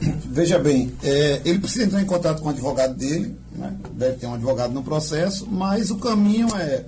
Veja 0.00 0.58
bem, 0.58 0.92
é, 1.02 1.40
ele 1.44 1.58
precisa 1.58 1.84
entrar 1.84 2.02
em 2.02 2.06
contato 2.06 2.42
com 2.42 2.48
o 2.48 2.50
advogado 2.50 2.94
dele, 2.94 3.34
né? 3.52 3.74
deve 3.92 4.16
ter 4.18 4.26
um 4.26 4.34
advogado 4.34 4.72
no 4.72 4.82
processo, 4.82 5.48
mas 5.50 5.90
o 5.90 5.96
caminho 5.96 6.48
é 6.54 6.84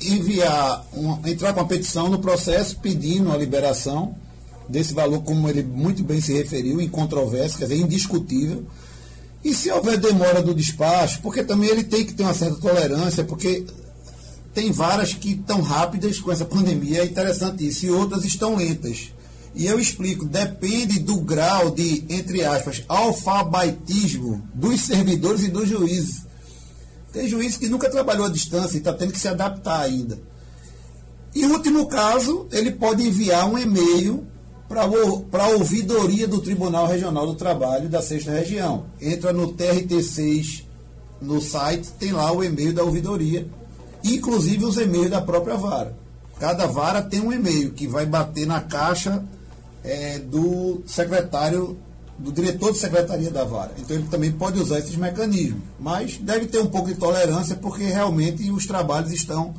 enviar, 0.00 0.86
entrar 1.26 1.52
com 1.52 1.60
a 1.60 1.66
petição 1.66 2.08
no 2.08 2.18
processo 2.18 2.78
pedindo 2.78 3.30
a 3.30 3.36
liberação 3.36 4.16
desse 4.70 4.94
valor, 4.94 5.22
como 5.22 5.48
ele 5.48 5.62
muito 5.62 6.02
bem 6.02 6.20
se 6.20 6.32
referiu, 6.32 6.80
incontroverso, 6.80 7.58
quer 7.58 7.64
dizer, 7.64 7.80
indiscutível. 7.80 8.64
E 9.42 9.54
se 9.54 9.70
houver 9.70 9.98
demora 9.98 10.42
do 10.42 10.54
despacho, 10.54 11.20
porque 11.22 11.42
também 11.42 11.70
ele 11.70 11.84
tem 11.84 12.04
que 12.04 12.14
ter 12.14 12.22
uma 12.22 12.34
certa 12.34 12.56
tolerância, 12.56 13.24
porque 13.24 13.64
tem 14.54 14.70
varas 14.70 15.14
que 15.14 15.32
estão 15.32 15.60
rápidas 15.60 16.18
com 16.18 16.30
essa 16.30 16.44
pandemia, 16.44 17.02
é 17.02 17.04
interessante 17.04 17.66
isso, 17.66 17.86
e 17.86 17.90
outras 17.90 18.24
estão 18.24 18.56
lentas. 18.56 19.12
E 19.54 19.66
eu 19.66 19.80
explico, 19.80 20.24
depende 20.24 21.00
do 21.00 21.16
grau 21.16 21.70
de, 21.70 22.04
entre 22.08 22.44
aspas, 22.44 22.84
alfabetismo 22.86 24.42
dos 24.54 24.80
servidores 24.82 25.42
e 25.42 25.48
dos 25.48 25.68
juízes. 25.68 26.22
Tem 27.12 27.28
juiz 27.28 27.56
que 27.56 27.68
nunca 27.68 27.90
trabalhou 27.90 28.26
à 28.26 28.28
distância 28.28 28.76
e 28.76 28.78
está 28.78 28.92
tendo 28.92 29.12
que 29.12 29.18
se 29.18 29.26
adaptar 29.26 29.80
ainda. 29.80 30.20
E 31.34 31.44
último 31.46 31.86
caso, 31.86 32.46
ele 32.52 32.70
pode 32.70 33.06
enviar 33.06 33.48
um 33.48 33.58
e-mail 33.58 34.26
para 34.70 35.42
a 35.42 35.48
ouvidoria 35.48 36.28
do 36.28 36.40
Tribunal 36.40 36.86
Regional 36.86 37.26
do 37.26 37.34
Trabalho 37.34 37.88
da 37.88 38.00
Sexta 38.00 38.30
Região. 38.30 38.84
Entra 39.00 39.32
no 39.32 39.52
TRT6 39.52 40.62
no 41.20 41.40
site, 41.40 41.90
tem 41.98 42.12
lá 42.12 42.30
o 42.30 42.44
e-mail 42.44 42.72
da 42.72 42.84
ouvidoria, 42.84 43.48
inclusive 44.04 44.64
os 44.64 44.76
e-mails 44.76 45.10
da 45.10 45.20
própria 45.20 45.56
vara. 45.56 45.92
Cada 46.38 46.68
vara 46.68 47.02
tem 47.02 47.20
um 47.20 47.32
e-mail 47.32 47.72
que 47.72 47.88
vai 47.88 48.06
bater 48.06 48.46
na 48.46 48.60
caixa 48.60 49.24
é, 49.82 50.20
do 50.20 50.82
secretário, 50.86 51.76
do 52.16 52.30
diretor 52.30 52.70
de 52.70 52.78
secretaria 52.78 53.30
da 53.30 53.42
vara. 53.42 53.72
Então 53.76 53.96
ele 53.96 54.06
também 54.06 54.30
pode 54.30 54.60
usar 54.60 54.78
esses 54.78 54.94
mecanismos. 54.94 55.60
Mas 55.80 56.16
deve 56.16 56.46
ter 56.46 56.60
um 56.60 56.66
pouco 56.66 56.86
de 56.86 56.94
tolerância, 56.94 57.56
porque 57.56 57.82
realmente 57.82 58.48
os 58.52 58.66
trabalhos 58.66 59.10
estão 59.10 59.52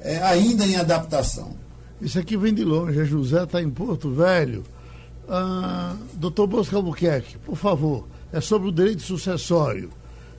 é, 0.00 0.22
ainda 0.22 0.64
em 0.64 0.76
adaptação. 0.76 1.63
Isso 2.00 2.18
aqui 2.18 2.36
vem 2.36 2.52
de 2.52 2.64
longe, 2.64 3.00
a 3.00 3.04
José 3.04 3.42
está 3.42 3.62
em 3.62 3.70
Porto 3.70 4.10
Velho. 4.10 4.64
Ah, 5.28 5.96
doutor 6.14 6.46
Bosco 6.46 6.76
Albuquerque, 6.76 7.38
por 7.38 7.56
favor, 7.56 8.06
é 8.32 8.40
sobre 8.40 8.68
o 8.68 8.72
direito 8.72 9.02
sucessório. 9.02 9.90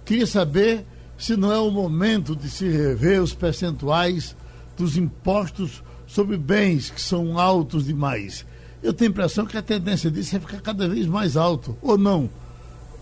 Queria 0.04 0.28
saber 0.28 0.86
se 1.18 1.36
não 1.36 1.52
é 1.52 1.58
o 1.58 1.72
momento 1.72 2.36
de 2.36 2.50
se 2.50 2.68
rever 2.70 3.22
os 3.22 3.34
percentuais 3.34 4.36
dos 4.78 4.98
impostos 4.98 5.84
sobre 6.06 6.38
bens 6.38 6.90
que 6.90 7.02
são 7.02 7.40
altos 7.40 7.86
demais 7.86 8.46
eu 8.86 8.94
tenho 8.94 9.10
a 9.10 9.14
impressão 9.14 9.48
que 9.48 9.58
a 9.58 9.64
tendência 9.64 10.12
disso 10.12 10.36
é 10.36 10.40
ficar 10.40 10.62
cada 10.62 10.88
vez 10.88 11.08
mais 11.08 11.36
alto, 11.36 11.76
ou 11.82 11.98
não, 11.98 12.30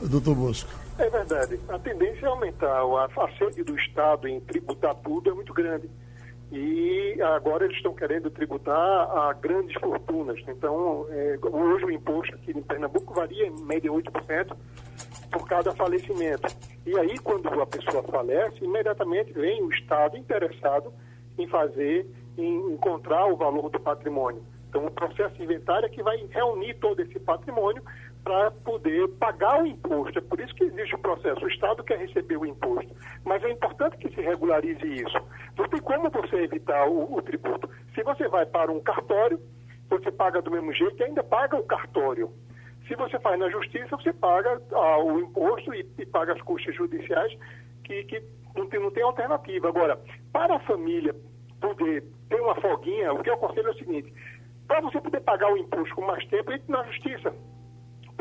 doutor 0.02 0.34
Bosco? 0.34 0.72
É 0.98 1.10
verdade. 1.10 1.60
A 1.68 1.78
tendência 1.78 2.26
é 2.26 2.30
aumentar. 2.30 2.84
A 2.84 3.38
sede 3.38 3.64
do 3.64 3.78
Estado 3.78 4.28
em 4.28 4.40
tributar 4.40 4.96
tudo 4.96 5.30
é 5.30 5.34
muito 5.34 5.54
grande. 5.54 5.90
E 6.56 7.20
agora 7.20 7.66
eles 7.66 7.76
estão 7.78 7.96
querendo 7.96 8.30
tributar 8.30 8.78
a 8.78 9.34
grandes 9.34 9.74
fortunas. 9.82 10.40
Então, 10.48 11.08
é, 11.10 11.40
hoje 11.42 11.86
o 11.86 11.92
imposto 11.92 12.36
aqui 12.36 12.52
em 12.52 12.62
Pernambuco 12.62 13.12
varia 13.12 13.48
em 13.48 13.64
média 13.64 13.92
8% 13.92 14.56
por 15.32 15.48
cada 15.48 15.72
falecimento. 15.74 16.48
E 16.86 16.96
aí, 17.00 17.18
quando 17.18 17.50
a 17.60 17.66
pessoa 17.66 18.04
falece, 18.04 18.64
imediatamente 18.64 19.34
vem 19.34 19.64
o 19.64 19.72
Estado 19.72 20.16
interessado 20.16 20.94
em 21.40 21.48
fazer, 21.48 22.06
em 22.38 22.72
encontrar 22.72 23.26
o 23.26 23.36
valor 23.36 23.72
do 23.72 23.80
patrimônio. 23.80 24.44
Então, 24.70 24.86
o 24.86 24.92
processo 24.92 25.42
inventário 25.42 25.88
é 25.88 25.90
que 25.90 26.04
vai 26.04 26.24
reunir 26.30 26.76
todo 26.76 27.00
esse 27.02 27.20
patrimônio 27.20 27.82
para 28.24 28.52
poder 28.52 29.08
pagar 29.20 29.62
o 29.62 29.68
imposto. 29.68 30.18
É 30.18 30.22
por 30.22 30.40
isso 30.40 30.56
que 30.56 30.64
existe 30.64 30.96
o 30.96 31.00
processo. 31.00 31.44
O 31.44 31.50
Estado 31.50 31.84
quer 31.84 32.00
receber 32.00 32.38
o 32.38 32.46
imposto. 32.46 32.94
Mas 33.26 33.44
é 33.44 33.52
importante 33.52 33.98
que 33.98 34.10
se 34.14 34.22
regularize 34.22 34.86
isso. 34.86 35.18
Não 35.58 35.68
tem 35.68 35.82
como 35.82 36.10
você 36.10 36.38
evitar 36.38 36.88
o, 36.88 37.16
o 37.16 37.22
tributo. 37.22 37.70
Se 37.94 38.04
você 38.04 38.28
vai 38.28 38.46
para 38.46 38.72
um 38.72 38.80
cartório, 38.82 39.40
você 39.90 40.12
paga 40.12 40.42
do 40.42 40.52
mesmo 40.52 40.74
jeito 40.74 41.00
e 41.00 41.04
ainda 41.04 41.24
paga 41.24 41.58
o 41.58 41.64
cartório. 41.64 42.32
Se 42.88 42.96
você 42.96 43.20
faz 43.20 43.40
na 43.40 43.50
justiça, 43.50 43.96
você 43.96 44.14
paga 44.14 44.62
ah, 44.72 44.98
o 45.00 45.20
imposto 45.20 45.74
e, 45.74 45.86
e, 45.98 46.06
paga 46.06 46.34
as 46.34 46.42
custas 46.42 46.76
judiciais, 46.76 47.32
que, 47.84 48.04
que 48.06 48.22
não, 48.56 48.68
tem, 48.68 48.80
não 48.80 48.92
tem 48.92 49.04
alternativa. 49.04 49.70
Agora, 49.70 50.00
para 50.32 50.56
a 50.56 50.60
família 50.60 51.16
poder 51.62 52.04
ter 52.30 52.42
uma 52.42 52.56
folguinha, 52.56 53.14
o 53.14 53.24
que 53.24 53.30
eu 53.30 53.36
aconselho 53.36 53.70
é 53.70 53.72
o 53.72 53.78
seguinte: 53.78 54.14
para 54.68 54.82
você 54.82 55.00
poder 55.00 55.22
pagar 55.22 55.52
o 55.52 55.58
imposto 55.58 55.96
com 55.96 56.02
mais 56.02 56.26
tempo, 56.28 56.52
entre 56.52 56.72
na 56.72 56.84
justiça. 56.84 57.34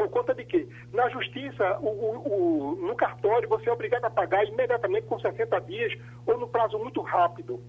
Por 0.03 0.11
conta 0.11 0.34
de 0.34 0.44
que, 0.44 0.68
na 0.92 1.09
justiça, 1.11 1.78
o, 1.80 1.86
o, 1.86 2.72
o, 2.72 2.86
no 2.88 2.96
cartório, 2.96 3.48
você 3.48 3.70
é 3.70 3.72
obrigado 3.72 4.05
a 4.05 4.11
pagar 4.11 4.44
imediatamente 4.44 5.07
com 5.07 5.16
60 5.16 5.61
dias 5.61 5.96
ou 6.26 6.36
no 6.36 6.48
prazo 6.48 6.76
muito 6.76 7.00
rápido. 7.03 7.61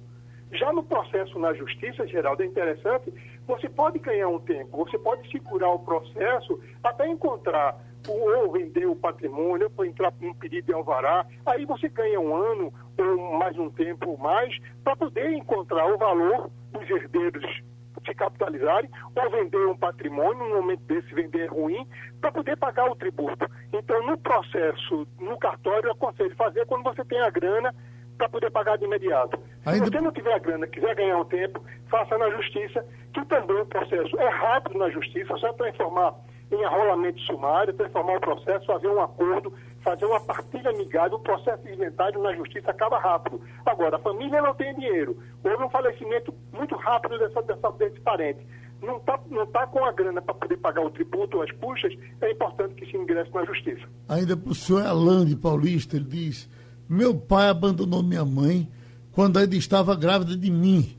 Já 0.52 0.74
no 0.74 0.84
processo 0.84 1.38
na 1.38 1.54
justiça, 1.54 2.08
Geraldo, 2.08 2.42
é 2.42 2.48
interessante, 2.48 3.14
você 3.46 3.70
pode 3.70 4.00
ganhar 4.00 4.30
um 4.30 4.40
tempo, 4.40 4.84
você 4.84 4.98
pode 4.98 5.30
segurar 5.30 5.70
o 5.70 5.80
processo 5.80 6.60
até 6.84 7.08
encontrar 7.08 7.78
ou 8.08 8.52
vender 8.52 8.88
o 8.88 8.96
patrimônio, 8.96 9.72
ou 9.78 9.86
entrar 9.86 10.12
um 10.20 10.34
pedido 10.34 10.66
de 10.66 10.74
alvará, 10.74 11.28
aí 11.46 11.66
você 11.66 11.88
ganha 11.88 12.20
um 12.20 12.36
ano 12.36 12.74
ou 12.98 13.38
mais 13.38 13.56
um 13.60 13.70
tempo 13.70 14.18
mais 14.18 14.58
para 14.84 14.96
poder 14.96 15.34
encontrar 15.34 15.86
o 15.86 16.00
valor 16.00 16.50
dos 16.72 16.90
herdeiros 16.90 17.62
se 18.04 18.14
capitalizarem 18.14 18.90
ou 19.16 19.30
vender 19.32 19.66
um 19.68 19.78
patrimônio, 19.78 20.48
no 20.48 20.56
momento 20.56 20.82
desse 20.82 21.14
vender 21.14 21.48
ruim, 21.48 21.88
para 22.22 22.32
poder 22.32 22.58
pagar 22.58 22.90
o 22.90 22.96
tributo. 22.96 23.50
Então, 23.72 24.06
no 24.06 24.18
processo, 24.18 25.08
no 25.20 25.38
cartório, 25.38 25.88
eu 25.88 25.92
aconselho 25.94 26.36
fazer 26.36 26.66
quando 26.66 26.84
você 26.84 27.04
tem 27.06 27.20
a 27.20 27.30
grana 27.30 27.74
para 28.18 28.30
poder 28.30 28.52
pagar 28.52 28.78
de 28.78 28.86
imediato. 28.86 29.40
Ainda... 29.66 29.86
Se 29.86 29.92
você 29.92 30.02
não 30.02 30.12
tiver 30.12 30.34
a 30.34 30.40
grana, 30.40 30.68
quiser 30.68 30.96
ganhar 30.96 31.18
um 31.18 31.26
tempo, 31.26 31.64
faça 31.90 32.18
na 32.18 32.30
justiça, 32.30 32.86
que 33.14 33.26
também 33.26 33.60
o 33.60 33.66
processo 33.66 34.20
é 34.20 34.30
rápido 34.30 34.78
na 34.78 34.90
justiça, 34.90 35.36
só 35.38 35.52
transformar 35.54 36.14
em 36.52 36.64
arrolamento 36.64 37.20
sumário, 37.22 37.74
transformar 37.74 38.18
o 38.18 38.22
processo, 38.22 38.66
fazer 38.66 38.88
um 38.88 39.02
acordo, 39.02 39.54
fazer 39.84 40.06
uma 40.06 40.20
partilha 40.20 40.70
amigável, 40.70 41.18
o 41.18 41.22
processo 41.22 41.68
inventário 41.68 42.22
na 42.22 42.34
justiça 42.36 42.72
acaba 42.72 42.98
rápido. 42.98 43.42
Agora, 43.66 43.98
a 43.98 44.00
família 44.00 44.42
não 44.42 44.56
tem 44.56 44.74
dinheiro, 44.76 45.18
houve 45.44 45.64
um 45.64 45.70
falecimento 45.70 46.34
muito 46.52 46.76
rápido 46.76 47.20
dessa, 47.20 47.42
dessa, 47.42 47.72
desse 47.72 48.00
parente. 48.00 48.40
Não 48.82 48.98
está 48.98 49.20
não 49.30 49.46
tá 49.48 49.68
com 49.68 49.84
a 49.86 49.92
grana 49.92 50.22
para 50.22 50.34
poder 50.34 50.58
pagar 50.58 50.86
o 50.86 50.90
tributo, 50.90 51.42
as 51.42 51.52
puxas, 51.54 51.94
é 52.22 52.32
importante 52.32 52.76
que 52.76 52.86
se 52.90 52.98
ingresse 52.98 53.34
na 53.34 53.46
justiça. 53.46 53.88
Ainda 54.10 54.36
para 54.36 54.52
o 54.52 54.56
senhor 54.56 54.86
Alain 54.86 55.26
de 55.26 55.36
Paulista, 55.36 55.96
ele 55.96 56.06
diz: 56.06 56.50
Meu 56.90 57.16
pai 57.16 57.48
abandonou 57.48 58.04
minha 58.04 58.26
mãe 58.26 58.70
quando 59.14 59.40
ainda 59.40 59.56
estava 59.56 59.96
grávida 59.96 60.36
de 60.36 60.52
mim. 60.52 60.98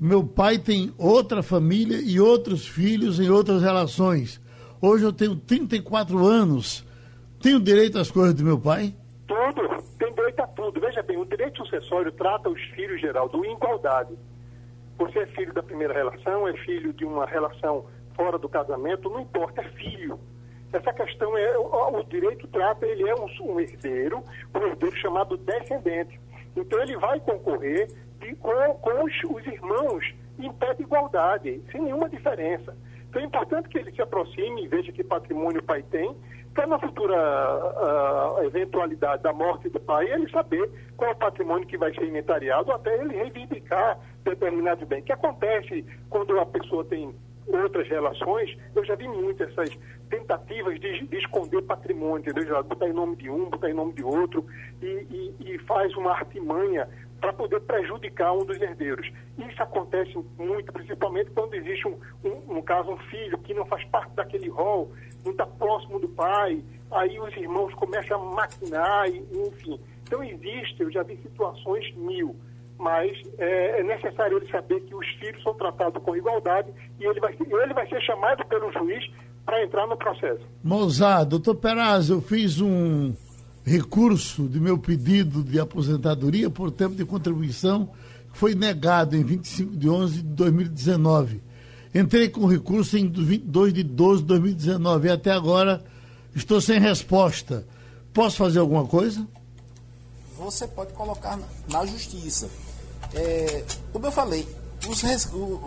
Meu 0.00 0.24
pai 0.24 0.56
tem 0.58 0.94
outra 0.96 1.42
família 1.42 2.00
e 2.00 2.18
outros 2.18 2.66
filhos 2.66 3.20
em 3.20 3.28
outras 3.28 3.60
relações. 3.60 4.40
Hoje 4.80 5.04
eu 5.04 5.12
tenho 5.12 5.36
34 5.36 6.24
anos. 6.24 6.86
Tenho 7.42 7.58
direito 7.58 7.98
às 7.98 8.10
coisas 8.10 8.34
do 8.34 8.44
meu 8.44 8.60
pai? 8.60 8.94
Tudo. 9.26 9.82
Tem 9.98 10.12
direito 10.12 10.40
a 10.40 10.46
tudo. 10.46 10.78
Veja 10.78 11.02
bem, 11.02 11.16
o 11.16 11.24
direito 11.24 11.64
sucessório 11.64 12.12
trata 12.12 12.50
os 12.50 12.60
filhos, 12.74 13.00
Geraldo, 13.00 13.42
em 13.44 13.54
igualdade. 13.54 14.14
Você 14.98 15.20
é 15.20 15.26
filho 15.26 15.54
da 15.54 15.62
primeira 15.62 15.94
relação, 15.94 16.46
é 16.46 16.52
filho 16.58 16.92
de 16.92 17.06
uma 17.06 17.24
relação 17.24 17.86
fora 18.14 18.38
do 18.38 18.46
casamento, 18.46 19.08
não 19.08 19.20
importa, 19.20 19.62
é 19.62 19.68
filho. 19.70 20.20
Essa 20.70 20.92
questão 20.92 21.36
é, 21.38 21.58
o, 21.58 22.02
direito 22.04 22.46
trata, 22.48 22.84
ele 22.84 23.08
é 23.08 23.14
um, 23.14 23.54
um, 23.54 23.58
herdeiro, 23.58 24.22
um 24.54 24.66
herdeiro 24.66 24.96
chamado 24.96 25.38
descendente. 25.38 26.20
Então 26.54 26.78
ele 26.82 26.98
vai 26.98 27.18
concorrer 27.20 27.88
de, 28.20 28.34
com, 28.36 28.50
com 28.50 29.04
os, 29.04 29.14
os 29.24 29.46
irmãos 29.46 30.14
em 30.38 30.52
pé 30.52 30.74
de 30.74 30.82
igualdade, 30.82 31.62
sem 31.72 31.80
nenhuma 31.80 32.08
diferença. 32.08 32.76
Então 33.10 33.20
é 33.20 33.24
importante 33.24 33.68
que 33.68 33.76
ele 33.76 33.90
se 33.90 34.00
aproxime 34.00 34.64
e 34.64 34.68
veja 34.68 34.92
que 34.92 35.02
patrimônio 35.02 35.60
o 35.60 35.64
pai 35.64 35.82
tem, 35.90 36.14
para 36.54 36.66
na 36.66 36.78
futura 36.78 37.16
uh, 37.16 38.42
eventualidade 38.44 39.22
da 39.22 39.32
morte 39.32 39.68
do 39.68 39.80
pai, 39.80 40.08
ele 40.10 40.30
saber 40.30 40.70
qual 40.96 41.10
é 41.10 41.14
o 41.14 41.16
patrimônio 41.16 41.66
que 41.66 41.76
vai 41.76 41.92
ser 41.92 42.04
inventariado, 42.04 42.72
até 42.72 43.00
ele 43.00 43.16
reivindicar 43.16 43.98
determinado 44.24 44.86
bem. 44.86 45.00
O 45.00 45.04
que 45.04 45.12
acontece 45.12 45.84
quando 46.08 46.38
a 46.38 46.46
pessoa 46.46 46.84
tem 46.84 47.12
outras 47.48 47.88
relações, 47.88 48.56
eu 48.76 48.84
já 48.84 48.94
vi 48.94 49.08
muitas 49.08 49.50
essas 49.50 49.76
tentativas 50.08 50.78
de, 50.78 51.06
de, 51.06 51.16
esconder 51.16 51.62
patrimônio, 51.62 52.18
entendeu? 52.18 52.46
Já 52.46 52.62
botar 52.62 52.88
em 52.88 52.92
nome 52.92 53.16
de 53.16 53.28
um, 53.28 53.48
botar 53.48 53.70
em 53.70 53.74
nome 53.74 53.92
de 53.92 54.04
outro, 54.04 54.44
e, 54.80 54.86
e, 54.86 55.54
e 55.54 55.58
faz 55.60 55.92
uma 55.96 56.12
artimanha 56.12 56.88
para 57.20 57.32
poder 57.32 57.60
prejudicar 57.60 58.32
um 58.32 58.44
dos 58.44 58.60
herdeiros. 58.60 59.10
Isso 59.38 59.62
acontece 59.62 60.14
muito, 60.38 60.72
principalmente 60.72 61.30
quando 61.30 61.54
existe, 61.54 61.86
um, 61.86 61.98
um, 62.24 62.54
no 62.54 62.62
caso, 62.62 62.90
um 62.90 62.98
filho 62.98 63.38
que 63.38 63.54
não 63.54 63.66
faz 63.66 63.84
parte 63.84 64.14
daquele 64.14 64.48
rol, 64.48 64.90
não 65.24 65.32
está 65.32 65.46
próximo 65.46 66.00
do 66.00 66.08
pai, 66.08 66.62
aí 66.90 67.20
os 67.20 67.36
irmãos 67.36 67.72
começam 67.74 68.20
a 68.20 68.34
maquinar, 68.34 69.08
enfim. 69.08 69.78
Então 70.02 70.24
existe, 70.24 70.82
eu 70.82 70.90
já 70.90 71.02
vi 71.02 71.16
situações 71.18 71.94
mil, 71.94 72.34
mas 72.78 73.12
é, 73.38 73.80
é 73.80 73.82
necessário 73.82 74.38
ele 74.38 74.50
saber 74.50 74.80
que 74.80 74.94
os 74.94 75.06
filhos 75.18 75.42
são 75.42 75.54
tratados 75.54 76.02
com 76.02 76.16
igualdade 76.16 76.70
e 76.98 77.04
ele 77.04 77.20
vai, 77.20 77.36
ele 77.38 77.74
vai 77.74 77.86
ser 77.88 78.00
chamado 78.02 78.44
pelo 78.46 78.72
juiz 78.72 79.08
para 79.44 79.62
entrar 79.62 79.86
no 79.86 79.96
processo. 79.96 80.40
Mozart, 80.64 81.28
doutor 81.28 81.56
Peraz, 81.56 82.10
eu 82.10 82.20
fiz 82.20 82.60
um 82.60 83.12
recurso 83.64 84.48
de 84.48 84.58
meu 84.58 84.78
pedido 84.78 85.42
de 85.42 85.60
aposentadoria 85.60 86.48
por 86.48 86.70
tempo 86.70 86.94
de 86.94 87.04
contribuição 87.04 87.90
que 88.32 88.38
foi 88.38 88.54
negado 88.54 89.16
em 89.16 89.22
25 89.22 89.76
de 89.76 89.88
11 89.88 90.14
de 90.16 90.22
2019. 90.22 91.42
Entrei 91.94 92.28
com 92.28 92.46
recurso 92.46 92.96
em 92.96 93.10
22 93.10 93.72
de 93.74 93.82
12 93.82 94.22
de 94.22 94.28
2019 94.28 95.08
e 95.08 95.10
até 95.10 95.32
agora 95.32 95.84
estou 96.34 96.60
sem 96.60 96.80
resposta. 96.80 97.66
Posso 98.14 98.36
fazer 98.36 98.60
alguma 98.60 98.86
coisa? 98.86 99.26
Você 100.38 100.66
pode 100.66 100.92
colocar 100.92 101.38
na 101.68 101.84
justiça. 101.84 102.48
É, 103.12 103.64
como 103.92 104.06
eu 104.06 104.12
falei, 104.12 104.48
os, 104.88 105.02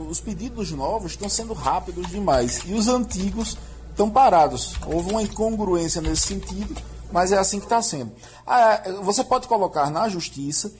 os 0.10 0.20
pedidos 0.22 0.72
novos 0.72 1.12
estão 1.12 1.30
sendo 1.30 1.54
rápidos 1.54 2.08
demais 2.10 2.62
e 2.66 2.74
os 2.74 2.88
antigos 2.88 3.58
estão 3.90 4.10
parados. 4.10 4.76
Houve 4.88 5.12
uma 5.12 5.22
incongruência 5.22 6.02
nesse 6.02 6.28
sentido 6.28 6.74
mas 7.14 7.32
é 7.32 7.38
assim 7.38 7.60
que 7.60 7.66
está 7.66 7.80
sendo. 7.80 8.12
Ah, 8.46 8.82
você 9.04 9.24
pode 9.24 9.48
colocar 9.48 9.92
na 9.92 10.10
justiça, 10.10 10.74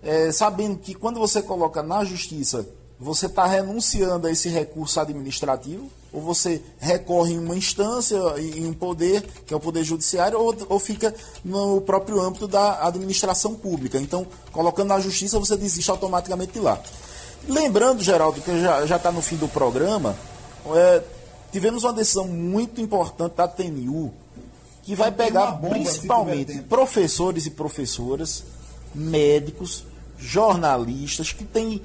é, 0.00 0.30
sabendo 0.30 0.78
que 0.78 0.94
quando 0.94 1.18
você 1.18 1.42
coloca 1.42 1.82
na 1.82 2.04
justiça, 2.04 2.64
você 2.98 3.26
está 3.26 3.44
renunciando 3.44 4.28
a 4.28 4.30
esse 4.30 4.48
recurso 4.48 5.00
administrativo, 5.00 5.90
ou 6.12 6.20
você 6.20 6.62
recorre 6.78 7.32
em 7.34 7.38
uma 7.38 7.56
instância, 7.56 8.16
em 8.38 8.66
um 8.66 8.72
poder, 8.72 9.22
que 9.44 9.52
é 9.52 9.56
o 9.56 9.60
poder 9.60 9.82
judiciário, 9.82 10.38
ou, 10.38 10.54
ou 10.68 10.78
fica 10.78 11.12
no 11.44 11.80
próprio 11.80 12.20
âmbito 12.20 12.46
da 12.46 12.86
administração 12.86 13.56
pública. 13.56 13.98
Então, 13.98 14.24
colocando 14.52 14.88
na 14.88 15.00
justiça, 15.00 15.40
você 15.40 15.56
desiste 15.56 15.90
automaticamente 15.90 16.52
de 16.52 16.60
lá. 16.60 16.80
Lembrando, 17.48 18.00
Geraldo, 18.00 18.40
que 18.40 18.60
já 18.60 18.96
está 18.96 19.10
no 19.10 19.22
fim 19.22 19.36
do 19.36 19.48
programa, 19.48 20.16
é, 20.72 21.02
tivemos 21.50 21.82
uma 21.82 21.92
decisão 21.92 22.28
muito 22.28 22.80
importante 22.80 23.34
da 23.34 23.48
TNU, 23.48 24.12
que 24.90 24.96
vai 24.96 25.12
pegar 25.12 25.52
principalmente 25.52 26.62
professores 26.62 27.46
e 27.46 27.50
professoras, 27.52 28.42
médicos, 28.92 29.84
jornalistas 30.18 31.32
que 31.32 31.44
têm 31.44 31.80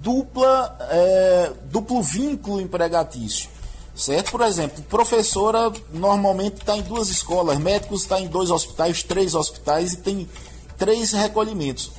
dupla, 0.00 0.78
é, 0.88 1.52
duplo 1.64 2.00
vínculo 2.00 2.60
empregatício. 2.60 3.50
Certo? 3.92 4.30
Por 4.30 4.40
exemplo, 4.42 4.84
professora 4.84 5.72
normalmente 5.92 6.58
está 6.58 6.76
em 6.76 6.82
duas 6.82 7.08
escolas, 7.08 7.58
médicos 7.58 8.02
está 8.02 8.20
em 8.20 8.28
dois 8.28 8.52
hospitais, 8.52 9.02
três 9.02 9.34
hospitais 9.34 9.94
e 9.94 9.96
tem 9.96 10.28
três 10.78 11.10
recolhimentos. 11.10 11.90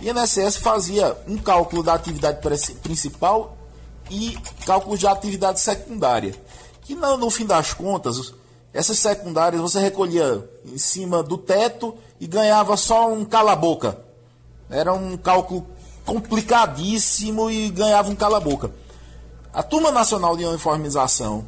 O 0.00 0.02
INSS 0.02 0.56
fazia 0.56 1.14
um 1.28 1.36
cálculo 1.36 1.82
da 1.82 1.92
atividade 1.92 2.38
principal 2.82 3.54
e 4.10 4.34
cálculo 4.64 4.96
de 4.96 5.06
atividade 5.06 5.60
secundária. 5.60 6.34
Que 6.84 6.94
no, 6.94 7.18
no 7.18 7.28
fim 7.28 7.44
das 7.44 7.74
contas, 7.74 8.32
essas 8.72 8.98
secundárias 8.98 9.60
você 9.60 9.80
recolhia 9.80 10.48
em 10.64 10.78
cima 10.78 11.22
do 11.22 11.36
teto 11.36 11.94
e 12.20 12.26
ganhava 12.26 12.76
só 12.76 13.12
um 13.12 13.24
cala-boca. 13.24 13.98
Era 14.68 14.92
um 14.92 15.16
cálculo 15.16 15.66
complicadíssimo 16.04 17.50
e 17.50 17.68
ganhava 17.70 18.08
um 18.08 18.14
cala-boca. 18.14 18.70
A 19.52 19.62
Turma 19.62 19.90
Nacional 19.90 20.36
de 20.36 20.44
Uniformização, 20.44 21.44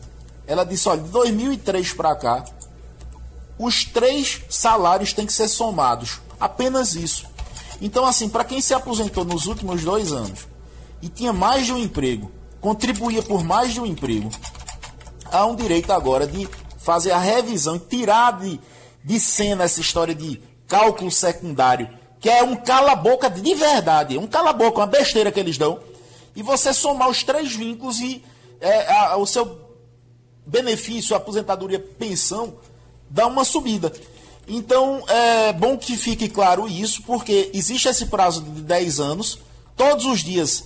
ela 0.46 0.64
disse, 0.64 0.88
olha, 0.88 1.00
de 1.00 1.08
2003 1.10 1.92
para 1.92 2.16
cá, 2.16 2.44
os 3.56 3.84
três 3.84 4.42
salários 4.48 5.12
têm 5.12 5.24
que 5.24 5.32
ser 5.32 5.46
somados. 5.46 6.20
Apenas 6.40 6.96
isso. 6.96 7.26
Então, 7.80 8.04
assim, 8.04 8.28
para 8.28 8.44
quem 8.44 8.60
se 8.60 8.74
aposentou 8.74 9.24
nos 9.24 9.46
últimos 9.46 9.84
dois 9.84 10.10
anos 10.10 10.48
e 11.00 11.08
tinha 11.08 11.32
mais 11.32 11.66
de 11.66 11.72
um 11.72 11.78
emprego, 11.78 12.30
contribuía 12.60 13.22
por 13.22 13.44
mais 13.44 13.72
de 13.72 13.80
um 13.80 13.86
emprego, 13.86 14.30
há 15.30 15.46
um 15.46 15.54
direito 15.54 15.92
agora 15.92 16.26
de 16.26 16.48
fazer 16.82 17.12
a 17.12 17.18
revisão 17.18 17.76
e 17.76 17.78
tirar 17.78 18.38
de, 18.38 18.60
de 19.04 19.20
cena 19.20 19.64
essa 19.64 19.80
história 19.80 20.14
de 20.14 20.40
cálculo 20.66 21.10
secundário, 21.10 21.88
que 22.20 22.28
é 22.28 22.42
um 22.42 22.56
cala-boca 22.56 23.28
de 23.28 23.54
verdade, 23.54 24.18
um 24.18 24.26
cala-boca, 24.26 24.80
uma 24.80 24.86
besteira 24.86 25.30
que 25.30 25.40
eles 25.40 25.58
dão, 25.58 25.80
e 26.34 26.42
você 26.42 26.72
somar 26.72 27.08
os 27.08 27.22
três 27.22 27.54
vínculos 27.54 28.00
e 28.00 28.24
é, 28.60 28.90
a, 28.92 29.16
o 29.16 29.26
seu 29.26 29.60
benefício, 30.46 31.14
aposentadoria, 31.14 31.78
pensão, 31.78 32.54
dá 33.08 33.26
uma 33.26 33.44
subida. 33.44 33.92
Então, 34.48 35.04
é 35.08 35.52
bom 35.52 35.76
que 35.76 35.96
fique 35.96 36.28
claro 36.28 36.68
isso, 36.68 37.02
porque 37.02 37.50
existe 37.54 37.88
esse 37.88 38.06
prazo 38.06 38.42
de 38.42 38.62
10 38.62 38.98
anos, 38.98 39.38
todos 39.76 40.04
os 40.04 40.20
dias 40.20 40.64